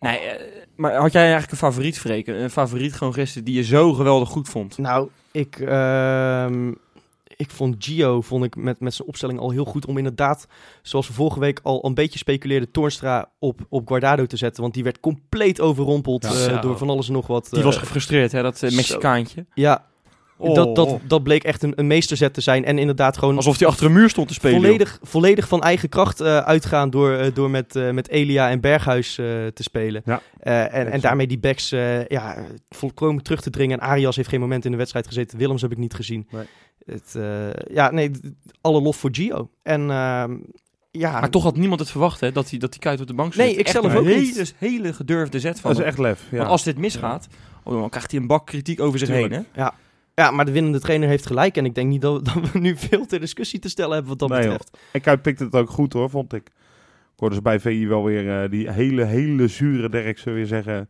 nee, 0.00 0.18
eh, 0.18 0.62
maar 0.76 0.94
had 0.94 1.12
jij 1.12 1.22
eigenlijk 1.22 1.52
een 1.52 1.58
favoriet, 1.58 1.98
Freken? 1.98 2.42
Een 2.42 2.50
favoriet 2.50 2.92
gewoon 2.92 3.12
gisteren 3.12 3.44
die 3.44 3.54
je 3.54 3.62
zo 3.64 3.92
geweldig 3.92 4.28
goed 4.28 4.48
vond? 4.48 4.78
Nou, 4.78 5.08
ik, 5.32 5.58
ehm, 5.60 6.68
ik 7.36 7.50
vond 7.50 7.84
Gio 7.84 8.20
vond 8.20 8.44
ik 8.44 8.56
met, 8.56 8.80
met 8.80 8.94
zijn 8.94 9.08
opstelling 9.08 9.38
al 9.38 9.50
heel 9.50 9.64
goed 9.64 9.86
om 9.86 9.96
inderdaad, 9.96 10.46
zoals 10.82 11.08
we 11.08 11.12
vorige 11.14 11.40
week 11.40 11.60
al 11.62 11.84
een 11.84 11.94
beetje 11.94 12.18
speculeerden, 12.18 12.70
Toornstra 12.70 13.30
op, 13.38 13.60
op 13.68 13.88
Guardado 13.88 14.26
te 14.26 14.36
zetten. 14.36 14.62
Want 14.62 14.74
die 14.74 14.84
werd 14.84 15.00
compleet 15.00 15.60
overrompeld 15.60 16.22
Ja. 16.22 16.46
eh, 16.56 16.62
door 16.62 16.78
van 16.78 16.90
alles 16.90 17.06
en 17.06 17.12
nog 17.12 17.26
wat. 17.26 17.48
Die 17.50 17.58
eh, 17.58 17.64
was 17.64 17.76
gefrustreerd, 17.76 18.32
hè, 18.32 18.42
dat 18.42 18.62
eh, 18.62 18.70
zo. 18.70 18.76
Mexicaantje. 18.76 19.46
Ja, 19.54 19.86
Oh, 20.38 20.54
dat, 20.54 20.76
dat, 20.76 20.86
oh. 20.86 21.00
dat 21.06 21.22
bleek 21.22 21.44
echt 21.44 21.62
een, 21.62 21.72
een 21.76 21.86
meesterzet 21.86 22.34
te 22.34 22.40
zijn. 22.40 22.64
En 22.64 22.78
inderdaad 22.78 23.18
gewoon 23.18 23.36
Alsof 23.36 23.58
hij 23.58 23.68
achter 23.68 23.86
een 23.86 23.92
muur 23.92 24.08
stond 24.10 24.28
te 24.28 24.34
spelen. 24.34 24.60
volledig, 24.60 24.98
volledig 25.02 25.48
van 25.48 25.62
eigen 25.62 25.88
kracht 25.88 26.20
eh, 26.20 26.38
uitgaan 26.38 26.90
door, 26.90 27.12
eh, 27.12 27.34
door 27.34 27.50
met, 27.50 27.76
eh, 27.76 27.90
met 27.90 28.08
Elia 28.08 28.50
en 28.50 28.60
Berghuis 28.60 29.18
eh, 29.18 29.26
te 29.26 29.62
spelen. 29.62 30.02
Ja. 30.04 30.20
Eh, 30.40 30.74
en, 30.74 30.90
en 30.90 31.00
daarmee 31.00 31.26
die 31.26 31.38
backs 31.38 31.72
eh, 31.72 32.06
ja, 32.06 32.36
volkomen 32.68 33.22
terug 33.22 33.40
te 33.40 33.50
dringen. 33.50 33.80
En 33.80 33.86
Arias 33.86 34.16
heeft 34.16 34.28
geen 34.28 34.40
moment 34.40 34.64
in 34.64 34.70
de 34.70 34.76
wedstrijd 34.76 35.06
gezeten. 35.06 35.38
Willems 35.38 35.62
heb 35.62 35.72
ik 35.72 35.78
niet 35.78 35.94
gezien. 35.94 36.26
Nee. 36.30 36.44
Het, 36.86 37.14
eh, 37.14 37.74
ja, 37.74 37.90
nee, 37.90 38.10
alle 38.60 38.80
lof 38.80 38.96
voor 38.96 39.10
Gio. 39.12 39.50
En 39.62 39.90
ehm, 39.90 40.36
ja, 40.90 41.20
Maar 41.20 41.30
toch 41.30 41.42
had 41.42 41.56
niemand 41.56 41.80
het 41.80 41.90
verwacht, 41.90 42.20
hè, 42.20 42.32
dat 42.32 42.50
hij, 42.50 42.58
dat 42.58 42.70
hij 42.70 42.78
kuit 42.78 43.00
op 43.00 43.06
de 43.06 43.14
bank 43.14 43.34
zit. 43.34 43.44
Nee, 43.44 43.54
ik 43.56 43.68
zelf 43.68 43.94
ook 43.94 44.04
hele, 44.04 44.20
niet. 44.20 44.54
hele 44.58 44.92
gedurfde 44.92 45.40
zet 45.40 45.60
van 45.60 45.70
Dat 45.70 45.80
is 45.80 45.86
hem. 45.86 45.86
echt 45.86 45.98
lef. 45.98 46.30
Ja. 46.30 46.36
Want 46.36 46.50
als 46.50 46.62
dit 46.62 46.78
misgaat, 46.78 47.26
oh, 47.64 47.80
dan 47.80 47.88
krijgt 47.88 48.10
hij 48.10 48.20
een 48.20 48.26
bak 48.26 48.46
kritiek 48.46 48.80
over 48.80 48.98
zich 48.98 49.08
heen, 49.08 49.32
hè? 49.32 49.40
ja, 49.54 49.74
maar 50.16 50.44
de 50.44 50.52
winnende 50.52 50.80
trainer 50.80 51.08
heeft 51.08 51.26
gelijk. 51.26 51.56
En 51.56 51.64
ik 51.64 51.74
denk 51.74 51.88
niet 51.88 52.00
dat, 52.00 52.24
dat 52.34 52.50
we 52.52 52.58
nu 52.58 52.76
veel 52.76 53.06
ter 53.06 53.20
discussie 53.20 53.58
te 53.58 53.68
stellen 53.68 53.92
hebben 53.92 54.08
wat 54.10 54.18
dat 54.18 54.28
Nee, 54.28 54.38
joh. 54.38 54.48
betreft. 54.52 54.76
En 54.92 55.00
Kuip 55.00 55.22
pikte 55.22 55.44
het 55.44 55.54
ook 55.54 55.70
goed 55.70 55.92
hoor, 55.92 56.10
vond 56.10 56.32
ik. 56.32 56.46
Ik 56.46 57.22
hoorde 57.22 57.34
ze 57.34 57.42
bij 57.42 57.60
VI 57.60 57.88
wel 57.88 58.04
weer 58.04 58.42
eh, 58.42 58.50
die 58.50 58.70
hele, 58.70 59.04
hele 59.04 59.48
zure 59.48 59.88
Derksen 59.88 60.34
weer 60.34 60.46
zeggen 60.46 60.88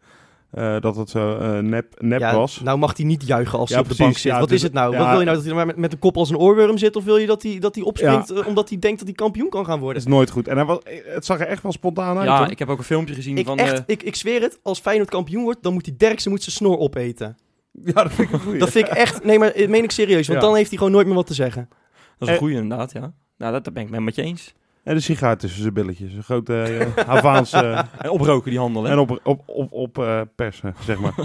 eh, 0.50 0.80
dat 0.80 0.96
het 0.96 1.10
zo 1.10 1.38
eh, 1.38 1.58
nep, 1.58 1.94
nep 2.00 2.20
ja, 2.20 2.34
was. 2.34 2.60
Nou 2.60 2.78
mag 2.78 2.96
hij 2.96 3.06
niet 3.06 3.26
juichen 3.26 3.58
als 3.58 3.68
Ja, 3.68 3.74
hij 3.74 3.84
op 3.84 3.90
de 3.90 3.96
bank 3.96 4.12
zit. 4.16 4.32
Ja, 4.32 4.38
wat 4.38 4.48
dus- 4.48 4.56
is 4.56 4.62
het 4.62 4.72
nou? 4.72 4.92
ja. 4.92 4.98
Wat 4.98 5.08
wil 5.08 5.18
je 5.18 5.24
nou? 5.24 5.36
Dat 5.36 5.46
hij 5.46 5.54
maar 5.54 5.66
met, 5.66 5.76
met 5.76 5.90
de 5.90 5.96
kop 5.96 6.16
als 6.16 6.30
een 6.30 6.36
oorworm 6.38 6.78
zit? 6.78 6.96
Of 6.96 7.04
wil 7.04 7.16
je 7.16 7.26
dat 7.26 7.42
hij, 7.42 7.58
dat 7.58 7.74
hij 7.74 7.84
opspringt 7.84 8.44
omdat 8.46 8.68
hij 8.68 8.78
denkt 8.78 8.98
dat 8.98 9.06
hij 9.06 9.16
kampioen 9.16 9.48
kan 9.48 9.64
gaan 9.64 9.74
Dat 9.74 9.82
worden? 9.82 10.02
is 10.02 10.08
nooit 10.08 10.30
goed. 10.30 10.48
En 10.48 10.56
hij 10.56 10.64
was, 10.64 10.78
het 11.04 11.24
zag 11.24 11.40
er 11.40 11.46
echt 11.46 11.62
wel 11.62 11.72
spontaan 11.72 12.16
uit. 12.18 12.26
Ja, 12.28 12.38
hoor. 12.38 12.50
ik 12.50 12.58
heb 12.58 12.68
ook 12.68 12.78
een 12.78 12.84
filmpje 12.84 13.14
gezien 13.14 13.38
Ik, 13.38 13.46
van... 13.46 13.58
echt, 13.58 13.72
eh, 13.72 13.82
ik, 13.86 14.02
ik 14.02 14.14
zweer 14.16 14.40
het, 14.40 14.58
als 14.62 14.80
Feyenoord 14.80 15.10
kampioen 15.10 15.42
wordt, 15.42 15.62
dan 15.62 15.72
moet 15.72 15.84
die 15.84 15.96
Derksen 15.96 16.30
moet 16.30 16.42
zijn 16.42 16.56
snor 16.56 16.78
opeten. 16.78 17.36
ja, 17.84 17.92
dat 18.02 18.12
vind 18.12 18.28
ik 18.28 18.34
een 18.34 18.40
goeie. 18.40 18.58
Dat 18.58 18.70
vind 18.70 18.86
ik 18.88 18.92
echt, 18.94 19.24
nee 19.24 19.38
maar 19.38 19.50
eh, 19.50 19.68
meen 19.68 19.82
ik 19.84 19.90
serieus, 19.90 20.26
want 20.26 20.40
Ja. 20.40 20.46
dan 20.46 20.56
heeft 20.56 20.68
hij 20.68 20.78
gewoon 20.78 20.92
nooit 20.92 21.06
meer 21.06 21.14
wat 21.16 21.26
te 21.26 21.34
zeggen. 21.34 21.68
dat 21.70 21.78
is 22.18 22.28
een 22.28 22.32
eh, 22.34 22.38
goeie 22.40 22.56
inderdaad, 22.56 22.92
ja. 22.92 23.12
Nou, 23.36 23.52
dat, 23.52 23.64
dat 23.64 23.72
ben 23.74 23.82
ik 23.82 24.00
met 24.00 24.14
je 24.14 24.22
eens. 24.22 24.54
En 24.82 24.94
de 24.94 25.00
sigaar 25.00 25.36
tussen 25.38 25.60
zijn 25.62 25.74
billetjes. 25.74 26.12
Een 26.12 26.22
grote 26.22 26.62
eh, 26.62 27.06
Havaanse... 27.12 27.84
En 27.98 28.10
oproken 28.10 28.50
die 28.50 28.58
handel, 28.60 28.84
hè? 28.84 28.90
en 28.90 28.98
op, 28.98 29.20
op, 29.22 29.42
op, 29.46 29.72
op 29.72 29.98
eh, 29.98 30.20
persen, 30.36 30.74
zeg 30.80 30.98
maar. 30.98 31.14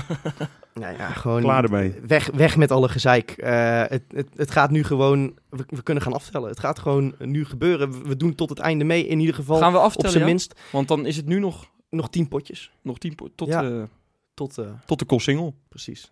Nou 0.73 0.95
ja, 0.97 1.07
gewoon 1.09 1.41
Klaar 1.41 1.63
ermee. 1.63 1.93
weg, 2.07 2.29
weg 2.33 2.57
met 2.57 2.71
alle 2.71 2.89
gezeik. 2.89 3.31
Eh, 3.31 3.81
het, 3.87 4.03
het, 4.07 4.27
het 4.35 4.51
gaat 4.51 4.69
nu 4.71 4.83
gewoon, 4.83 5.37
we, 5.49 5.63
we 5.67 5.83
kunnen 5.83 6.03
gaan 6.03 6.13
aftellen. 6.13 6.49
Het 6.49 6.59
gaat 6.59 6.79
gewoon 6.79 7.15
nu 7.19 7.45
gebeuren. 7.45 7.91
We, 7.91 8.07
we 8.07 8.15
doen 8.15 8.35
tot 8.35 8.49
het 8.49 8.59
einde 8.59 8.83
mee, 8.83 9.07
in 9.07 9.19
ieder 9.19 9.35
geval 9.35 9.57
Gaan 9.57 9.71
we 9.71 9.77
op 9.77 9.83
aftellen, 9.83 10.11
zijn 10.11 10.23
ja? 10.23 10.29
minst 10.29 10.59
Want 10.71 10.87
dan 10.87 11.05
is 11.05 11.15
het 11.17 11.25
nu 11.25 11.39
nog, 11.39 11.65
nog 11.89 12.09
tien 12.09 12.27
potjes. 12.27 12.71
nog 12.81 12.97
tien 12.97 13.15
po- 13.15 13.27
tot, 13.35 13.47
Ja. 13.47 13.63
eh, 13.63 13.83
Tot, 14.33 14.57
eh, 14.57 14.65
tot 14.85 15.09
de 15.09 15.19
single. 15.19 15.53
Precies. 15.69 16.11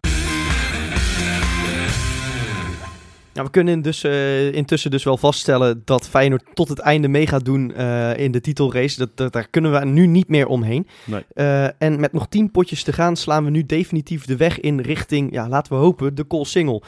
Nou, 3.39 3.51
we 3.51 3.57
kunnen 3.59 3.81
dus, 3.81 4.03
eh, 4.03 4.53
intussen 4.53 4.91
dus 4.91 5.03
wel 5.03 5.17
vaststellen 5.17 5.81
dat 5.85 6.09
Feyenoord 6.09 6.43
tot 6.53 6.69
het 6.69 6.79
einde 6.79 7.07
mee 7.07 7.27
gaat 7.27 7.45
doen 7.45 7.73
eh, 7.73 8.17
in 8.17 8.31
de 8.31 8.41
titelrace. 8.41 8.97
Dat, 8.97 9.09
dat, 9.17 9.33
daar 9.33 9.47
kunnen 9.49 9.71
we 9.71 9.85
nu 9.85 10.07
niet 10.07 10.27
meer 10.27 10.47
omheen. 10.47 10.87
Nee. 11.05 11.25
Eh, 11.33 11.81
en 11.81 11.99
met 11.99 12.13
nog 12.13 12.27
tien 12.27 12.51
potjes 12.51 12.83
te 12.83 12.93
gaan 12.93 13.15
slaan 13.15 13.43
we 13.43 13.49
nu 13.49 13.65
definitief 13.65 14.25
de 14.25 14.37
weg 14.37 14.59
in 14.59 14.79
richting, 14.79 15.31
ja, 15.33 15.49
laten 15.49 15.73
we 15.73 15.79
hopen, 15.79 16.15
de 16.15 16.27
Col 16.27 16.45
Single. 16.45 16.81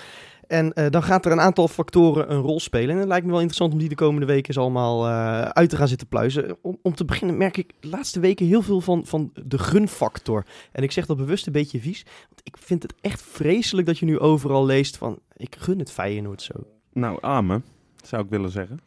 En 0.51 0.73
eh, 0.73 0.89
dan 0.89 1.03
gaat 1.03 1.25
er 1.25 1.31
een 1.31 1.39
aantal 1.39 1.67
factoren 1.67 2.31
een 2.31 2.41
rol 2.41 2.59
spelen. 2.59 2.89
En 2.89 2.97
het 2.97 3.07
lijkt 3.07 3.25
me 3.25 3.31
wel 3.31 3.39
interessant 3.39 3.73
om 3.73 3.79
die 3.79 3.89
de 3.89 3.95
komende 3.95 4.25
weken 4.25 4.47
eens 4.47 4.57
allemaal 4.57 5.07
eh, 5.07 5.41
uit 5.41 5.69
te 5.69 5.75
gaan 5.75 5.87
zitten 5.87 6.07
pluizen. 6.07 6.57
Om, 6.61 6.77
om 6.81 6.95
te 6.95 7.05
beginnen 7.05 7.37
merk 7.37 7.57
ik 7.57 7.71
de 7.79 7.87
laatste 7.87 8.19
weken 8.19 8.45
heel 8.45 8.61
veel 8.61 8.81
van, 8.81 9.05
van 9.05 9.31
de 9.45 9.57
gunfactor. 9.57 10.45
En 10.71 10.83
ik 10.83 10.91
zeg 10.91 11.05
dat 11.05 11.17
bewust 11.17 11.45
een 11.45 11.51
beetje 11.53 11.79
vies. 11.79 12.05
Want 12.27 12.41
ik 12.43 12.57
vind 12.57 12.83
het 12.83 12.93
echt 13.01 13.21
vreselijk 13.21 13.87
dat 13.87 13.99
je 13.99 14.05
nu 14.05 14.19
overal 14.19 14.65
leest 14.65 14.97
van... 14.97 15.19
Ik 15.35 15.55
gun 15.59 15.79
het 15.79 15.91
Feyenoord 15.91 16.41
zo. 16.41 16.53
Nou, 16.93 17.17
amen, 17.21 17.63
zou 18.03 18.23
ik 18.23 18.29
willen 18.29 18.51
zeggen. 18.51 18.79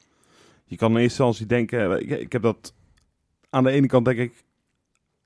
Je 0.65 0.77
kan 0.77 0.91
in 0.91 0.97
eerste 0.97 1.23
instantie 1.23 1.47
denken, 1.47 2.01
ik, 2.01 2.11
ik 2.21 2.33
heb 2.33 2.43
dat 2.43 2.75
aan 3.51 3.65
de 3.65 3.71
ene 3.71 3.87
kant 3.87 4.05
denk 4.05 4.19
ik 4.19 4.45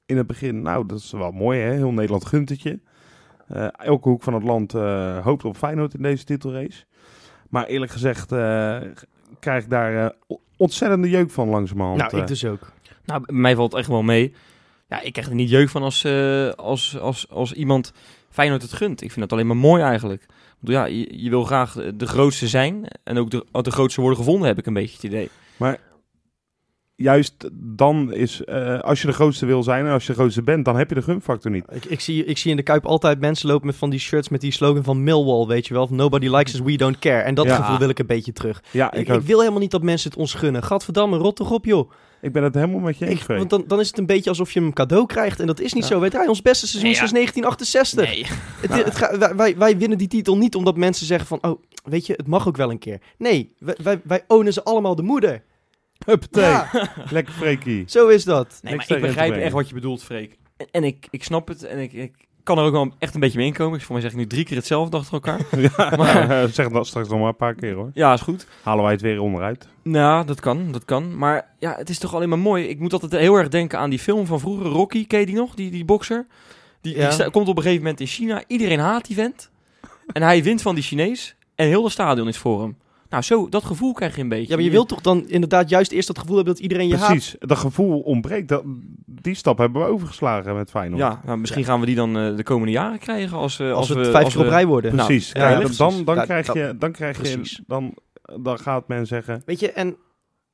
in 0.07 0.17
het 0.17 0.27
begin, 0.27 0.63
nou 0.63 0.87
dat 0.87 0.99
is 0.99 1.11
wel 1.11 1.31
mooi 1.31 1.61
hè, 1.61 1.73
heel 1.73 1.93
Nederland 1.93 2.27
gunt 2.27 2.49
het 2.49 2.63
je. 2.63 2.81
Eh, 3.49 3.67
elke 3.77 4.09
hoek 4.09 4.23
van 4.23 4.35
het 4.35 4.43
land 4.43 4.75
eh, 4.75 5.19
hoopt 5.25 5.45
op 5.45 5.57
Feyenoord 5.57 5.95
in 5.95 6.03
deze 6.03 6.25
titelrace. 6.25 6.85
Maar 7.49 7.67
eerlijk 7.67 7.93
gezegd 7.93 8.33
eh, 8.33 8.77
krijg 9.39 9.65
ik 9.65 9.71
daar 9.71 10.13
ontzettende 10.57 11.09
jeuk 11.09 11.31
van 11.31 11.49
langzamerhand. 11.49 11.99
nou, 11.99 12.17
ik 12.17 12.27
dus 12.27 12.45
ook. 12.45 12.73
Nou, 13.05 13.23
mij 13.27 13.55
valt 13.55 13.75
echt 13.75 13.89
wel 13.89 14.03
mee. 14.03 14.35
Ja, 14.89 15.01
ik 15.01 15.13
krijg 15.13 15.29
er 15.29 15.35
niet 15.35 15.51
jeuk 15.51 15.69
van 15.69 15.83
als, 15.83 16.05
eh, 16.05 16.49
als, 16.51 16.99
als, 16.99 17.31
als 17.31 17.53
iemand 17.53 17.93
Feyenoord 18.31 18.63
het 18.63 18.73
gunt. 18.73 19.03
Ik 19.03 19.13
vind 19.13 19.21
dat 19.21 19.33
alleen 19.33 19.47
maar 19.47 19.57
mooi 19.57 19.83
eigenlijk. 19.83 20.27
Ja, 20.61 20.85
je, 20.85 21.23
je 21.23 21.31
wil 21.31 21.45
graag 21.45 21.73
de 21.95 22.07
grootste 22.07 22.49
zijn. 22.49 22.87
En 23.05 23.19
ook 23.19 23.31
de, 23.31 23.47
ook 23.53 23.65
de 23.65 23.71
grootste 23.71 24.01
worden 24.01 24.19
gevonden, 24.19 24.49
heb 24.49 24.59
ik 24.59 24.67
een 24.67 24.73
beetje 24.73 24.95
het 24.95 25.05
idee. 25.05 25.31
Juist 27.03 27.35
dan 27.53 28.13
is, 28.13 28.45
eh, 28.45 28.79
als 28.79 29.01
je 29.01 29.07
de 29.07 29.13
grootste 29.13 29.47
wil 29.47 29.63
zijn 29.63 29.87
en 29.87 29.93
als 29.93 30.07
je 30.07 30.13
de 30.13 30.19
grootste 30.19 30.43
bent, 30.43 30.65
dan 30.65 30.77
heb 30.77 30.89
je 30.89 30.95
de 30.95 31.03
gunfactor 31.03 31.51
niet. 31.51 31.65
Ik, 31.71 31.85
ik, 31.85 32.01
zie, 32.01 32.25
ik 32.25 32.39
zie 32.39 32.51
in 32.51 32.57
de 32.57 32.63
Kuip 32.63 32.87
altijd 32.87 33.21
mensen 33.21 33.49
lopen 33.49 33.67
met 33.67 33.77
van 33.77 33.91
die 33.91 33.99
shirts 33.99 34.29
met 34.29 34.41
die 34.41 34.53
slogan 34.53 34.85
van 34.85 35.03
Millwall, 35.03 35.47
weet 35.47 35.67
je 35.67 35.75
wel. 35.75 35.87
Van 35.87 35.97
Nobody 35.97 36.29
likes 36.29 36.55
us, 36.55 36.61
we 36.61 36.77
don't 36.77 36.99
care. 36.99 37.21
En 37.23 37.35
dat 37.35 37.47
Ja. 37.47 37.57
gevoel 37.57 37.79
wil 37.79 37.89
ik 37.89 37.99
een 37.99 38.07
beetje 38.07 38.33
terug. 38.33 38.63
Ja, 38.71 38.93
Ik, 38.93 38.99
ik, 39.01 39.09
ik 39.09 39.15
ook. 39.15 39.23
wil 39.23 39.39
helemaal 39.39 39.61
niet 39.61 39.71
dat 39.71 39.83
mensen 39.83 40.11
het 40.11 40.19
ons 40.19 40.35
gunnen. 40.35 40.63
Gadverdamme, 40.63 41.17
rot 41.17 41.37
toch 41.37 41.51
op, 41.51 41.65
joh. 41.65 41.91
ik 42.21 42.33
ben 42.33 42.43
het 42.43 42.55
helemaal 42.55 42.81
met 42.81 42.99
je 42.99 43.07
eens. 43.07 43.27
Want 43.27 43.51
dan, 43.51 43.65
dan 43.67 43.81
is 43.81 43.89
het 43.89 43.99
een 43.99 44.07
beetje 44.07 44.31
alsof 44.31 44.53
je 44.53 44.59
hem 44.59 44.69
een 44.69 44.75
cadeau 44.75 45.07
krijgt. 45.07 45.41
En 45.41 45.47
dat 45.47 45.61
is 45.61 45.73
niet 45.73 45.83
Ja. 45.83 45.89
zo. 45.89 46.01
Weet 46.01 46.13
je, 46.13 46.29
ons 46.29 46.43
beste 46.43 46.67
seizoen 46.67 46.91
Nee, 46.91 47.01
ja. 47.01 47.07
sinds 47.07 47.13
1968. 47.13 48.05
Nee. 48.05 48.27
Het, 48.77 48.85
het 48.85 48.97
ga- 48.97 49.19
wij- 49.19 49.37
wij, 49.37 49.57
wij 49.57 49.79
winnen 49.79 49.99
die 49.99 50.09
titel 50.09 50.37
niet 50.37 50.55
omdat 50.55 50.77
mensen 50.77 51.07
zeggen 51.07 51.27
van... 51.27 51.39
Oh, 51.43 51.63
weet 51.85 52.07
je, 52.07 52.13
het 52.17 52.27
mag 52.27 52.49
ook 52.49 52.57
wel 52.57 52.71
een 52.71 52.79
keer. 52.79 52.99
Nee, 53.19 53.53
wij, 53.59 53.77
wij, 53.83 54.01
wij 54.05 54.25
ownen 54.27 54.53
ze 54.53 54.63
allemaal 54.65 54.95
de 54.95 55.03
moeder. 55.03 55.43
Huppatee. 56.07 56.45
Ja, 56.45 56.71
Lekker 57.11 57.35
Freekie. 57.35 57.85
zo 57.87 58.09
is 58.09 58.25
dat. 58.25 58.59
Nee, 58.63 58.73
Niks 58.73 58.89
maar 58.89 58.99
ik 58.99 59.05
begrijp 59.05 59.35
echt 59.35 59.53
wat 59.53 59.69
je 59.69 59.75
bedoelt, 59.75 60.03
Freek. 60.03 60.39
En, 60.57 60.67
en 60.71 60.85
ik, 60.85 61.07
ik 61.11 61.25
snap 61.25 61.49
het 61.49 61.65
en 61.65 61.79
ik, 61.79 61.93
ik 61.93 62.13
kan 62.43 62.59
er 62.59 62.65
ook 62.65 62.73
wel 62.73 62.93
echt 62.99 63.15
een 63.15 63.21
beetje 63.21 63.39
mee 63.39 63.47
inkomen. 63.47 63.81
Voor 63.81 63.93
mij 63.93 64.03
zeg 64.03 64.11
ik 64.11 64.17
nu 64.17 64.27
drie 64.27 64.45
keer 64.45 64.57
hetzelfde 64.57 64.97
achter 64.97 65.13
elkaar. 65.13 65.41
Ja, 65.77 65.93
Maar- 65.97 66.49
zeg 66.49 66.69
dat 66.69 66.87
straks 66.87 67.09
nog 67.09 67.19
maar 67.19 67.29
een 67.29 67.37
paar 67.37 67.55
keer 67.55 67.75
hoor. 67.75 67.91
ja, 67.95 68.13
is 68.13 68.21
goed. 68.21 68.47
Halen 68.63 68.83
wij 68.85 68.93
het 68.93 69.03
weer 69.03 69.21
onderuit. 69.21 69.69
Nou, 69.83 70.27
dat 70.27 70.41
kan, 70.41 70.73
dat 70.73 70.85
kan. 70.85 71.19
Maar 71.19 71.55
ja, 71.59 71.75
het 71.77 71.89
is 71.89 71.99
toch 71.99 72.15
alleen 72.15 72.29
maar 72.29 72.39
mooi. 72.39 72.65
Ik 72.65 72.79
moet 72.81 72.93
altijd 72.93 73.13
heel 73.13 73.35
erg 73.35 73.49
denken 73.49 73.79
aan 73.79 73.91
die 73.91 73.99
film 73.99 74.27
van 74.27 74.41
vroeger, 74.41 74.67
Rocky, 74.67 75.07
ken 75.07 75.21
je 75.21 75.27
die 75.27 75.35
nog? 75.35 75.55
Die, 75.55 75.71
die 75.71 75.85
bokser. 75.85 76.27
Die, 76.81 76.95
die 76.95 77.03
Ja. 77.03 77.29
komt 77.29 77.49
op 77.49 77.57
een 77.57 77.63
gegeven 77.63 77.83
moment 77.83 78.01
in 78.01 78.07
China. 78.07 78.43
Iedereen 78.47 78.79
haat 78.79 79.07
die 79.07 79.17
vent. 79.17 79.51
En 80.13 80.23
hij 80.23 80.43
wint 80.43 80.63
van 80.63 80.75
die 80.75 80.85
Chinees. 80.85 81.37
En 81.55 81.67
heel 81.67 81.83
de 81.83 81.91
stadion 81.91 82.29
is 82.29 82.39
voor 82.39 82.61
hem. 82.63 82.77
Nou, 83.11 83.23
zo, 83.23 83.49
dat 83.49 83.65
gevoel 83.65 83.93
krijg 83.93 84.17
je 84.17 84.23
een 84.23 84.29
beetje. 84.29 84.49
Ja, 84.49 84.55
maar 84.55 84.65
je 84.65 84.71
wilt 84.71 84.89
toch 84.89 85.01
dan 85.01 85.29
inderdaad 85.29 85.69
juist 85.69 85.93
eerst 85.93 86.07
dat 86.07 86.19
gevoel 86.19 86.37
hebben 86.37 86.55
dat 86.55 86.63
iedereen 86.63 86.89
je 86.89 86.97
haat? 86.97 87.07
Precies, 87.11 87.37
dat 87.39 87.59
gevoel 87.59 88.01
ontbreekt. 88.01 88.49
Dat, 88.49 88.63
die 89.07 89.35
stap 89.35 89.59
hebben 89.59 89.83
we 89.83 89.89
overgeslagen 89.89 90.55
met 90.55 90.71
Feyenoord. 90.71 91.01
Ja, 91.01 91.21
nou, 91.25 91.39
misschien 91.39 91.65
gaan 91.65 91.81
we 91.81 91.87
die 91.87 91.95
dan 91.95 92.19
eh, 92.19 92.37
de 92.37 92.43
komende 92.43 92.73
jaren 92.73 92.99
krijgen 92.99 93.37
als, 93.37 93.61
eh, 93.61 93.73
Als, 93.73 93.89
we 93.89 93.95
we 93.95 94.01
het 94.01 94.11
vijf 94.11 94.25
als 94.25 94.35
keer 94.35 94.43
op 94.45 94.49
rij 94.49 94.67
worden. 94.67 94.95
Nou, 94.95 95.07
precies. 95.07 95.33
ja, 95.33 95.59
precies. 95.59 95.77
dan, 95.77 96.05
dan 96.05 96.15
Ja, 96.15 96.25
krijg 96.25 96.53
je, 96.53 96.75
dan 96.79 96.93
krijg 96.93 97.17
je, 97.17 97.23
precies. 97.23 97.61
dan, 97.67 97.95
dan 98.41 98.59
gaat 98.59 98.89
men 98.89 99.07
zeggen. 99.07 99.43
Weet 99.47 99.61
je, 99.61 99.73
en 99.73 99.97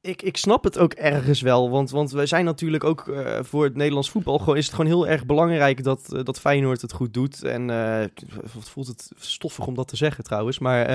ik, 0.07 0.23
ik 0.23 0.37
snap 0.37 0.65
het 0.65 0.79
ook 0.79 0.93
ergens 0.93 1.41
wel. 1.41 1.71
Want, 1.71 1.91
want 1.91 2.11
wij 2.11 2.27
zijn 2.27 2.45
natuurlijk 2.45 2.85
ook 2.85 3.09
eh, 3.09 3.39
voor 3.43 3.65
het 3.65 3.75
Nederlands 3.77 4.11
voetbal... 4.11 4.39
Gewoon, 4.39 4.57
is 4.57 4.65
het 4.67 4.75
gewoon 4.75 4.91
heel 4.91 5.09
erg 5.09 5.27
belangrijk 5.27 5.83
dat, 5.85 6.13
eh, 6.13 6.25
dat 6.25 6.41
Feyenoord 6.41 6.81
het 6.81 6.93
goed 6.93 7.15
doet. 7.15 7.43
En 7.43 7.71
eh, 7.71 8.05
voelt 8.59 8.87
het 8.87 9.11
stoffig 9.17 9.67
om 9.67 9.75
dat 9.75 9.89
te 9.89 9.97
zeggen 9.97 10.25
trouwens. 10.25 10.59
Maar 10.59 10.89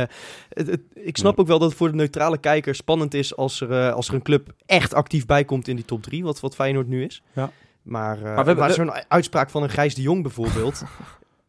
het, 0.50 0.68
het- 0.68 0.82
ik 0.94 1.18
snap 1.18 1.40
ook 1.40 1.48
wel 1.48 1.60
dat 1.60 1.70
het 1.70 1.78
voor 1.78 1.90
de 1.90 1.96
neutrale 1.96 2.38
kijker 2.38 2.76
spannend 2.76 3.14
is... 3.14 3.36
als 3.36 3.62
er, 3.62 3.92
als 3.92 4.08
er 4.08 4.14
een 4.14 4.22
club 4.22 4.54
echt 4.66 4.94
actief 4.94 5.26
bij 5.26 5.46
komt 5.46 5.68
in 5.68 5.76
die 5.76 5.86
top 5.86 6.04
3. 6.04 6.24
Wat, 6.24 6.40
wat 6.40 6.56
Feyenoord 6.56 6.88
nu 6.88 7.04
is. 7.04 7.22
Ja. 7.34 7.52
Maar, 7.82 8.18
we 8.18 8.24
maar, 8.24 8.46
hebben- 8.46 8.74
zo'n 8.74 8.92
uitspraak 9.08 9.50
van 9.50 9.64
een 9.64 9.70
Gijs 9.70 9.96
de 9.96 10.02
Jong 10.02 10.22
bijvoorbeeld... 10.22 10.84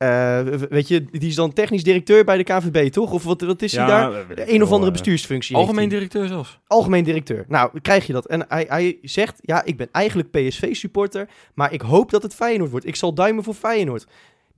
eh, 0.01 0.41
weet 0.69 0.89
je, 0.89 1.05
die 1.11 1.29
is 1.29 1.35
dan 1.35 1.53
technisch 1.53 1.83
directeur 1.83 2.25
bij 2.25 2.37
de 2.37 2.45
KVB, 2.45 2.91
toch? 2.91 3.13
Of 3.13 3.25
wat, 3.25 3.41
wat 3.41 3.63
is 3.63 3.77
hij 3.77 3.87
daar? 3.87 4.31
ik 4.31 4.49
Een 4.49 4.63
of 4.63 4.71
andere 4.71 4.87
eh, 4.87 4.93
bestuursfunctie. 4.93 5.57
Algemeen 5.57 5.89
directeur 5.89 6.29
zelfs. 6.29 6.59
Algemeen 6.67 7.05
directeur. 7.05 7.45
Nou, 7.49 7.81
krijg 7.81 8.07
je 8.07 8.13
dat. 8.13 8.27
En 8.27 8.45
hij, 8.49 8.67
hij 8.69 8.99
zegt, 9.03 9.39
ja, 9.41 9.65
ik 9.65 9.77
ben 9.77 9.89
eigenlijk 9.93 10.31
PSV-supporter, 10.31 11.29
maar 11.55 11.73
ik 11.73 11.81
hoop 11.81 12.11
dat 12.11 12.23
het 12.23 12.35
Feyenoord 12.35 12.71
wordt. 12.71 12.87
Ik 12.87 12.97
zal 12.97 13.15
duimen 13.15 13.45
voor 13.45 13.55
Feyenoord. 13.55 14.07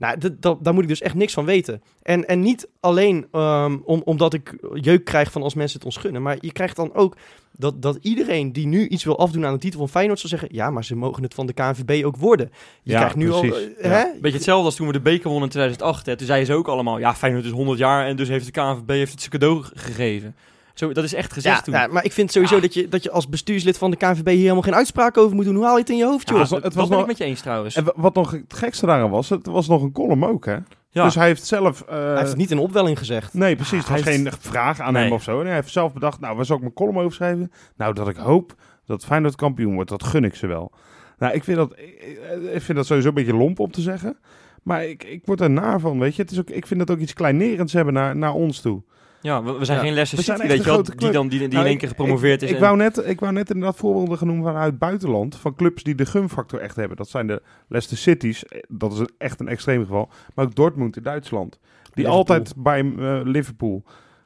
Nou, 0.03 0.19
dat, 0.19 0.43
dat, 0.43 0.65
daar 0.65 0.75
moet 0.75 0.83
ik 0.83 0.89
dus 0.89 1.01
echt 1.01 1.15
niks 1.15 1.33
van 1.33 1.45
weten. 1.45 1.83
En, 2.03 2.27
en 2.29 2.41
niet 2.41 2.69
alleen 2.81 3.27
ehm, 3.33 3.79
om, 3.85 4.03
omdat 4.05 4.35
ik 4.35 4.55
jeuk 4.75 5.05
krijg 5.05 5.33
van 5.33 5.43
als 5.43 5.55
mensen 5.55 5.77
het 5.77 5.87
ons 5.87 5.97
gunnen, 5.97 6.23
maar 6.23 6.37
je 6.41 6.53
krijgt 6.53 6.77
dan 6.77 6.95
ook 6.95 7.17
dat, 7.57 7.83
dat 7.83 7.99
iedereen 8.01 8.53
die 8.53 8.67
nu 8.67 8.89
iets 8.89 9.05
wil 9.05 9.19
afdoen 9.19 9.47
aan 9.47 9.53
de 9.53 9.59
titel 9.59 9.79
van 9.79 9.89
Feyenoord 9.89 10.19
zal 10.21 10.29
zeggen, 10.31 10.49
ja, 10.53 10.71
maar 10.71 10.85
ze 10.85 10.97
mogen 10.97 11.23
het 11.23 11.35
van 11.35 11.47
de 11.47 11.53
KNVB 11.53 12.05
ook 12.05 12.17
worden. 12.17 12.51
Je 12.83 12.91
Ja, 12.93 12.99
krijgt 12.99 13.17
nu 13.17 13.27
precies. 13.29 13.53
al... 13.53 13.59
eh, 13.59 13.85
Ja. 13.85 13.91
Hè? 13.91 14.05
Beetje 14.21 14.37
hetzelfde 14.37 14.65
als 14.65 14.75
toen 14.75 14.87
we 14.87 14.93
de 14.93 15.01
beker 15.01 15.25
wonnen 15.29 15.45
in 15.45 15.51
2008. 15.51 16.07
Hè. 16.07 16.17
Toen 16.17 16.27
zeiden 16.27 16.47
ze 16.47 16.55
ook 16.55 16.69
allemaal, 16.69 16.99
ja, 16.99 17.15
Feyenoord 17.15 17.45
is 17.45 17.51
100 17.51 17.79
jaar 17.79 18.07
en 18.07 18.17
dus 18.17 18.29
heeft 18.29 18.45
de 18.45 18.51
KNVB 18.53 18.89
heeft 18.89 19.11
het 19.11 19.21
zijn 19.21 19.33
cadeau 19.33 19.63
ge- 19.63 19.79
gegeven. 19.79 20.35
Zo, 20.75 20.93
dat 20.93 21.05
is 21.05 21.15
echt 21.15 21.33
gezegd 21.33 21.57
Ja, 21.57 21.63
toen. 21.63 21.75
ja, 21.75 21.87
maar 21.87 22.05
ik 22.05 22.13
vind 22.13 22.33
sowieso 22.33 22.55
Ja. 22.55 22.61
dat, 22.61 22.75
je, 22.75 22.89
dat 22.89 23.03
je 23.03 23.11
als 23.11 23.29
bestuurslid 23.29 23.79
van 23.79 23.91
de 23.91 23.97
KNVB 23.97 24.27
hier 24.29 24.37
helemaal 24.39 24.63
geen 24.63 24.75
uitspraak 24.75 25.17
over 25.17 25.37
moet 25.37 25.45
doen. 25.45 25.55
Hoe 25.55 25.65
haal 25.65 25.75
je 25.75 25.81
het 25.81 25.91
in 25.91 25.97
je 25.97 26.05
hoofd, 26.05 26.29
Ja, 26.29 26.33
joh? 26.35 26.43
het 26.43 26.51
was- 26.51 26.63
dat 26.63 26.75
was 26.75 26.83
ben 26.89 26.93
nog- 26.93 27.01
ik 27.07 27.07
met 27.11 27.19
je 27.19 27.25
eens 27.25 27.41
trouwens. 27.41 27.75
En 27.77 27.85
wa- 27.85 27.93
wat 27.97 28.15
nog 28.15 28.31
het 28.31 28.55
gekste 28.55 28.87
daaraan 28.87 29.11
was, 29.11 29.29
het 29.29 29.47
was 29.47 29.69
nog 29.69 29.83
een 29.83 29.93
column 29.93 30.25
ook, 30.25 30.45
hè? 30.45 30.57
Ja. 30.91 31.05
Dus 31.05 31.15
hij 31.15 31.27
heeft 31.27 31.45
zelf... 31.47 31.81
eh, 31.81 31.97
Hij 31.97 32.17
heeft 32.17 32.29
het 32.29 32.37
niet 32.37 32.51
in 32.51 32.59
opwelling 32.59 32.99
gezegd. 32.99 33.35
Nee, 33.35 33.55
precies. 33.57 33.79
Het 33.79 33.89
Hij 33.89 33.97
was 33.97 34.07
heeft- 34.07 34.23
geen 34.23 34.33
vraag 34.41 34.81
aan 34.81 34.93
Nee. 34.93 35.03
hem 35.03 35.13
of 35.13 35.23
zo. 35.23 35.37
Nee, 35.37 35.47
hij 35.47 35.55
heeft 35.55 35.73
zelf 35.73 35.93
bedacht, 35.93 36.21
nou, 36.21 36.37
waar 36.37 36.45
zal 36.45 36.57
ik 36.57 36.63
mijn 36.63 36.75
column 36.75 36.99
over 36.99 37.13
schrijven? 37.13 37.53
Nou, 37.77 37.95
dat 37.95 38.09
ik 38.09 38.17
hoop 38.17 38.55
dat 38.87 39.05
Feyenoord 39.05 39.37
kampioen 39.37 39.75
wordt. 39.75 39.91
Dat 39.91 40.05
gun 40.05 40.25
ik 40.25 40.35
ze 40.35 40.47
wel. 40.47 40.73
Nou, 41.19 41.35
ik 41.35 41.45
vind 41.45 41.57
dat, 41.57 41.73
ik, 41.79 42.21
ik 42.53 42.63
vind 42.63 42.77
dat 42.79 42.87
sowieso 42.87 43.09
een 43.09 43.15
beetje 43.15 43.35
lomp 43.37 43.59
om 43.61 43.71
te 43.71 43.81
zeggen. 43.81 44.19
Maar 44.63 44.85
ik, 44.85 45.05
ik 45.05 45.23
word 45.27 45.41
er 45.41 45.51
naar 45.51 45.81
van, 45.81 45.99
weet 45.99 46.17
je. 46.17 46.23
Het 46.23 46.31
is 46.31 46.39
ook, 46.39 46.51
ik 46.51 46.67
vind 46.67 46.81
dat 46.81 46.91
ook 46.91 46.99
iets 47.03 47.13
kleinerends 47.13 47.73
hebben 47.73 47.95
naar, 47.95 48.17
naar 48.17 48.33
ons 48.35 48.61
toe. 48.61 48.83
Ja, 49.23 49.43
we, 49.43 49.53
we 49.53 49.65
zijn 49.65 49.79
Ja. 49.79 49.85
geen 49.85 49.95
Leicester 49.95 50.35
City, 50.35 50.47
weet 50.49 50.59
je 50.59 50.71
wel, 50.71 50.83
die, 50.83 51.11
dan, 51.11 51.29
die, 51.29 51.39
die 51.39 51.49
Nou, 51.49 51.61
in 51.61 51.65
één 51.65 51.73
ik- 51.73 51.79
keer 51.79 51.89
gepromoveerd 51.89 52.43
ik, 52.43 52.49
is. 52.49 52.55
Ik 52.55 52.55
en- 52.57 52.63
wou, 52.63 52.77
net, 52.77 53.03
ik 53.07 53.21
wou 53.21 53.33
net 53.33 53.51
inderdaad 53.51 53.77
voorbeelden 53.77 54.19
genoemd 54.19 54.45
vanuit 54.45 54.71
het 54.71 54.79
buitenland. 54.79 55.37
Van 55.37 55.55
clubs 55.55 55.83
die 55.83 55.95
de 55.95 56.07
gunfactor 56.07 56.61
echt 56.61 56.77
hebben. 56.77 56.97
Dat 56.97 57.09
zijn 57.09 57.27
de 57.27 57.43
Leicester 57.69 57.99
Cities. 57.99 58.45
eh, 58.45 58.63
Dat 58.69 58.93
is 58.93 58.99
een, 58.99 59.11
echt 59.19 59.41
een 59.41 59.49
extreem 59.49 59.81
geval. 59.83 60.09
Maar 60.35 60.45
ook 60.45 60.55
Dortmund 60.55 60.97
in 60.97 61.03
Duitsland. 61.03 61.51
Die 61.61 61.61
Liverpool. 61.95 62.19
altijd 62.19 62.55
bij 62.57 62.79
eh, 62.99 63.21
Liverpool. 63.25 63.83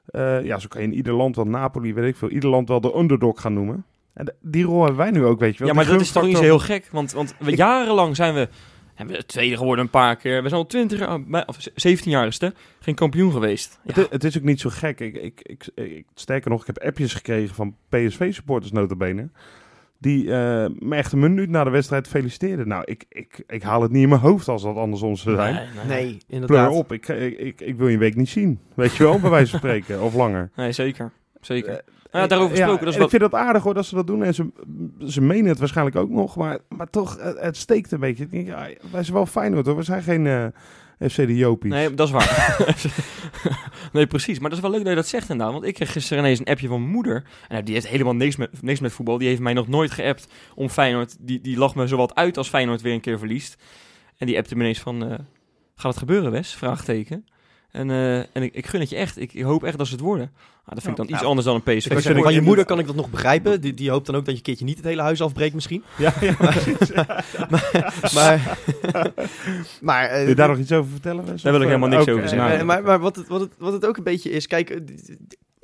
eh, 0.07 0.45
ja, 0.45 0.59
zo 0.59 0.67
kan 0.69 0.81
je 0.81 0.87
in 0.87 0.95
ieder 0.95 1.13
land 1.13 1.37
wel 1.37 1.45
Napoli, 1.47 1.95
weet 1.95 2.09
ik 2.09 2.17
veel. 2.17 2.31
Ieder 2.31 2.51
land 2.51 2.69
wel 2.69 2.81
de 2.81 2.97
underdog 2.97 3.41
gaan 3.41 3.55
noemen. 3.55 3.85
En 4.15 4.25
de- 4.25 4.35
die 4.41 4.65
rol 4.65 4.79
hebben 4.81 4.97
wij 4.97 5.11
nu 5.11 5.25
ook, 5.25 5.39
weet 5.39 5.53
je 5.53 5.59
wel. 5.59 5.69
ja, 5.69 5.75
maar 5.75 5.87
dat 5.87 6.01
is 6.01 6.13
toch 6.13 6.23
niet 6.23 6.37
zo 6.37 6.43
gunfactor- 6.43 6.69
heel 6.69 6.79
gek? 6.81 6.89
Want, 6.93 7.13
want 7.13 7.35
we, 7.39 7.57
jarenlang 7.57 8.17
zijn 8.17 8.35
we, 8.35 8.49
hebben 8.97 9.17
we 9.17 9.27
tweede 9.27 9.57
geworden 9.57 9.85
een 9.85 9.91
paar 9.91 10.17
keer. 10.17 10.43
We 10.43 10.49
zijn 10.49 10.61
al 10.61 10.67
20 10.67 10.99
jaar, 10.99 11.23
bij- 11.25 11.47
of 11.47 11.57
17 11.75 12.11
jaar 12.11 12.27
is 12.27 12.41
het, 12.41 12.43
hè, 12.53 12.59
geen 12.81 12.95
kampioen 12.95 13.33
geweest. 13.33 13.79
Ja. 13.85 13.93
Het, 13.93 13.97
is- 14.05 14.11
het 14.11 14.25
is 14.25 14.37
ook 14.37 14.43
niet 14.45 14.61
zo 14.61 14.71
gek. 14.71 15.01
Ik, 15.01 15.17
ik, 15.17 15.41
ik, 15.43 15.67
ik- 15.75 16.07
sterker 16.15 16.51
nog, 16.51 16.61
ik 16.61 16.67
heb 16.67 16.79
appjes 16.79 17.15
gekregen 17.15 17.55
van 17.55 17.77
PSV-supporters 17.89 18.73
notabene. 18.73 19.29
Die 19.99 20.23
eh, 20.33 20.67
me 20.79 20.95
echt 20.97 21.13
een 21.13 21.19
minuut 21.19 21.49
na 21.51 21.65
de 21.65 21.71
wedstrijd 21.71 22.09
feliciteerden. 22.09 22.69
Nou, 22.69 22.83
ik, 22.85 23.05
ik, 23.09 23.43
ik 23.47 23.63
haal 23.63 23.83
het 23.83 23.91
niet 23.91 24.03
in 24.03 24.09
mijn 24.09 24.21
hoofd 24.21 24.49
als 24.49 24.63
dat 24.63 24.77
andersom 24.77 25.17
zou 25.17 25.37
zijn. 25.37 25.55
Nee, 25.55 25.65
nee, 25.65 25.87
Nee, 25.87 26.07
Pleur 26.07 26.41
inderdaad. 26.41 26.73
op, 26.73 26.93
ik, 26.93 27.09
ik, 27.09 27.39
ik, 27.39 27.61
ik 27.61 27.77
wil 27.77 27.87
je 27.87 27.93
een 27.95 27.99
week 27.99 28.15
niet 28.17 28.29
zien. 28.29 28.59
Weet 28.75 28.97
je 28.97 29.03
wel, 29.03 29.21
bij 29.21 29.31
wijze 29.31 29.51
van 29.51 29.59
spreken. 29.59 30.03
Of 30.03 30.15
langer. 30.15 30.51
Nee, 30.57 30.73
zeker. 30.73 31.13
Zeker. 31.41 31.71
Eh, 31.73 31.79
ja, 32.13 32.27
daarover 32.27 32.57
Ja, 32.57 32.63
gesproken, 32.63 32.85
dat 32.85 32.95
is. 32.95 33.01
Ik 33.01 33.11
vind 33.11 33.23
het 33.23 33.35
aardig 33.35 33.63
hoor 33.63 33.75
dat 33.75 33.87
ze 33.87 33.95
dat 33.95 34.07
doen. 34.07 34.23
En 34.23 34.35
ze, 34.35 34.47
ze 35.07 35.21
menen 35.21 35.47
het 35.49 35.59
waarschijnlijk 35.59 35.97
ook 35.97 36.11
nog. 36.11 36.37
Maar, 36.37 36.59
maar 36.69 36.91
toch, 36.91 37.19
het, 37.21 37.57
steekt 37.57 37.93
een 37.93 38.01
beetje. 38.01 38.27
Ja, 38.31 38.69
wij 38.91 39.03
zijn 39.03 39.17
wel 39.17 39.27
fijn 39.27 39.53
hoor. 39.55 39.77
We 39.77 39.83
zijn 39.83 40.03
geen 40.03 40.27
eh, 40.27 40.47
FC 41.11 41.17
de 41.17 41.37
Jopies. 41.37 41.71
Nee, 41.71 41.95
dat 41.95 42.07
is 42.07 42.13
waar. 42.13 42.67
nee, 43.93 44.07
precies. 44.07 44.39
Maar 44.39 44.49
dat 44.49 44.59
is 44.59 44.65
wel 44.65 44.73
leuk 44.73 44.81
dat 44.81 44.91
je 44.91 44.97
dat 45.01 45.07
zegt 45.07 45.31
inderdaad. 45.31 45.55
Want 45.55 45.67
ik 45.67 45.75
kreeg 45.75 45.93
gisteren 45.93 46.23
ineens 46.25 46.39
een 46.39 46.47
appje 46.47 46.69
van 46.69 46.81
mijn 46.81 46.93
moeder. 46.93 47.25
En 47.49 47.65
die 47.65 47.75
heeft 47.75 47.89
helemaal 47.89 48.15
niks 48.15 48.37
met, 48.37 48.63
niks 48.63 48.81
met 48.81 48.93
voetbal. 48.93 49.19
Die 49.19 49.29
heeft 49.29 49.41
mij 49.41 49.53
nog 49.53 49.69
nooit 49.69 49.91
geappt 49.91 50.29
om 50.55 50.69
Feyenoord. 50.69 51.17
Die, 51.21 51.41
die 51.41 51.59
lag 51.59 51.75
me 51.75 51.87
zowat 51.87 52.15
uit 52.15 52.37
als 52.37 52.49
Feyenoord 52.49 52.81
weer 52.81 52.93
een 52.93 53.01
keer 53.01 53.19
verliest. 53.19 53.63
En 54.17 54.27
die 54.27 54.37
appte 54.39 54.55
me 54.55 54.61
ineens 54.61 54.81
van... 54.81 55.03
eh, 55.05 55.19
gaat 55.75 55.91
het 55.91 55.97
gebeuren, 55.97 56.31
Wes? 56.31 56.55
Vraagteken. 56.55 57.27
En, 57.77 57.91
eh, 57.91 58.19
en 58.19 58.43
ik, 58.43 58.55
ik 58.55 58.67
gun 58.67 58.81
het 58.81 58.91
je 58.91 58.97
echt. 58.97 59.21
Ik, 59.21 59.33
ik 59.35 59.43
hoop 59.43 59.65
echt 59.65 59.79
dat 59.79 59.87
ze 59.87 59.93
het 59.93 60.03
worden. 60.03 60.31
Ah, 60.65 60.75
dat 60.75 60.83
vind 60.83 60.91
ik 60.91 60.97
dan 60.97 61.07
iets 61.07 61.15
nou, 61.15 61.27
anders 61.27 61.47
dan 61.47 61.55
een 61.55 61.63
PSV. 61.63 62.03
Zeggen, 62.03 62.23
van 62.23 62.35
je 62.35 62.41
moeder 62.41 62.65
kan 62.65 62.79
ik 62.79 62.87
dat 62.87 62.97
nog 62.97 63.11
begrijpen. 63.11 63.61
Die, 63.61 63.75
die 63.75 63.91
hoopt 63.91 64.07
dan 64.07 64.15
ook 64.15 64.25
dat 64.25 64.31
je 64.31 64.37
een 64.37 64.45
keertje 64.45 64.65
niet 64.65 64.77
het 64.77 64.85
hele 64.85 65.03
huis 65.03 65.23
afbreekt 65.23 65.55
misschien. 65.55 65.83
Ja, 65.97 66.13
ja. 66.21 66.37
Maar, 68.15 68.59
maar 69.81 70.05
eh, 70.05 70.19
Wil 70.19 70.29
je 70.29 70.35
daar 70.35 70.49
nog 70.49 70.59
iets 70.59 70.73
over 70.73 70.91
vertellen? 70.91 71.25
Daar 71.27 71.53
wil 71.53 71.61
ik 71.61 71.67
helemaal 71.67 71.91
eh, 71.91 71.97
niks 71.97 72.11
over 72.11 72.29
zeggen. 72.29 72.67
maar 72.67 72.83
maar 72.83 72.99
wat, 72.99 73.17
het, 73.17 73.29
wat, 73.29 73.41
het, 73.41 73.53
wat 73.59 73.73
het 73.73 73.87
ook 73.87 73.97
een 73.97 74.03
beetje 74.03 74.31
is, 74.31 74.47
kijk, 74.47 74.81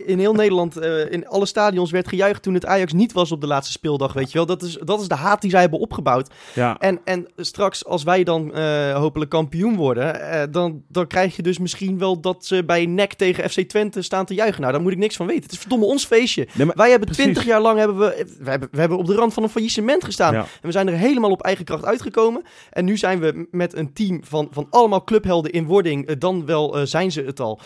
in 0.07 0.19
heel 0.19 0.33
Nederland, 0.35 0.77
eh, 0.77 1.11
in 1.13 1.29
alle 1.29 1.47
stadions 1.47 1.91
werd 1.91 2.09
gejuicht 2.09 2.43
toen 2.43 2.55
het 2.55 2.67
Ajax 2.67 2.93
niet 2.93 3.13
was 3.13 3.33
op 3.33 3.41
de 3.41 3.47
laatste 3.47 3.73
speeldag, 3.73 4.13
weet 4.13 4.33
je 4.33 4.39
wel. 4.39 4.47
Dat 4.47 4.63
is, 4.63 4.79
dat 4.85 5.01
is 5.01 5.09
de 5.09 5.15
haat 5.15 5.41
die 5.41 5.51
zij 5.51 5.61
hebben 5.61 5.79
opgebouwd. 5.79 6.31
Ja, 6.55 6.77
En, 6.79 7.01
en 7.05 7.27
straks, 7.37 7.85
als 7.85 8.03
wij 8.03 8.25
dan 8.25 8.55
eh, 8.55 8.95
hopelijk 8.95 9.31
kampioen 9.31 9.77
worden, 9.77 10.31
eh, 10.31 10.43
dan, 10.51 10.83
dan 10.89 11.07
krijg 11.07 11.37
je 11.37 11.43
dus 11.43 11.59
misschien 11.59 11.99
wel 11.99 12.21
dat 12.21 12.45
ze 12.47 12.65
bij 12.65 12.87
NEC 12.87 13.13
tegen 13.13 13.51
FC 13.51 13.61
Twente 13.61 14.03
staan 14.03 14.25
te 14.25 14.35
juichen. 14.35 14.61
Nou, 14.61 14.73
daar 14.73 14.83
moet 14.83 14.93
ik 14.93 14.99
niks 14.99 15.17
van 15.17 15.27
weten. 15.27 15.43
Het 15.43 15.53
is 15.53 15.59
verdomme 15.59 15.85
ons 15.85 16.05
feestje. 16.05 16.49
Nee, 16.55 16.67
maar- 16.67 16.77
wij 16.77 16.91
hebben 16.91 17.13
twintig 17.13 17.45
jaar 17.45 17.61
lang 17.61 17.79
hebben 17.79 17.99
we, 17.99 18.27
we, 18.39 18.51
hebben, 18.51 18.69
we 18.73 18.81
hebben 18.81 18.99
op 18.99 19.07
de 19.07 19.15
rand 19.15 19.35
van 19.35 19.43
een 19.43 19.49
faillissement 19.49 20.05
gestaan. 20.05 20.33
ja. 20.35 20.41
En 20.41 20.47
we 20.61 20.73
zijn 20.73 20.89
er 20.89 20.95
helemaal 20.95 21.31
op 21.31 21.43
eigen 21.43 21.65
kracht 21.65 21.85
uitgekomen. 21.85 22.43
En 22.71 22.85
nu 22.85 22.97
zijn 22.97 23.21
we 23.21 23.47
met 23.51 23.77
een 23.77 23.93
team 23.93 24.21
van, 24.25 24.49
van 24.51 24.67
allemaal 24.71 25.05
clubhelden 25.05 25.53
in 25.53 25.67
wording. 25.67 26.13
dan 26.13 26.47
wel 26.47 26.87
zijn 26.87 27.13
ze 27.13 27.23
het 27.23 27.41
al. 27.41 27.61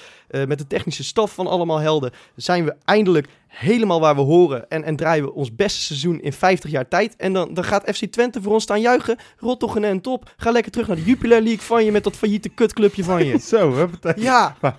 Met 0.47 0.59
de 0.59 0.67
technische 0.67 1.05
staf 1.05 1.35
van 1.35 1.47
allemaal 1.47 1.79
helden. 1.79 2.11
Zijn 2.35 2.65
we 2.65 2.75
eindelijk 2.85 3.27
helemaal 3.47 4.01
waar 4.01 4.15
we 4.15 4.21
horen. 4.21 4.69
En, 4.71 4.85
en 4.85 4.97
draaien 4.97 5.25
we 5.25 5.33
ons 5.33 5.55
beste 5.55 5.81
seizoen 5.81 6.21
in 6.21 6.33
50 6.33 6.71
jaar 6.71 6.89
tijd. 6.89 7.17
En 7.17 7.33
dan, 7.33 7.55
dan 7.55 7.65
gaat 7.65 7.91
FC 7.95 8.05
Twente 8.05 8.43
voor 8.43 8.53
ons 8.53 8.63
staan 8.63 8.81
juichen. 8.81 9.17
Rot 9.39 9.61
toch 9.61 9.79
en 9.79 10.01
top. 10.01 10.33
Ga 10.37 10.51
lekker 10.51 10.73
terug 10.73 10.87
naar 10.87 10.97
de 10.97 11.05
Jupiler 11.05 11.41
League 11.43 11.61
van 11.61 11.85
je. 11.85 11.93
Met 11.93 12.05
dat 12.05 12.17
failliete 12.17 12.49
kutclubje 12.49 13.05
van 13.05 13.25
je. 13.27 13.39
Zo, 13.49 13.73
huppatee. 13.73 14.25
Ja, 14.25 14.57
Maar, 14.61 14.77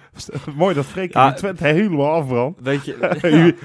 mooi 0.56 0.76
dat 0.76 0.86
Freek 0.86 1.14
Ja. 1.14 1.34
Twente 1.34 1.64
helemaal 1.68 2.12
afbrandt. 2.12 2.60
Weet 2.62 2.86
je... 2.86 2.96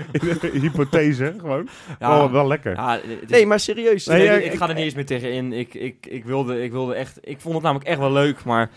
Hy- 0.52 0.60
Hypothese, 0.60 1.34
gewoon. 1.38 1.68
Ja. 1.98 2.08
Wel, 2.08 2.30
wel 2.30 2.46
lekker. 2.46 2.74
Ja, 2.74 2.92
het 2.92 3.02
is- 3.22 3.28
nee, 3.30 3.46
maar 3.46 3.60
serieus. 3.60 4.06
Nee, 4.06 4.16
Nee, 4.18 4.26
ja, 4.26 4.32
ik, 4.32 4.44
ik 4.44 4.52
ik- 4.52 4.58
ga 4.58 4.68
er 4.68 4.74
niet 4.74 4.84
eens 4.84 4.94
meer 4.94 5.06
tegen 5.06 5.32
in. 5.32 5.52
Ik, 5.52 5.74
ik, 5.74 6.06
ik, 6.08 6.24
wilde, 6.24 6.62
ik 6.62 6.72
wilde 6.72 6.94
echt... 6.94 7.18
Ik 7.20 7.40
vond 7.40 7.54
het 7.54 7.62
namelijk 7.62 7.88
echt 7.88 7.98
wel 7.98 8.12
leuk, 8.12 8.44
maar... 8.44 8.70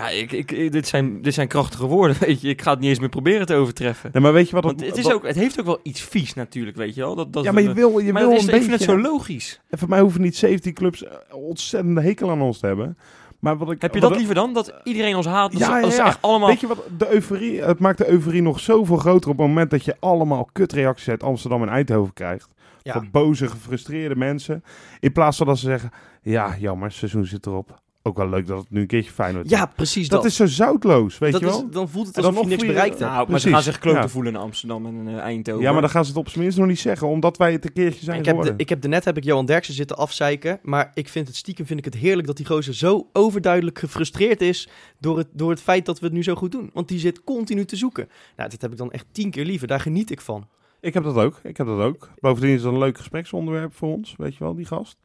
Ja, 0.00 0.08
ik, 0.08 0.32
ik, 0.32 0.72
dit, 0.72 0.88
zijn, 0.88 1.22
dit 1.22 1.34
zijn 1.34 1.48
krachtige 1.48 1.86
woorden, 1.86 2.16
weet 2.26 2.40
je. 2.40 2.48
Ik 2.48 2.62
ga 2.62 2.70
het 2.70 2.80
niet 2.80 2.88
eens 2.88 2.98
meer 2.98 3.08
proberen 3.08 3.46
te 3.46 3.54
overtreffen. 3.54 4.10
Nee, 4.12 4.22
maar 4.22 4.32
weet 4.32 4.48
je 4.48 4.60
wat 4.60 4.64
het, 4.64 4.96
is 4.98 5.12
ook, 5.12 5.26
het 5.26 5.36
heeft 5.36 5.60
ook 5.60 5.66
wel 5.66 5.80
iets 5.82 6.00
vies 6.02 6.34
natuurlijk, 6.34 6.76
weet 6.76 6.94
je 6.94 7.00
wel. 7.00 7.14
Dat, 7.14 7.32
dat 7.32 7.44
Ja, 7.44 7.52
maar 7.52 7.62
je 7.62 7.72
wil, 7.72 7.98
je 7.98 8.12
maar 8.12 8.22
wil 8.22 8.32
is, 8.32 8.42
een 8.42 8.48
ik 8.48 8.54
vind 8.54 8.70
beetje... 8.70 8.92
het 8.92 9.02
zo 9.02 9.10
logisch. 9.10 9.60
En 9.68 9.78
voor 9.78 9.88
mij 9.88 10.00
hoeven 10.00 10.20
niet 10.20 10.36
17 10.36 10.74
clubs 10.74 11.04
eh, 11.04 11.12
ontzettende 11.30 12.00
hekel 12.00 12.30
aan 12.30 12.40
ons 12.40 12.58
te 12.58 12.66
hebben. 12.66 12.98
Maar 13.38 13.56
wat 13.56 13.70
ik, 13.70 13.82
Heb 13.82 13.94
je 13.94 14.00
dat 14.00 14.16
liever 14.16 14.34
dan? 14.34 14.52
Dat 14.52 14.74
iedereen 14.84 15.16
ons 15.16 15.26
haat? 15.26 15.52
Dat 15.52 15.60
Ja, 15.60 15.78
ja, 15.78 15.86
ja. 15.86 16.06
echt 16.06 16.22
allemaal... 16.22 16.48
Weet 16.48 16.60
je 16.60 16.66
wat, 16.66 16.82
de 16.98 17.12
euforie, 17.12 17.62
het 17.62 17.78
maakt 17.78 17.98
de 17.98 18.08
euforie 18.08 18.42
nog 18.42 18.60
zoveel 18.60 18.96
groter 18.96 19.30
op 19.30 19.38
het 19.38 19.46
moment 19.46 19.70
dat 19.70 19.84
je 19.84 19.96
allemaal 20.00 20.48
kutreacties 20.52 21.08
uit 21.08 21.22
Amsterdam 21.22 21.62
en 21.62 21.68
Eindhoven 21.68 22.12
krijgt. 22.12 22.48
Ja. 22.82 22.92
Van 22.92 23.08
boze, 23.10 23.48
gefrustreerde 23.48 24.16
mensen. 24.16 24.64
In 25.00 25.12
plaats 25.12 25.36
van 25.36 25.46
dat 25.46 25.58
ze 25.58 25.66
zeggen, 25.66 25.90
ja, 26.22 26.56
jammer, 26.58 26.92
seizoen 26.92 27.26
zit 27.26 27.46
erop. 27.46 27.80
Ook 28.02 28.16
wel 28.16 28.28
leuk 28.28 28.46
dat 28.46 28.58
het 28.58 28.70
nu 28.70 28.80
een 28.80 28.86
keertje 28.86 29.10
Feyenoord 29.10 29.50
Ja, 29.50 29.66
is. 29.68 29.74
precies 29.74 30.08
Dat 30.08 30.22
dat. 30.22 30.30
is 30.30 30.36
zo 30.36 30.46
zoutloos, 30.46 31.18
weet 31.18 31.32
dat 31.32 31.40
je 31.40 31.46
is, 31.46 31.52
wel? 31.52 31.70
dan 31.70 31.88
voelt 31.88 32.06
het 32.06 32.16
alsof 32.16 32.40
je 32.40 32.46
niks 32.46 32.66
bereikt 32.66 32.98
hebt. 32.98 33.10
nou, 33.12 33.30
maar 33.30 33.40
ze 33.40 33.48
gaan 33.48 33.62
zich 33.62 33.78
kloten 33.78 34.00
ja. 34.00 34.08
voelen 34.08 34.34
in 34.34 34.38
Amsterdam 34.40 34.86
en 34.86 35.08
uh, 35.08 35.16
Eindhoven. 35.18 35.62
Ja, 35.62 35.72
maar 35.72 35.80
dan 35.80 35.90
gaan 35.90 36.04
ze 36.04 36.10
het 36.10 36.18
op 36.18 36.28
zijn 36.28 36.42
minst 36.42 36.58
nog 36.58 36.66
niet 36.66 36.78
zeggen, 36.78 37.08
omdat 37.08 37.36
wij 37.36 37.52
het 37.52 37.64
een 37.64 37.72
keertje 37.72 38.04
zijn 38.04 38.18
Ik 38.18 38.24
heb, 38.24 38.34
de, 38.34 38.40
geworden. 38.40 38.58
ik 38.64 38.68
heb 38.68 38.80
de 38.80 38.88
net 38.88 39.04
heb 39.04 39.16
ik 39.16 39.24
Johan 39.24 39.46
Derksen 39.46 39.74
zitten 39.74 39.96
afzeiken. 39.96 40.58
Maar 40.62 40.90
ik 40.94 41.08
vind 41.08 41.26
het 41.26 41.36
stiekem 41.36 41.66
vind 41.66 41.78
ik 41.78 41.84
het 41.84 41.94
heerlijk 41.94 42.26
dat 42.26 42.36
die 42.36 42.46
gozer 42.46 42.74
zo 42.74 43.08
overduidelijk 43.12 43.78
gefrustreerd 43.78 44.40
is 44.40 44.68
door 44.98 45.18
het, 45.18 45.28
door 45.32 45.50
het 45.50 45.60
feit 45.62 45.86
dat 45.86 45.98
we 45.98 46.04
het 46.06 46.14
nu 46.14 46.22
zo 46.22 46.34
goed 46.34 46.52
doen. 46.52 46.70
Want 46.72 46.88
die 46.88 46.98
zit 46.98 47.24
continu 47.24 47.64
te 47.64 47.76
zoeken. 47.76 48.08
Nou, 48.36 48.50
dat 48.50 48.60
heb 48.60 48.70
ik 48.70 48.76
dan 48.78 48.92
echt 48.92 49.06
tien 49.12 49.30
keer 49.30 49.44
liever. 49.44 49.66
Daar 49.68 49.80
geniet 49.80 50.10
ik 50.10 50.20
van. 50.20 50.46
Ik 50.80 50.94
heb 50.94 51.02
dat 51.04 51.16
ook. 51.16 51.40
Ik 51.42 51.56
heb 51.56 51.66
dat 51.66 51.80
ook. 51.80 52.10
Bovendien 52.20 52.54
is 52.54 52.62
dat 52.62 52.72
een 52.72 52.78
leuk 52.78 52.96
gespreksonderwerp 52.98 53.74
voor 53.76 53.88
ons, 53.92 54.14
weet 54.18 54.32
je 54.36 54.44
wel, 54.44 54.54
die 54.54 54.66
gast. 54.66 54.96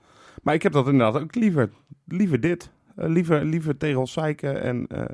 Maar 0.43 0.53
ik 0.53 0.63
heb 0.63 0.71
dat 0.71 0.88
inderdaad 0.88 1.21
ook 1.21 1.36
liever. 1.36 1.69
Liever 2.08 2.39
dit. 2.39 2.69
Eh, 2.95 3.08
liever, 3.10 3.45
liever 3.45 3.77
tegen 3.77 3.99
ons 3.99 4.12
zeiken 4.12 4.62
en 4.62 4.88
eh, 4.88 5.05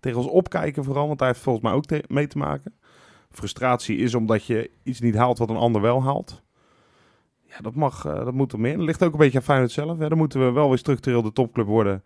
tegen 0.00 0.18
ons 0.18 0.28
opkijken 0.28 0.84
vooral, 0.84 1.06
want 1.06 1.18
daar 1.18 1.28
heeft 1.28 1.40
volgens 1.40 1.64
mij 1.64 1.74
ook 1.74 1.84
te- 1.84 2.04
mee 2.08 2.26
te 2.26 2.38
maken. 2.38 2.74
Frustratie 3.30 3.96
is 3.96 4.14
omdat 4.14 4.44
je 4.44 4.70
iets 4.82 5.00
niet 5.00 5.14
haalt 5.14 5.38
wat 5.38 5.50
een 5.50 5.56
ander 5.56 5.80
wel 5.80 6.02
haalt. 6.02 6.42
Ja, 7.48 7.60
dat 7.60 7.74
mag, 7.74 8.04
eh, 8.06 8.24
dat 8.24 8.34
moet 8.34 8.52
er 8.52 8.60
meer. 8.60 8.76
Dat 8.76 8.86
ligt 8.86 9.02
ook 9.02 9.12
een 9.12 9.18
beetje 9.18 9.38
aan 9.38 9.44
Feyenoord 9.44 9.70
zelf. 9.72 9.98
Hè. 9.98 10.08
Dan 10.08 10.18
moeten 10.18 10.44
we 10.44 10.50
wel 10.52 10.68
weer 10.68 10.78
structureel 10.78 11.22
de 11.22 11.32
topclub 11.32 11.66
worden 11.66 12.02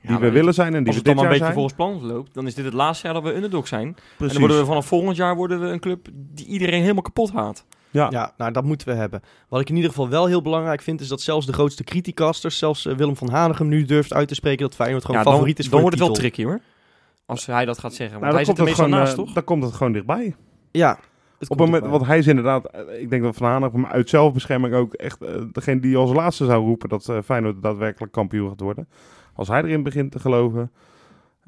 die 0.00 0.10
Ja, 0.10 0.18
we 0.18 0.30
willen 0.30 0.54
zijn 0.54 0.74
en 0.74 0.84
die 0.84 0.92
Als 0.92 1.02
we 1.02 1.08
het 1.08 1.16
dan 1.16 1.24
een 1.24 1.30
beetje 1.30 1.38
zijn. 1.44 1.52
volgens 1.54 1.74
plan 1.74 2.06
loopt, 2.06 2.34
dan 2.34 2.46
is 2.46 2.54
dit 2.54 2.64
het 2.64 2.74
laatste 2.74 3.04
jaar 3.06 3.14
dat 3.14 3.22
we 3.24 3.34
underdog 3.34 3.66
zijn. 3.68 3.86
En 4.18 4.28
dan 4.28 4.38
worden 4.38 4.58
we 4.58 4.64
vanaf 4.64 4.86
volgend 4.86 5.16
jaar 5.16 5.36
worden 5.36 5.60
we 5.60 5.66
een 5.66 5.80
club 5.80 6.08
die 6.12 6.46
iedereen 6.46 6.80
helemaal 6.80 7.02
kapot 7.02 7.32
haat. 7.32 7.66
Ja. 7.90 8.06
Ja, 8.10 8.32
nou, 8.36 8.52
dat 8.52 8.64
moeten 8.64 8.88
we 8.88 8.94
hebben. 8.94 9.20
Wat 9.48 9.60
ik 9.60 9.68
in 9.68 9.74
ieder 9.74 9.90
geval 9.90 10.08
wel 10.08 10.26
heel 10.26 10.42
belangrijk 10.42 10.82
vind, 10.82 11.00
is 11.00 11.08
dat 11.08 11.20
zelfs 11.20 11.46
de 11.46 11.52
grootste 11.52 11.84
criticasters, 11.84 12.58
zelfs 12.58 12.86
eh, 12.86 12.94
Willem 12.94 13.16
van 13.16 13.30
Hanegem, 13.30 13.68
nu 13.68 13.84
durft 13.84 14.12
uit 14.12 14.28
te 14.28 14.34
spreken 14.34 14.62
dat 14.62 14.74
Feyenoord 14.74 15.04
gewoon 15.04 15.18
Ja, 15.18 15.24
dan, 15.24 15.32
favoriet 15.32 15.58
is 15.58 15.64
dan 15.64 15.72
voor 15.72 15.80
wordt 15.80 15.96
de 15.96 16.02
het 16.02 16.12
wel 16.12 16.20
tricky 16.20 16.44
hoor. 16.44 16.60
Als 17.26 17.46
hij 17.46 17.64
dat 17.64 17.78
gaat 17.78 17.94
zeggen. 17.94 18.20
Want 18.20 18.32
Nou, 18.32 18.36
hij 18.36 18.44
dan, 18.44 18.54
zit 18.56 18.64
komt 18.64 18.68
er 18.68 18.84
gewoon, 18.84 19.00
naast, 19.00 19.18
eh, 19.18 19.24
toch? 19.24 19.32
dan 19.32 19.44
komt 19.44 19.62
het 19.62 19.74
gewoon 19.74 19.92
dichtbij. 19.92 20.34
Ja. 20.70 20.88
het 20.88 20.98
Op 21.50 21.56
komt 21.56 21.60
het 21.60 21.70
moment, 21.70 21.86
want 21.86 22.06
hij 22.06 22.18
is 22.18 22.26
inderdaad, 22.26 22.66
eh, 22.66 23.00
ik 23.00 23.10
denk 23.10 23.22
dat 23.22 23.36
Van 23.36 23.48
Hanegem 23.48 23.86
uit 23.86 24.08
zelfbescherming 24.08 24.74
ook 24.74 24.94
echt 24.94 25.18
degene 25.52 25.80
die 25.80 25.96
als 25.96 26.12
laatste 26.12 26.44
zou 26.44 26.64
roepen 26.64 26.88
dat 26.88 27.12
Feyenoord 27.24 27.62
daadwerkelijk 27.62 28.12
kampioen 28.12 28.48
gaat 28.48 28.60
worden. 28.60 28.88
Als 29.34 29.48
hij 29.48 29.62
erin 29.62 29.82
begint 29.82 30.12
te 30.12 30.18
geloven, 30.18 30.70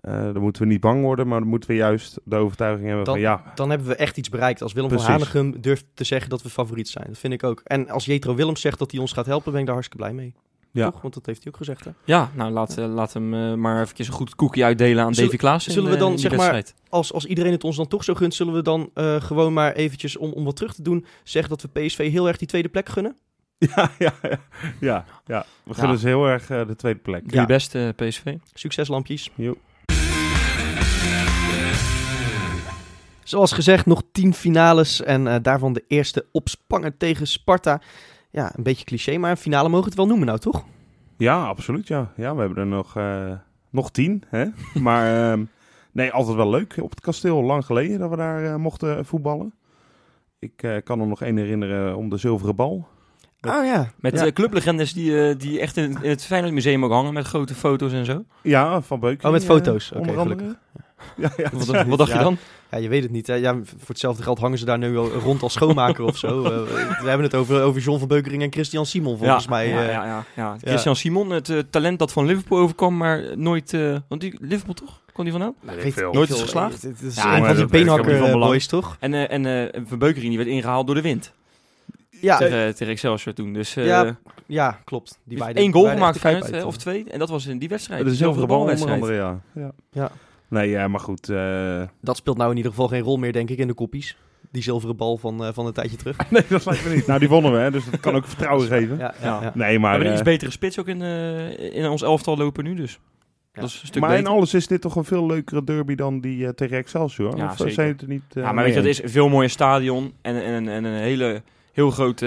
eh, 0.01 0.13
dan 0.23 0.41
moeten 0.43 0.63
we 0.63 0.69
niet 0.69 0.81
bang 0.81 1.03
worden, 1.03 1.29
maar 1.29 1.39
dan 1.41 1.49
moeten 1.49 1.71
we 1.71 1.77
juist 1.77 2.19
de 2.25 2.37
overtuiging 2.37 2.87
hebben 2.87 3.05
Dan- 3.05 3.15
van 3.15 3.23
ja, 3.23 3.43
Dan 3.55 3.71
hebben 3.71 3.89
we 3.89 3.95
echt 3.95 4.17
iets 4.17 4.29
bereikt. 4.29 4.63
Als 4.63 4.73
Willem 4.73 4.89
Precies. 4.89 5.07
van 5.09 5.17
Hanegem 5.19 5.61
durft 5.61 5.85
te 5.95 6.05
zeggen 6.05 6.31
dat 6.31 6.43
we 6.43 6.49
favoriet 6.49 6.89
zijn. 6.89 7.07
Dat 7.09 7.19
vind 7.19 7.33
ik 7.33 7.45
ook. 7.45 7.61
En 7.65 7.89
als 7.89 8.05
Jetro 8.05 8.35
Willems 8.35 8.61
zegt 8.61 8.79
dat 8.79 8.91
hij 8.91 9.01
ons 9.01 9.13
gaat 9.13 9.27
helpen, 9.27 9.51
ben 9.53 9.61
ik 9.61 9.67
daar 9.67 9.75
hartstikke 9.75 10.05
blij 10.05 10.17
mee. 10.17 10.35
Ja. 10.71 10.91
Toch? 10.91 11.01
Want 11.03 11.15
dat 11.15 11.27
heeft 11.27 11.43
hij 11.43 11.53
ook 11.53 11.59
gezegd. 11.59 11.85
Hè? 11.85 11.91
Ja, 12.05 12.31
nou 12.35 12.53
laat, 12.53 12.79
eh, 12.79 12.87
laat 12.95 13.13
hem 13.13 13.35
eh, 13.35 13.55
maar 13.55 13.83
eventjes 13.83 14.07
een 14.07 14.13
goed 14.13 14.35
koekje 14.35 14.65
uitdelen 14.65 15.05
aan 15.05 15.13
Davy 15.13 15.37
Klaas. 15.37 15.67
zullen 15.67 15.91
we 15.91 15.97
dan, 15.97 16.19
zeg 16.19 16.37
maar, 16.37 16.65
Als, 16.89 17.13
als 17.13 17.25
iedereen 17.27 17.53
het 17.53 17.65
ons 17.65 17.77
dan 17.77 17.87
toch 17.89 18.05
zo 18.05 18.15
gunt, 18.15 18.35
zullen 18.35 18.55
we 18.55 18.63
dan 18.63 18.91
eh, 18.95 19.21
gewoon 19.21 19.53
maar 19.53 19.73
eventjes, 19.73 20.17
om, 20.17 20.33
om 20.33 20.45
wat 20.45 20.57
terug 20.57 20.75
te 20.75 20.83
doen, 20.83 21.05
zeggen 21.25 21.51
dat 21.59 21.63
we 21.73 21.81
PSV 21.81 22.11
heel 22.11 22.29
erg 22.29 22.37
die 22.37 22.49
tweede 22.49 22.69
plek 22.69 22.89
gunnen? 22.89 23.17
ja, 23.59 23.91
ja, 23.99 24.13
ja, 24.23 24.39
ja, 24.81 25.05
ja. 25.27 25.45
We 25.63 25.75
gunnen 25.75 25.99
ze 25.99 26.07
heel 26.07 26.27
erg 26.27 26.47
de 26.47 26.75
tweede 26.77 26.99
plek. 27.01 27.23
Doe 27.25 27.35
Ja. 27.35 27.41
je 27.41 27.47
best, 27.47 27.77
PSV. 27.97 28.35
Succeslampjes. 28.55 29.31
Jo. 29.35 29.57
Zoals 33.29 33.53
gezegd, 33.53 33.87
nog 33.87 34.03
tien 34.13 34.35
finales 34.35 35.03
en 35.03 35.27
eh, 35.27 35.37
daarvan 35.43 35.73
de 35.73 35.85
eerste 35.89 36.27
op 36.33 36.49
Spangen 36.49 36.97
tegen 36.97 37.27
Sparta. 37.27 37.81
Ja, 38.31 38.53
een 38.57 38.63
beetje 38.63 38.85
cliché, 38.85 39.19
maar 39.19 39.31
een 39.31 39.37
finale 39.37 39.69
mogen 39.69 39.85
we 39.85 39.91
het 39.91 39.99
wel 39.99 40.07
noemen 40.07 40.27
nou, 40.27 40.39
toch? 40.39 40.65
Ja, 41.19 41.45
absoluut. 41.45 41.89
Ja, 41.89 42.13
ja 42.17 42.35
we 42.35 42.41
hebben 42.41 42.59
er 42.59 42.67
nog, 42.67 42.97
eh, 42.97 43.33
nog 43.71 43.91
tien. 43.91 44.25
Hè? 44.27 44.45
maar 44.81 45.31
ehm, 45.31 45.45
nee, 45.93 46.11
altijd 46.11 46.37
wel 46.37 46.51
leuk 46.51 46.77
op 46.81 46.91
het 46.91 47.01
kasteel. 47.01 47.43
Lang 47.43 47.65
geleden 47.65 47.99
dat 47.99 48.11
we 48.11 48.17
daar 48.17 48.45
eh, 48.45 48.55
mochten 48.55 49.05
voetballen. 49.07 49.55
Ik 50.39 50.63
eh, 50.63 50.77
kan 50.85 51.01
er 51.01 51.07
nog 51.07 51.23
één 51.23 51.37
herinneren 51.37 51.97
om 51.97 52.09
de 52.09 52.17
zilveren 52.17 52.57
bal. 52.57 52.89
Oh 53.41 53.65
ja. 53.65 53.91
Met 53.97 54.21
ja. 54.21 54.33
clublegendes 54.33 54.93
die, 54.93 55.37
die 55.37 55.61
echt 55.61 55.77
in, 55.77 55.99
in 56.03 56.11
het 56.11 56.25
Feyenoord 56.25 56.53
Museum 56.53 56.85
ook 56.85 56.93
hangen 56.93 57.13
met 57.13 57.27
grote 57.27 57.55
foto's 57.55 57.93
en 57.93 58.05
zo. 58.05 58.25
Ja, 58.43 58.81
van 58.81 59.01
Beuken. 59.01 59.27
Oh, 59.27 59.33
met 59.33 59.45
foto's. 59.45 59.93
Oké, 59.93 60.13
andere. 60.13 60.57
Ja, 61.17 61.33
ja, 61.37 61.49
Wat, 61.53 61.67
ja, 61.67 61.87
wat 61.87 61.99
dacht 61.99 62.11
ja. 62.11 62.19
je 62.19 62.23
dan? 62.25 62.37
Ja, 62.71 62.79
je 62.79 62.89
weet 62.89 63.03
het 63.03 63.13
niet. 63.13 63.27
Hè? 63.27 63.35
Ja, 63.35 63.55
voor 63.65 63.89
hetzelfde 63.89 64.23
geld 64.23 64.39
hangen 64.39 64.59
ze 64.59 64.65
daar 64.65 64.79
nu 64.79 64.99
al 64.99 65.09
rond 65.09 65.43
als 65.43 65.53
schoonmaker 65.53 66.05
of 66.05 66.17
zo. 66.17 66.27
Eh, 66.49 67.01
we 67.01 67.09
hebben 67.09 67.27
het 67.27 67.35
over, 67.35 67.63
over 67.63 67.81
John 67.81 67.99
van 67.99 68.09
Beukering 68.09 68.43
en 68.43 68.53
Christian 68.53 68.87
Simon 68.87 69.19
volgens 69.19 69.45
ja, 69.45 69.51
mij. 69.51 69.69
Ja, 69.69 69.83
eh. 69.83 69.93
ja, 69.93 70.05
ja, 70.05 70.25
ja. 70.35 70.57
Christian 70.61 70.97
Simon, 70.97 71.31
het 71.31 71.49
eh, 71.49 71.59
talent 71.71 71.99
dat 71.99 72.13
van 72.13 72.27
Liverpool 72.27 72.59
overkwam, 72.59 72.97
maar 72.97 73.39
nooit... 73.39 73.73
eh, 73.75 73.97
want 74.09 74.21
die, 74.21 74.37
Liverpool 74.41 74.75
toch? 74.75 75.01
Kon 75.13 75.25
die 75.25 75.35
weet 75.61 75.85
ik 75.85 75.93
veel. 75.93 76.13
Nooit 76.13 76.29
veel. 76.29 76.37
is 76.37 76.43
geslaagd? 76.43 76.83
Het 76.83 77.03
is 77.03 77.15
Ja, 77.15 77.35
een 77.35 77.41
maar 77.41 77.49
van 77.49 77.57
die 77.57 77.67
beenhakker 77.67 78.39
boys, 78.39 78.67
toch? 78.67 78.97
En, 79.01 79.29
en 79.29 79.47
eh 79.73 79.83
Van 79.87 79.99
Beukering 79.99 80.29
die 80.29 80.39
werd 80.39 80.51
ingehaald 80.51 80.87
door 80.87 80.95
de 80.95 81.03
wind. 81.03 81.33
Ja, 82.21 82.37
tegen, 82.37 82.75
tegen 82.75 82.93
Excelsior 82.93 83.35
toen. 83.35 83.53
Dus 83.53 83.77
eh 83.77 83.87
Ja, 83.87 84.17
ja 84.47 84.81
klopt. 84.85 85.19
Die 85.25 85.39
beide- 85.39 85.61
één 85.61 85.73
goal 85.73 85.85
beide 85.85 86.19
gemaakt 86.19 86.65
of 86.65 86.77
twee. 86.77 87.05
En 87.11 87.19
dat 87.19 87.29
was 87.29 87.47
in 87.47 87.59
die 87.59 87.69
wedstrijd. 87.69 88.05
De 88.05 88.15
zilveren 88.15 88.49
bal 88.49 88.61
onder 88.61 88.77
balwedstrijd. 88.77 89.21
andere, 89.21 89.41
ja. 89.55 89.73
ja. 89.93 90.11
Nee, 90.49 90.69
ja, 90.69 90.89
maar 90.89 91.01
goed. 91.01 91.29
eh, 91.29 91.83
Dat 92.01 92.17
speelt 92.17 92.37
nou 92.37 92.51
in 92.51 92.57
ieder 92.57 92.71
geval 92.73 92.89
geen 92.89 93.03
rol 93.03 93.17
meer, 93.17 93.33
denk 93.33 93.51
ik, 93.51 93.59
in 93.59 93.67
de 93.67 93.75
koppies. 93.75 94.17
Die 94.53 94.63
zilveren 94.63 94.97
bal 94.97 95.17
van, 95.17 95.45
eh, 95.45 95.53
van 95.53 95.67
een 95.67 95.73
tijdje 95.73 95.97
terug. 95.97 96.17
nee, 96.31 96.43
dat 96.49 96.65
lijkt 96.67 96.85
me 96.89 96.95
niet. 96.95 97.07
Nou, 97.07 97.19
die 97.19 97.29
wonnen 97.29 97.53
we, 97.53 97.59
hè, 97.59 97.71
dus 97.71 97.91
dat 97.91 98.01
kan 98.01 98.15
ook 98.15 98.27
vertrouwen 98.27 98.67
geven. 98.67 98.99
Ja, 98.99 99.15
Ja. 99.23 99.27
ja, 99.27 99.43
ja. 99.43 99.53
Nee, 99.55 99.75
We 99.75 99.81
maar... 99.81 99.91
hebben 99.91 100.09
een 100.09 100.15
eh, 100.15 100.21
iets 100.21 100.29
betere 100.31 100.51
spits 100.51 100.79
ook 100.79 100.87
in, 100.89 101.03
eh, 101.03 101.75
in 101.75 101.89
ons 101.89 102.03
elftal 102.03 102.37
lopen 102.37 102.65
nu 102.65 102.75
dus. 102.75 103.01
Ja. 103.53 103.61
Dat 103.61 103.71
is 103.71 103.81
een 103.81 103.87
stuk 103.87 104.03
maar 104.03 104.19
in 104.19 104.27
alles 104.27 104.55
is 104.55 104.67
dit 104.67 104.81
toch 104.81 104.97
een 104.97 105.05
veel 105.05 105.27
leukere 105.27 105.65
derby 105.65 105.95
dan 105.95 106.21
die 106.21 106.55
tegen 106.55 106.77
Excelsior? 106.77 107.37
Ja, 107.37 107.45
of 107.51 107.57
zeker. 107.57 107.73
zijn 107.73 107.89
het 107.89 108.01
er 108.03 108.09
niet... 108.09 108.23
ja, 108.29 108.53
maar 108.53 108.65
weet 108.65 108.75
je, 108.75 108.81
dat 108.81 108.89
is 108.89 109.03
een 109.03 109.09
veel 109.11 109.29
mooier 109.29 109.51
stadion 109.51 110.13
en, 110.23 110.45
en, 110.45 110.69
en 110.69 110.85
een 110.85 110.99
hele... 111.01 111.43
Heel 111.73 111.91
grote, 111.91 112.27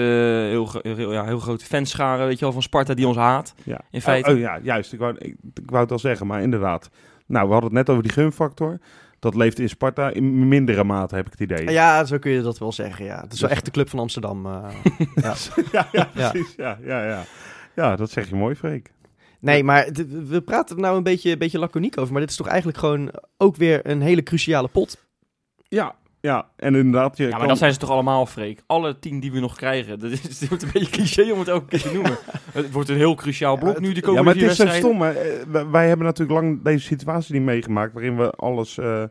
heel, 0.50 0.66
gro- 0.66 0.80
heel, 0.82 1.12
ja, 1.12 1.24
heel 1.24 1.38
grote 1.38 1.64
fanscharen, 1.64 2.26
weet 2.26 2.38
je 2.38 2.44
wel, 2.44 2.52
van 2.52 2.62
Sparta 2.62 2.94
die 2.94 3.06
ons 3.06 3.16
haat. 3.16 3.54
Ja. 3.64 3.80
In 3.90 4.00
feite. 4.00 4.28
Oh, 4.30 4.34
oh 4.36 4.40
ja, 4.40 4.58
juist. 4.62 4.92
Ik 4.92 4.98
wou, 4.98 5.14
ik, 5.18 5.34
ik 5.54 5.70
wou 5.70 5.82
het 5.82 5.92
al 5.92 5.98
zeggen, 5.98 6.26
maar 6.26 6.42
inderdaad. 6.42 6.90
Nou, 7.26 7.46
we 7.46 7.52
hadden 7.52 7.70
het 7.70 7.78
net 7.78 7.90
over 7.90 8.02
die 8.02 8.12
gunfactor. 8.12 8.78
Dat 9.18 9.34
leeft 9.34 9.58
in 9.58 9.68
Sparta 9.68 10.10
in 10.10 10.48
mindere 10.48 10.84
mate, 10.84 11.14
heb 11.14 11.26
ik 11.26 11.32
het 11.32 11.40
idee. 11.40 11.70
Ja, 11.70 12.04
zo 12.04 12.18
kun 12.18 12.30
je 12.30 12.42
dat 12.42 12.58
wel 12.58 12.72
zeggen, 12.72 13.04
ja. 13.04 13.20
Het 13.20 13.32
is 13.32 13.40
wel 13.40 13.48
Dus- 13.48 13.58
echt 13.58 13.66
de 13.66 13.72
club 13.72 13.88
van 13.88 13.98
Amsterdam. 13.98 14.46
eh. 14.46 14.64
ja. 15.22 15.34
ja, 15.72 15.88
ja, 15.92 16.04
precies. 16.14 16.54
Ja, 16.56 16.78
ja, 16.84 17.04
ja. 17.06 17.24
ja, 17.74 17.96
dat 17.96 18.10
zeg 18.10 18.28
je 18.28 18.34
mooi, 18.34 18.54
Freek. 18.54 18.92
Nee, 19.40 19.64
maar 19.64 19.88
we 20.28 20.42
praten 20.44 20.76
er 20.76 20.82
nou 20.82 20.96
een 20.96 21.02
beetje, 21.02 21.30
een 21.32 21.38
beetje 21.38 21.58
laconiek 21.58 21.98
over. 21.98 22.12
Maar 22.12 22.20
dit 22.20 22.30
is 22.30 22.36
toch 22.36 22.46
eigenlijk 22.46 22.78
gewoon 22.78 23.12
ook 23.36 23.56
weer 23.56 23.86
een 23.86 24.00
hele 24.00 24.22
cruciale 24.22 24.68
pot. 24.68 25.04
Ja, 25.68 25.94
ja. 26.22 26.48
En 26.56 26.74
inderdaad, 26.74 27.16
je 27.16 27.22
Ja, 27.22 27.28
maar 27.30 27.38
kan- 27.38 27.48
dat 27.48 27.58
zijn 27.58 27.72
ze 27.72 27.78
toch 27.78 27.90
allemaal, 27.90 28.26
Freek? 28.26 28.62
Alle 28.66 28.98
tien 28.98 29.20
die 29.20 29.32
we 29.32 29.40
nog 29.40 29.56
krijgen. 29.56 29.98
Dat 29.98 30.10
is, 30.10 30.22
het 30.40 30.48
wordt 30.48 30.62
een 30.62 30.70
beetje 30.72 30.90
cliché 30.90 31.32
om 31.32 31.38
het 31.38 31.48
elke 31.48 31.66
keer 31.66 31.80
te 31.82 31.92
noemen. 31.92 32.18
het 32.52 32.70
wordt 32.72 32.88
een 32.88 32.96
heel 32.96 33.14
cruciaal 33.14 33.56
blok 33.58 33.80
nu, 33.80 33.86
die 33.86 33.94
Ja, 33.96 34.00
komende 34.00 34.24
maar 34.24 34.34
het 34.34 34.50
is 34.50 34.56
zo 34.56 34.66
stom. 34.66 35.00
Hè. 35.02 35.10
Eh, 35.12 35.64
wij- 35.70 35.88
hebben 35.88 36.06
natuurlijk 36.06 36.40
lang 36.40 36.62
deze 36.62 36.86
situatie 36.86 37.34
niet 37.34 37.42
meegemaakt, 37.42 37.92
waarin 37.92 38.16
we 38.16 38.30
alles 38.30 38.78
eh, 38.78 39.04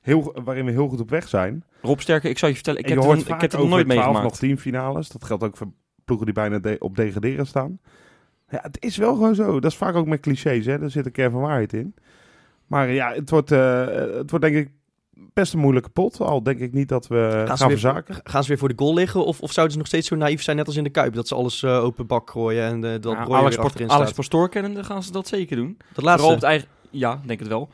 heel, 0.00 0.36
waarin 0.44 0.64
we 0.64 0.70
heel 0.70 0.88
goed 0.88 1.00
op 1.00 1.10
weg 1.10 1.28
zijn. 1.28 1.64
Rob 1.82 1.98
Sterke, 1.98 2.28
ik 2.28 2.38
zou 2.38 2.50
je 2.50 2.56
vertellen, 2.56 2.80
ik 2.80 2.88
heb, 2.88 2.98
het, 3.02 3.18
ik 3.20 3.26
heb 3.28 3.40
het 3.40 3.52
nooit 3.52 3.68
12 3.70 3.86
meegemaakt. 3.86 4.22
nog 4.22 4.36
10 4.36 4.58
finales. 4.58 5.08
Dat 5.08 5.24
geldt 5.24 5.42
ook 5.42 5.56
voor 5.56 5.68
ploegen 6.04 6.26
die 6.26 6.34
bijna 6.34 6.58
de- 6.58 6.76
op 6.78 6.96
degraderen 6.96 7.46
staan. 7.46 7.78
Ja, 8.50 8.58
het 8.62 8.76
is 8.84 8.96
wel 8.96 9.14
gewoon 9.14 9.34
zo. 9.34 9.60
Dat 9.60 9.70
is 9.70 9.76
vaak 9.76 9.94
ook 9.94 10.06
met 10.06 10.20
clichés. 10.20 10.66
Hè. 10.66 10.78
Daar 10.78 10.90
zit 10.90 11.06
een 11.06 11.12
kern 11.12 11.30
van 11.30 11.40
waarheid 11.40 11.72
in. 11.72 11.94
Maar 12.66 12.90
ja, 12.90 13.12
het 13.12 13.30
wordt, 13.30 13.52
eh, 13.52 13.86
het 14.16 14.30
wordt 14.30 14.44
denk 14.44 14.56
ik 14.56 14.70
best 15.34 15.52
een 15.52 15.58
moeilijke 15.58 15.88
pot. 15.88 16.20
Al 16.20 16.42
denk 16.42 16.58
ik 16.58 16.72
niet 16.72 16.88
dat 16.88 17.06
we 17.06 17.42
gaan, 17.46 17.56
ze 17.58 17.66
weer, 17.66 17.78
verzaken. 17.78 18.20
gaan 18.24 18.42
ze 18.42 18.48
weer 18.48 18.58
voor 18.58 18.68
de 18.68 18.74
goal 18.76 18.94
liggen? 18.94 19.24
Of, 19.24 19.40
of 19.40 19.52
zouden 19.52 19.72
ze 19.72 19.78
nog 19.78 19.86
steeds 19.88 20.08
zo 20.08 20.16
naïef 20.16 20.42
zijn, 20.42 20.56
net 20.56 20.66
als 20.66 20.76
in 20.76 20.84
de 20.84 20.90
Kuip? 20.90 21.14
Dat 21.14 21.28
ze 21.28 21.34
alles 21.34 21.62
eh, 21.62 21.84
open 21.84 22.06
bak 22.06 22.30
gooien 22.30 22.64
en 22.64 22.84
eh, 22.84 23.00
dat 23.00 23.12
Ja, 23.12 23.24
Breuer 23.24 23.40
Alex, 23.40 23.56
Port- 23.56 23.88
Alex. 23.88 24.12
Pastoor 24.12 24.48
kennende 24.48 24.84
gaan 24.84 25.02
ze 25.02 25.12
dat 25.12 25.28
zeker 25.28 25.56
doen. 25.56 25.76
Dat 25.78 25.86
Vooral 25.94 26.12
op 26.14 26.18
laatste. 26.20 26.34
het 26.34 26.42
eigen... 26.44 26.68
Ja, 26.90 27.20
denk 27.26 27.38
het 27.38 27.48
wel. 27.48 27.68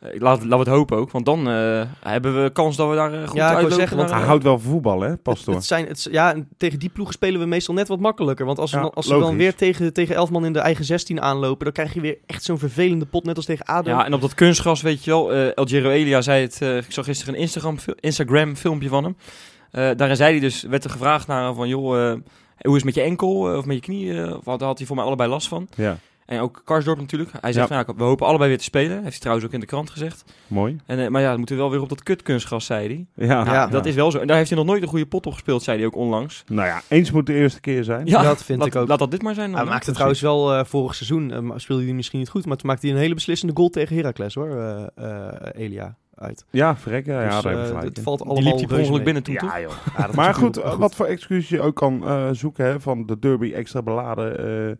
Eh, 0.00 0.20
laat, 0.20 0.38
laten 0.44 0.48
we 0.48 0.56
het 0.56 0.68
hopen 0.68 0.96
ook, 0.96 1.10
want 1.10 1.24
dan 1.24 1.48
eh, 1.48 1.82
hebben 2.00 2.42
we 2.42 2.50
kans 2.50 2.76
dat 2.76 2.88
we 2.88 2.94
daar 2.94 3.12
eh, 3.12 3.28
goed 3.28 3.36
Ja, 3.36 3.48
ik 3.48 3.54
uitlopen. 3.54 3.76
zeggen, 3.76 3.96
want 3.96 4.10
Hij 4.10 4.20
houdt 4.20 4.42
wel 4.42 4.58
van 4.58 4.70
voetbal, 4.70 5.00
hè, 5.00 5.16
Pastoor. 5.16 5.54
Het 5.54 5.64
zijn, 5.64 5.86
het, 5.86 6.08
ja, 6.10 6.32
en 6.34 6.48
tegen 6.56 6.78
die 6.78 6.88
ploegen 6.88 7.14
spelen 7.14 7.40
we 7.40 7.46
meestal 7.46 7.74
net 7.74 7.88
wat 7.88 8.00
makkelijker. 8.00 8.46
Want 8.46 8.58
als, 8.58 8.72
we 8.72 8.78
Ja, 8.78 8.90
als 8.94 9.06
ze 9.06 9.18
dan 9.18 9.36
weer 9.36 9.54
tegen, 9.54 9.92
tegen 9.92 10.14
elf 10.14 10.30
man 10.30 10.44
in 10.44 10.52
de 10.52 10.58
eigen 10.58 10.84
16 10.84 11.20
aanlopen, 11.20 11.64
dan 11.64 11.72
krijg 11.72 11.94
je 11.94 12.00
weer 12.00 12.18
echt 12.26 12.44
zo'n 12.44 12.58
vervelende 12.58 13.06
pot, 13.06 13.24
net 13.24 13.36
als 13.36 13.44
tegen 13.44 13.66
ADO. 13.66 13.90
Ja, 13.90 14.04
en 14.04 14.14
op 14.14 14.20
dat 14.20 14.34
kunstgras, 14.34 14.82
weet 14.82 15.04
je 15.04 15.10
wel, 15.10 15.32
eh 15.32 15.56
El 15.56 15.64
Giro 15.64 15.90
Elia 15.90 16.20
zei 16.20 16.42
het, 16.42 16.62
eh, 16.62 16.76
ik 16.76 16.92
zag 16.92 17.04
gisteren 17.04 17.34
een 17.34 17.40
Instagram, 17.40 17.76
Instagram 18.00 18.56
filmpje 18.56 18.88
van 18.88 19.04
hem. 19.04 19.16
Eh, 19.70 19.90
daarin 19.96 20.16
zei 20.16 20.30
hij 20.30 20.40
dus, 20.40 20.62
werd 20.62 20.84
er 20.84 20.90
gevraagd 20.90 21.26
naar 21.26 21.44
hem 21.44 21.54
van, 21.54 21.68
joh, 21.68 22.10
eh, 22.10 22.18
hoe 22.60 22.76
is 22.76 22.84
het 22.84 22.84
met 22.84 22.94
je 22.94 23.00
enkel 23.00 23.56
of 23.56 23.64
met 23.64 23.76
je 23.76 23.82
knie? 23.82 24.36
of 24.36 24.44
had, 24.44 24.60
had 24.60 24.78
hij 24.78 24.86
voor 24.86 24.96
mij 24.96 25.04
allebei 25.04 25.30
last 25.30 25.48
van. 25.48 25.68
Ja, 25.74 25.98
En 26.30 26.40
ook 26.40 26.60
Karsdorp 26.64 26.98
natuurlijk. 26.98 27.30
Hij 27.40 27.52
zegt, 27.52 27.68
Ja. 27.68 27.74
van, 27.84 27.84
ja, 27.88 27.98
we 27.98 28.04
hopen 28.04 28.26
allebei 28.26 28.48
weer 28.48 28.58
te 28.58 28.64
spelen. 28.64 28.96
Heeft 28.96 29.10
hij 29.10 29.18
trouwens 29.18 29.46
ook 29.46 29.52
in 29.52 29.60
de 29.60 29.66
krant 29.66 29.90
gezegd. 29.90 30.24
mooi. 30.46 30.76
En, 30.86 30.98
eh, 30.98 31.08
maar 31.08 31.22
ja, 31.22 31.32
we 31.32 31.38
moeten 31.38 31.56
wel 31.56 31.70
weer 31.70 31.80
op 31.82 31.88
dat 31.88 32.02
kutkunstgras, 32.02 32.66
zei 32.66 32.86
hij. 33.14 33.26
Ja, 33.26 33.44
Ja, 33.44 33.66
Dat 33.66 33.86
is 33.86 33.94
wel 33.94 34.10
zo. 34.10 34.18
En 34.18 34.26
daar 34.26 34.36
heeft 34.36 34.48
hij 34.48 34.58
nog 34.58 34.66
nooit 34.66 34.82
een 34.82 34.88
goede 34.88 35.06
pot 35.06 35.26
op 35.26 35.32
gespeeld, 35.32 35.62
zei 35.62 35.76
hij 35.78 35.86
ook 35.86 35.96
onlangs. 35.96 36.44
Nou 36.46 36.66
ja, 36.68 36.80
eens 36.88 37.10
moet 37.10 37.26
de 37.26 37.34
eerste 37.34 37.60
keer 37.60 37.84
zijn. 37.84 38.06
Ja, 38.06 38.22
dat 38.22 38.44
vind 38.44 38.58
laat, 38.58 38.68
ik 38.68 38.76
ook. 38.76 38.88
Laat 38.88 38.98
dat 38.98 39.10
dit 39.10 39.22
maar 39.22 39.34
zijn 39.34 39.50
dan. 39.50 39.60
Hij 39.60 39.68
maakte 39.68 39.92
trouwens 39.92 40.20
wel 40.20 40.52
eh, 40.54 40.64
vorig 40.64 40.94
seizoen, 40.94 41.32
eh, 41.32 41.50
speelde 41.56 41.84
hij 41.84 41.92
misschien 41.92 42.18
niet 42.18 42.28
goed, 42.28 42.46
maar 42.46 42.56
toen 42.56 42.66
maakte 42.68 42.86
hij 42.86 42.94
een 42.94 43.00
hele 43.02 43.14
beslissende 43.14 43.54
goal 43.56 43.68
tegen 43.68 43.96
Heracles 43.96 44.34
hoor, 44.34 44.50
eh, 44.50 44.86
eh, 44.94 45.32
Elia 45.52 45.96
uit. 46.14 46.44
Ja, 46.50 46.76
verrek. 46.76 47.06
Ja, 47.06 47.40
Dus, 47.40 47.68
het 47.82 48.00
valt 48.02 48.18
Die 48.18 48.28
allemaal 48.28 48.56
liep 48.56 48.70
mee. 48.90 49.02
binnen 49.02 49.22
toch? 49.22 49.34
Ja, 49.34 49.60
joh. 49.60 49.70
Ja, 49.96 50.00
dat 50.00 50.08
is 50.10 50.14
Maar 50.16 50.34
goed, 50.34 50.56
wat 50.56 50.94
voor 50.94 51.06
excuus 51.06 51.48
je 51.48 51.60
ook 51.60 51.76
kan 51.76 52.06
eh, 52.06 52.28
zoeken, 52.32 52.64
hè, 52.64 52.80
van 52.80 53.06
de 53.06 53.18
derby 53.18 53.52
extra 53.52 53.82
beladen. 53.82 54.38
eh 54.70 54.76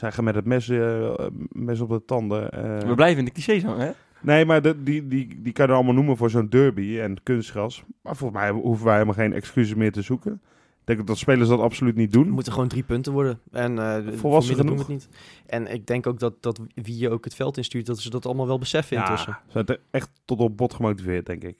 zij 0.00 0.12
gaan 0.12 0.24
met 0.24 0.34
het 0.34 0.44
mes, 0.44 0.68
eh, 0.68 1.10
mes 1.48 1.80
op 1.80 1.88
de 1.88 2.04
tanden. 2.04 2.50
eh. 2.50 2.88
We 2.88 2.94
blijven 2.94 3.18
in 3.18 3.24
de 3.24 3.30
clichés 3.30 3.62
hangen, 3.64 3.86
hè? 3.86 3.90
Nee, 4.20 4.44
maar 4.44 4.62
de, 4.62 4.82
die, 4.82 5.06
die, 5.08 5.38
die 5.42 5.52
kan 5.52 5.66
je 5.66 5.72
allemaal 5.72 5.94
noemen 5.94 6.16
voor 6.16 6.30
zo'n 6.30 6.48
derby 6.48 6.98
en 6.98 7.22
kunstgras. 7.22 7.84
Maar 8.02 8.16
volgens 8.16 8.40
mij 8.40 8.50
hoeven 8.50 8.84
wij 8.84 8.94
helemaal 8.94 9.14
geen 9.14 9.32
excuses 9.32 9.74
meer 9.74 9.92
te 9.92 10.02
zoeken. 10.02 10.32
Ik 10.80 10.96
denk 10.96 11.06
dat 11.06 11.18
spelers 11.18 11.48
dat 11.48 11.60
absoluut 11.60 11.96
niet 11.96 12.12
doen. 12.12 12.24
Het 12.24 12.32
moeten 12.32 12.52
gewoon 12.52 12.68
drie 12.68 12.82
punten 12.82 13.12
worden. 13.12 13.40
En 13.50 13.78
eh 13.78 13.94
voor 14.04 14.16
Volwassen 14.18 14.66
doen 14.66 14.78
het 14.78 14.88
niet. 14.88 15.08
En 15.46 15.72
ik 15.72 15.86
denk 15.86 16.06
ook 16.06 16.18
dat, 16.18 16.42
dat 16.42 16.60
wie 16.74 16.98
je 16.98 17.10
ook 17.10 17.24
het 17.24 17.34
veld 17.34 17.56
instuurt, 17.56 17.86
dat 17.86 17.98
ze 17.98 18.10
dat 18.10 18.26
allemaal 18.26 18.46
wel 18.46 18.58
beseffen 18.58 18.96
intussen. 18.96 19.32
ja, 19.32 19.42
ze 19.46 19.52
zijn 19.52 19.66
er 19.66 19.80
echt 19.90 20.10
tot 20.24 20.38
op 20.40 20.56
bot 20.56 20.74
gemotiveerd, 20.74 21.26
denk 21.26 21.42
ik. 21.44 21.56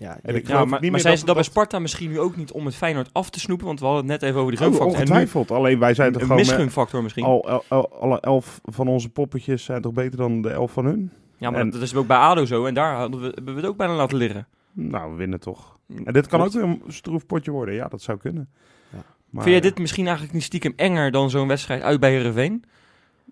Ja, 0.00 0.18
En 0.22 0.32
je- 0.32 0.38
ik 0.40 0.46
Ja, 0.46 0.52
geloof 0.52 0.68
maar, 0.68 0.80
niet 0.80 0.80
maar 0.80 0.90
meer 0.90 1.00
zijn 1.00 1.12
dat- 1.12 1.20
ze 1.20 1.26
dat 1.26 1.34
bij 1.34 1.44
Sparta 1.44 1.78
misschien 1.78 2.10
nu 2.10 2.20
ook 2.20 2.36
niet 2.36 2.52
om 2.52 2.64
het 2.66 2.74
Feyenoord 2.74 3.08
af 3.12 3.30
te 3.30 3.40
snoepen? 3.40 3.66
Want 3.66 3.80
we 3.80 3.86
hadden 3.86 4.02
het 4.04 4.12
net 4.20 4.22
even 4.30 4.40
over 4.40 4.52
die 4.56 4.60
Oh, 4.60 4.66
gunfactor. 4.66 5.16
en 5.16 5.28
nu. 5.48 5.56
Alleen 5.56 5.78
wij 5.78 5.94
zijn 5.94 6.12
toch 6.12 6.20
een 6.22 6.26
gewoon... 6.28 6.42
met- 6.42 6.50
misgunfactor 6.50 7.02
misschien. 7.02 7.24
al, 7.24 7.48
al- 7.48 7.64
al- 7.68 8.00
alle 8.00 8.20
elf 8.20 8.60
van 8.64 8.88
onze 8.88 9.08
poppetjes 9.08 9.64
zijn 9.64 9.82
toch 9.82 9.92
beter 9.92 10.18
dan 10.18 10.42
de 10.42 10.50
elf 10.50 10.72
van 10.72 10.84
hun? 10.84 11.10
ja, 11.36 11.50
maar 11.50 11.60
en- 11.60 11.70
dat 11.70 11.82
is 11.82 11.94
ook 11.94 12.06
bij 12.06 12.16
ADO 12.16 12.44
zo. 12.44 12.64
En 12.64 12.74
daar 12.74 12.94
hadden 12.96 13.20
we, 13.20 13.26
hebben 13.34 13.54
we 13.54 13.60
het 13.60 13.68
ook 13.70 13.76
bijna 13.76 13.94
laten 13.94 14.16
liggen. 14.16 14.46
Nou, 14.72 15.10
we 15.10 15.16
winnen 15.16 15.40
toch. 15.40 15.78
En 16.04 16.12
dit 16.12 16.26
kan 16.26 16.40
ook 16.40 16.52
weer 16.52 16.62
een 16.62 16.82
stroef 16.88 17.26
potje 17.26 17.50
worden. 17.50 17.74
Ja, 17.74 17.88
dat 17.88 18.02
zou 18.02 18.18
kunnen. 18.18 18.48
Ja. 18.92 18.98
Maar, 19.30 19.42
Vind 19.42 19.54
jij 19.54 19.70
dit 19.70 19.78
misschien 19.78 20.04
eigenlijk 20.04 20.34
niet 20.34 20.42
stiekem 20.44 20.72
enger 20.76 21.10
dan 21.10 21.30
zo'n 21.30 21.48
wedstrijd 21.48 21.82
uit 21.82 22.00
bij 22.00 22.10
Heerenveen? 22.10 22.64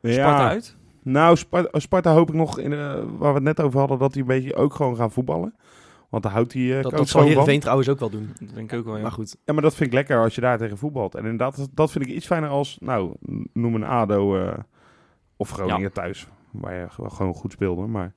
ja, 0.02 0.12
Sparta 0.12 0.48
uit? 0.48 0.76
Nou, 1.02 1.36
Sparta, 1.36 1.78
Sparta 1.78 2.12
hoop 2.12 2.28
ik 2.28 2.34
nog, 2.34 2.58
in, 2.58 2.72
eh, 2.72 2.78
waar 3.18 3.28
we 3.28 3.34
het 3.34 3.42
net 3.42 3.60
over 3.60 3.78
hadden, 3.78 3.98
dat 3.98 4.12
die 4.12 4.22
een 4.22 4.28
beetje 4.28 4.54
ook 4.54 4.74
gewoon 4.74 4.96
gaan 4.96 5.10
voetballen. 5.10 5.54
Want 6.08 6.22
daar 6.22 6.32
houdt 6.32 6.52
hij 6.52 6.62
uh, 6.62 6.82
dat, 6.82 6.92
dat 6.92 7.08
zal. 7.08 7.22
Heerenveen 7.22 7.60
trouwens 7.60 7.88
ook 7.88 7.98
wel 7.98 8.10
doen. 8.10 8.30
Dat 8.40 8.54
denk 8.54 8.72
ik 8.72 8.78
ook 8.78 8.84
wel, 8.84 8.96
ja. 8.96 9.02
Maar 9.02 9.12
goed, 9.12 9.36
Ja, 9.44 9.52
maar 9.52 9.62
dat 9.62 9.74
vind 9.74 9.88
ik 9.88 9.94
lekker 9.94 10.18
als 10.22 10.34
je 10.34 10.40
daar 10.40 10.58
tegen 10.58 10.78
voetbalt. 10.78 11.14
En 11.14 11.22
inderdaad, 11.22 11.68
dat, 11.74 11.90
vind 11.90 12.06
ik 12.06 12.10
iets 12.14 12.26
fijner 12.26 12.48
als, 12.48 12.76
nou, 12.80 13.14
noem 13.52 13.74
een 13.74 13.84
ADO 13.84 14.36
eh, 14.42 14.58
of 15.36 15.50
Groningen 15.50 15.80
Ja. 15.80 15.88
thuis. 15.88 16.26
Waar 16.50 16.74
je 16.74 16.86
gewoon- 16.90 17.34
goed 17.34 17.52
speelde. 17.52 17.86
Maar 17.86 18.12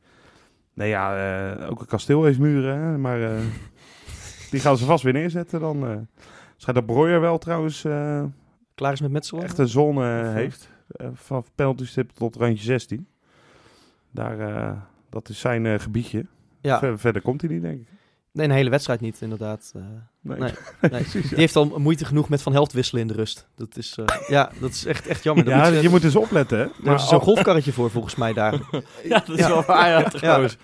nee, 0.73 0.89
ja, 0.89 1.15
eh, 1.59 1.69
ook 1.69 1.79
een 1.79 1.85
kasteel 1.87 2.23
heeft 2.23 2.39
muren. 2.39 2.79
Hè, 2.79 2.97
maar 2.97 3.23
eh, 3.23 3.39
die 4.51 4.59
gaan 4.59 4.77
ze 4.77 4.85
vast 4.85 5.03
weer 5.03 5.13
neerzetten 5.13 5.59
dan. 5.59 5.87
eh 5.87 5.97
schijnt 6.57 6.85
dat 6.87 6.95
Breuer 6.95 7.21
wel 7.21 7.37
trouwens 7.37 7.83
eh, 7.85 8.23
klaar 8.75 8.93
is 8.93 9.01
met 9.01 9.11
Metselen? 9.11 9.43
echt 9.43 9.57
een 9.57 9.97
eh? 9.97 10.33
heeft. 10.33 10.69
van 11.13 11.45
penalty 11.55 11.85
stip 11.85 12.09
tot 12.11 12.35
randje 12.35 12.63
16. 12.63 13.07
Daar, 14.11 14.39
eh, 14.39 14.77
dat 15.09 15.29
is 15.29 15.39
zijn 15.39 15.79
gebiedje. 15.79 16.25
Ja, 16.61 16.79
Ver- 16.79 16.99
verder 16.99 17.21
komt 17.21 17.41
hij 17.41 17.49
niet, 17.49 17.61
denk 17.61 17.79
ik. 17.81 17.87
nee, 18.31 18.45
een 18.47 18.51
hele 18.53 18.69
wedstrijd 18.69 19.01
niet 19.01 19.17
inderdaad. 19.21 19.71
Eh, 19.75 19.81
Nee. 20.23 20.39
Nee. 20.39 20.51
nee. 20.91 21.03
Die 21.11 21.21
heeft 21.35 21.55
al 21.55 21.73
moeite 21.79 22.05
genoeg 22.05 22.29
met 22.29 22.41
Van 22.41 22.53
Helft 22.53 22.73
wisselen 22.73 23.01
in 23.01 23.07
de 23.07 23.13
rust. 23.13 23.47
Dat 23.55 23.77
is, 23.77 23.97
eh, 24.05 24.17
ja, 24.27 24.51
dat 24.59 24.69
is 24.69 24.85
echt, 24.85 25.07
echt 25.07 25.23
jammer. 25.23 25.47
Ja, 25.49 25.69
moet 25.69 25.81
je 25.81 25.89
moet 25.89 26.01
dus 26.01 26.15
opletten, 26.15 26.57
hè. 26.57 26.63
daar 26.65 26.73
Maar 26.83 26.95
is 26.95 27.07
zo'n 27.07 27.17
al- 27.19 27.23
golfkarretje 27.25 27.71
voor 27.73 27.91
volgens 27.91 28.15
mij 28.15 28.33
daar. 28.33 28.53
Ja, 29.03 29.23
dat 29.27 29.37
is 29.37 29.47
wel 29.47 29.63
waar, 29.63 29.89
ja, 29.89 30.03
trouwens. 30.03 30.57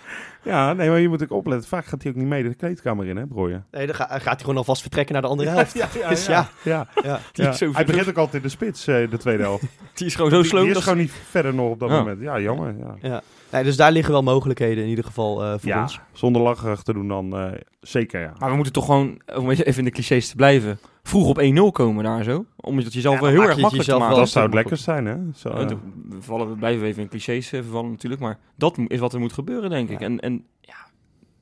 ja, 0.43 0.73
nee, 0.73 0.89
maar 0.89 0.99
je 0.99 1.07
moet 1.09 1.23
ook 1.23 1.31
opletten. 1.31 1.67
Vaak 1.69 1.85
gaat 1.85 2.01
hij 2.03 2.11
ook 2.11 2.17
niet 2.17 2.27
mee 2.27 2.43
de 2.43 2.53
kleedkamer 2.55 3.05
in, 3.07 3.17
hè, 3.17 3.27
Brooien. 3.27 3.65
Nee, 3.71 3.85
dan 3.85 3.95
ga- 3.95 4.07
gaat 4.07 4.23
hij 4.23 4.39
gewoon 4.39 4.57
alvast 4.57 4.81
vertrekken 4.81 5.13
naar 5.13 5.21
de 5.23 5.27
andere 5.27 5.49
helft. 5.49 5.73
ja, 5.73 5.87
Dus 6.09 6.25
ja, 6.25 6.49
ja. 6.63 6.87
ja. 7.03 7.19
Die 7.31 7.43
Ja. 7.45 7.51
is 7.51 7.59
Hij 7.59 7.85
begint 7.85 8.09
ook 8.09 8.17
altijd 8.17 8.35
in 8.35 8.41
de 8.41 8.49
spits, 8.49 8.87
eh, 8.87 9.09
de 9.09 9.17
tweede 9.17 9.43
helft. 9.43 9.63
Die 9.93 10.07
is 10.07 10.15
gewoon 10.15 10.31
zo 10.31 10.37
Die- 10.41 10.49
slow. 10.49 10.59
Die 10.61 10.69
is 10.69 10.75
dat- 10.75 10.83
gewoon 10.83 10.99
niet 10.99 11.11
verder 11.29 11.53
nog 11.53 11.69
op 11.71 11.79
dat 11.79 11.89
Ja. 11.89 11.97
moment. 11.97 12.21
Ja, 12.21 12.39
jammer. 12.39 12.75
Ja, 13.01 13.21
Nee, 13.51 13.63
dus 13.63 13.77
daar 13.77 13.91
liggen 13.91 14.13
wel 14.13 14.23
mogelijkheden 14.23 14.83
in 14.83 14.89
ieder 14.89 15.03
geval 15.03 15.43
eh, 15.43 15.49
voor 15.51 15.69
ja 15.69 15.81
ons. 15.81 15.99
zonder 16.11 16.41
lacherig 16.41 16.83
te 16.83 16.93
doen 16.93 17.07
dan 17.07 17.37
eh, 17.37 17.51
zeker, 17.81 18.21
ja. 18.21 18.33
Maar 18.39 18.49
we 18.49 18.55
moeten 18.55 18.73
toch 18.73 18.85
gewoon, 18.85 19.21
om 19.35 19.49
even 19.49 19.77
in 19.77 19.83
de 19.83 19.91
clichés 19.91 20.29
te 20.29 20.35
blijven, 20.35 20.79
vroeg 21.03 21.27
op 21.27 21.41
1-0 21.41 21.71
komen 21.71 22.03
daar 22.03 22.23
zo. 22.23 22.45
Omdat 22.55 22.93
jezelf 22.93 23.15
Ja, 23.15 23.21
wel 23.21 23.29
heel 23.29 23.41
erg 23.41 23.55
je 23.55 23.61
makkelijk 23.61 23.89
te 23.89 23.97
maken. 23.97 24.15
dat 24.15 24.29
zou 24.29 24.45
het 24.45 24.53
lekkerst 24.53 24.83
zijn, 24.83 25.05
hè. 25.05 25.15
Zo, 25.35 25.49
Ja, 25.49 25.59
eh, 25.59 25.67
we, 26.09 26.21
vallen, 26.21 26.49
we 26.49 26.55
blijven 26.55 26.87
even 26.87 27.01
in 27.01 27.09
clichés 27.09 27.51
eh, 27.51 27.61
vervallen 27.61 27.91
natuurlijk, 27.91 28.21
maar 28.21 28.39
dat 28.55 28.77
is 28.87 28.99
wat 28.99 29.13
er 29.13 29.19
moet 29.19 29.33
gebeuren, 29.33 29.69
denk 29.69 29.89
ik. 29.89 30.01
En, 30.01 30.19
en 30.19 30.45
ja, 30.61 30.75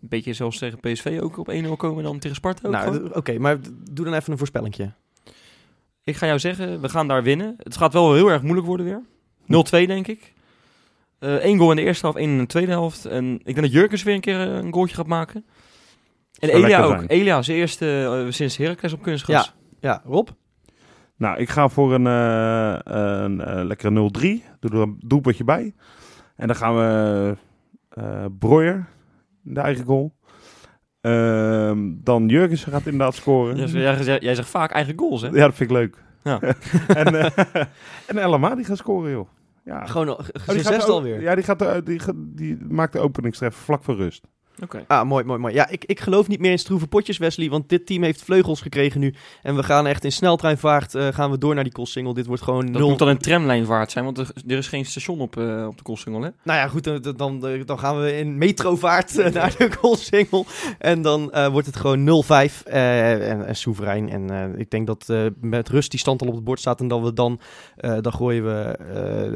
een 0.02 0.10
beetje 0.10 0.34
zelfs 0.34 0.58
tegen 0.58 0.80
PSV 0.80 1.20
ook 1.22 1.38
op 1.38 1.52
1-0 1.52 1.68
komen 1.78 1.98
en 1.98 2.04
dan 2.04 2.20
tegen 2.20 2.36
Sparta 2.36 2.68
ook 2.68 2.74
Nou, 2.74 3.10
oké, 3.13 3.39
maar 3.39 3.58
doe 3.91 4.06
dan 4.06 4.13
even 4.13 4.32
een 4.32 4.38
voorspellingje. 4.38 4.91
Ik 6.04 6.15
ga 6.15 6.26
jou 6.26 6.39
zeggen, 6.39 6.82
we 6.82 6.89
gaan 6.89 7.08
daar 7.08 7.24
winnen. 7.24 7.56
Het 7.58 7.78
gaat 7.78 7.94
wel 7.94 8.13
heel 8.13 8.32
erg 8.32 8.41
moeilijk 8.41 8.68
worden 8.68 8.86
weer. 8.86 9.02
0-2 9.84 9.88
denk 9.88 10.08
ik. 10.08 10.34
Eén 11.27 11.57
goal 11.57 11.69
in 11.69 11.75
de 11.75 11.81
eerste 11.83 12.05
helft, 12.05 12.19
één 12.19 12.29
in 12.29 12.38
de 12.38 12.45
tweede 12.45 12.71
helft. 12.71 13.05
En 13.05 13.33
ik 13.33 13.45
denk 13.45 13.61
dat 13.61 13.71
Jurkens 13.71 14.03
weer 14.03 14.13
een 14.15 14.21
keer 14.21 14.41
eh, 14.41 14.55
een 14.55 14.73
goaltje 14.73 14.95
gaat 14.95 15.07
maken. 15.07 15.45
En 16.39 16.49
Elia 16.49 16.81
ook. 16.83 16.91
zijn. 16.91 17.07
Elia, 17.07 17.41
zijn 17.41 17.57
eerste 17.57 18.21
eh, 18.25 18.31
sinds 18.31 18.57
Heracles 18.57 18.93
op 18.93 19.01
kunstgras. 19.01 19.53
Ja, 19.79 20.01
Rob? 20.05 20.27
Nou, 21.17 21.38
ik 21.38 21.49
ga 21.49 21.69
voor 21.69 21.93
een, 21.93 22.07
eh, 22.07 22.77
een 22.83 23.41
eh, 23.41 23.63
lekkere 23.65 23.89
0-3. 23.91 24.43
Doe 24.59 24.71
er 24.71 24.77
een 24.81 24.95
doelpuntje 24.99 25.43
bij. 25.43 25.73
En 26.35 26.47
dan 26.47 26.55
gaan 26.55 26.75
we 26.75 27.38
eh 27.89 28.25
Breuer, 28.39 28.85
de 29.41 29.59
eigen 29.59 29.85
goal. 29.85 30.15
Ehm, 31.01 31.91
dan 32.03 32.27
Jurgensen 32.27 32.71
gaat 32.71 32.85
inderdaad 32.85 33.15
scoren. 33.15 33.55
Jij, 33.57 33.67
jij, 33.67 34.03
jij- 34.03 34.19
jij 34.19 34.35
zegt 34.35 34.49
vaak 34.49 34.71
eigen 34.71 34.93
goals, 34.99 35.21
hè? 35.21 35.27
Ja, 35.27 35.33
dat 35.45 35.55
vind 35.55 35.69
ik 35.69 35.75
leuk. 35.75 36.03
Ja. 36.23 36.39
en 37.01 37.15
eh 37.15 37.31
en 38.07 38.17
Elma, 38.17 38.55
die 38.55 38.65
gaat 38.65 38.77
scoren, 38.77 39.11
joh. 39.11 39.27
Ja. 39.65 39.86
Gewoon 39.86 40.08
al- 40.08 40.15
Oh, 40.17 40.23
die 40.47 40.63
gaat 40.63 40.89
alweer. 40.89 41.21
Ja, 41.21 41.36
die, 41.36 41.43
gaat 41.43 41.60
de, 41.60 41.82
die, 41.84 42.01
die 42.15 42.58
maakt 42.69 42.93
de 42.93 42.99
openingstreffer 42.99 43.63
vlak 43.63 43.84
voor 43.84 43.95
rust. 43.95 44.28
Oké. 44.63 44.84
Ah, 44.88 45.08
mooi, 45.08 45.24
mooi, 45.24 45.39
mooi. 45.39 45.54
Ja, 45.54 45.68
ik, 45.70 45.86
ik 45.86 46.00
geloof 46.00 46.28
niet 46.28 46.39
meer 46.39 46.52
in 46.52 46.60
stroeve 46.60 46.88
potjes, 46.88 47.18
Wesley. 47.18 47.50
Want 47.50 47.70
dit 47.70 47.86
team 47.86 48.04
heeft 48.04 48.24
vleugels 48.24 48.62
gekregen 48.62 49.00
nu. 49.00 49.13
En 49.41 49.56
we 49.56 49.63
gaan 49.63 49.88
echt 49.88 50.04
in 50.04 50.12
sneltreinvaart 50.12 50.96
eh, 50.96 51.08
gaan 51.08 51.32
we 51.32 51.38
door 51.38 51.56
naar 51.56 51.63
die 51.63 51.74
Koolsingel. 51.74 52.13
Dit 52.13 52.26
wordt 52.26 52.41
gewoon 52.41 52.65
Dat 52.65 52.76
nul. 52.82 52.89
moet 52.89 53.00
dan 53.00 53.08
een 53.08 53.18
tramlijnvaart 53.18 53.91
zijn, 53.91 54.06
want 54.06 54.18
er, 54.18 54.32
er 54.48 54.58
is 54.58 54.68
geen 54.68 54.86
station 54.86 55.20
op, 55.20 55.38
eh, 55.38 55.65
op 55.68 55.78
de 55.78 55.84
Koolsingel, 55.84 56.22
hè? 56.22 56.30
Nou 56.44 56.60
ja, 56.60 56.68
goed, 56.68 56.88
eh, 56.88 56.96
dan, 57.15 57.48
eh, 57.48 57.65
dan 57.65 57.80
gaan 57.80 58.02
we 58.02 58.18
in 58.18 58.38
metrovaart 58.38 59.18
eh, 59.18 59.34
naar 59.34 59.56
de 59.58 59.70
Koolsingel. 59.82 60.46
En 60.80 61.02
dan 61.02 61.32
eh, 61.32 61.48
wordt 61.48 61.68
het 61.68 61.76
gewoon 61.76 62.24
0-5 62.24 62.63
eh, 62.65 63.30
en, 63.32 63.46
en 63.46 63.56
soeverein. 63.56 64.10
En 64.10 64.30
eh, 64.30 64.60
ik 64.60 64.70
denk 64.70 64.88
dat 64.88 65.10
eh, 65.10 65.26
met 65.41 65.70
rust 65.70 65.91
die 65.91 66.00
stand 66.00 66.22
al 66.22 66.28
op 66.28 66.36
het 66.36 66.44
bord 66.44 66.60
staat. 66.60 66.80
En 66.80 66.88
dat 66.88 67.02
we 67.02 67.13
dan, 67.13 67.39
eh, 67.76 67.98
dan 68.02 68.13
gooien 68.13 68.44
we 68.46 68.78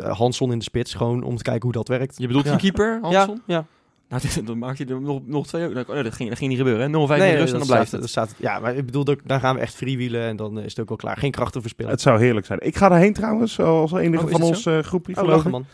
eh 0.05 0.17
Hanson 0.17 0.51
in 0.51 0.57
de 0.57 0.63
spits. 0.63 0.93
Gewoon 0.93 1.23
om 1.23 1.35
te 1.37 1.43
kijken 1.43 1.63
hoe 1.63 1.71
dat 1.71 1.87
werkt. 1.87 2.17
Je 2.17 2.27
bedoelt 2.27 2.45
Ja. 2.45 2.51
een 2.51 2.57
keeper, 2.57 2.99
Hansson? 3.01 3.41
Ja, 3.45 3.55
ja. 3.55 3.65
Nou, 4.09 4.21
dan 4.45 4.57
maak 4.57 4.77
je 4.77 4.85
er 4.85 5.01
nog, 5.01 5.21
nog 5.25 5.47
twee... 5.47 5.67
Oh, 5.67 5.75
dat, 5.75 6.13
ging, 6.13 6.29
dat 6.29 6.37
ging 6.37 6.49
niet 6.49 6.57
gebeuren, 6.57 6.81
hè? 6.93 7.07
0-5 7.07 7.11
in 7.11 7.17
Nee, 7.19 7.31
de 7.31 7.37
rust 7.37 7.53
en 7.53 7.57
dan 7.59 7.67
blijft 7.67 7.87
staat, 7.87 7.91
het. 7.91 8.01
dat 8.01 8.09
staat, 8.09 8.35
ja, 8.37 8.59
maar 8.59 8.75
ik 8.75 8.85
bedoel, 8.85 9.03
dan 9.03 9.39
gaan 9.39 9.55
we 9.55 9.61
echt 9.61 9.75
freewheelen 9.75 10.21
en 10.21 10.35
dan 10.35 10.59
is 10.59 10.69
het 10.69 10.79
ook 10.79 10.87
wel 10.87 10.97
klaar. 10.97 11.17
Geen 11.17 11.31
krachten 11.31 11.61
verspillen. 11.61 11.91
Het 11.91 12.01
zou 12.01 12.19
heerlijk 12.19 12.45
zijn. 12.45 12.59
Ik 12.61 12.75
ga 12.75 12.91
erheen 12.91 13.13
trouwens, 13.13 13.59
als 13.59 13.91
enige 13.91 14.23
Oh, 14.23 14.31
van 14.31 14.41
ons 14.41 14.65
eh, 14.65 14.79
groepje, 14.79 15.13
Oh, 15.13 15.19
geloof 15.19 15.49
man. 15.49 15.65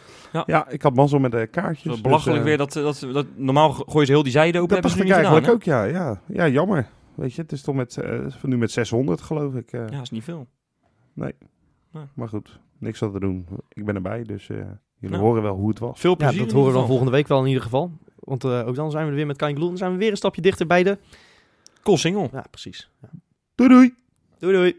Ja, 0.45 0.69
ik 0.69 0.81
had 0.81 0.93
mazzel 0.95 1.19
met 1.19 1.31
de 1.31 1.47
kaartjes. 1.47 1.91
Dus, 1.91 2.01
belachelijk 2.01 2.39
eh, 2.39 2.45
weer 2.45 2.57
dat, 2.57 2.73
dat, 2.73 3.07
dat... 3.13 3.25
Normaal 3.35 3.71
gooien 3.71 4.05
ze 4.07 4.11
heel 4.13 4.23
die 4.23 4.31
zijde 4.31 4.59
open, 4.59 4.73
Dat 4.81 4.83
dacht 4.83 4.99
ik 5.01 5.09
eigenlijk 5.09 5.47
ook, 5.49 5.63
ja, 5.63 5.83
ja. 5.83 6.21
Ja, 6.27 6.47
jammer. 6.47 6.87
Weet 7.15 7.33
je, 7.33 7.41
het 7.41 7.51
is 7.51 7.61
toch 7.61 7.75
met, 7.75 7.97
eh, 7.97 8.19
nu 8.41 8.57
met 8.57 8.71
600 8.71 9.21
geloof 9.21 9.53
ik. 9.53 9.71
eh. 9.71 9.79
Ja, 9.81 9.87
dat 9.87 10.01
is 10.01 10.09
niet 10.09 10.23
veel. 10.23 10.47
Maar 12.13 12.29
goed, 12.29 12.59
niks 12.77 13.03
aan 13.03 13.11
te 13.11 13.19
doen. 13.19 13.47
Ik 13.69 13.85
ben 13.85 13.95
erbij, 13.95 14.23
dus 14.23 14.49
eh, 14.49 14.57
jullie 15.09 15.23
Ja. 15.23 15.29
horen 15.29 15.43
wel 15.43 15.55
hoe 15.55 15.69
het 15.69 15.79
was. 15.79 15.99
Veel 15.99 16.11
Ja, 16.11 16.15
plezier 16.17 16.39
dat 16.39 16.51
horen 16.51 16.71
we 16.71 16.77
dan 16.77 16.87
volgende 16.87 17.11
week 17.11 17.27
wel 17.27 17.39
in 17.41 17.47
ieder 17.47 17.63
geval. 17.63 17.91
Want 18.19 18.43
eh, 18.43 18.67
ook 18.67 18.75
dan 18.75 18.91
zijn 18.91 19.03
we 19.03 19.09
er 19.09 19.15
weer 19.15 19.25
met 19.25 19.37
Kain 19.37 19.55
Gloel. 19.55 19.67
Dan 19.67 19.77
zijn 19.77 19.91
we 19.91 19.97
weer 19.97 20.11
een 20.11 20.17
stapje 20.17 20.41
dichter 20.41 20.67
bij 20.67 20.83
de... 20.83 20.97
Koolsingel. 21.83 22.29
Ja, 22.31 22.45
precies. 22.51 22.89
Ja. 23.01 23.09
Doei 23.55 23.69
doei! 23.69 23.93
Doei 24.39 24.53
doei. 24.53 24.75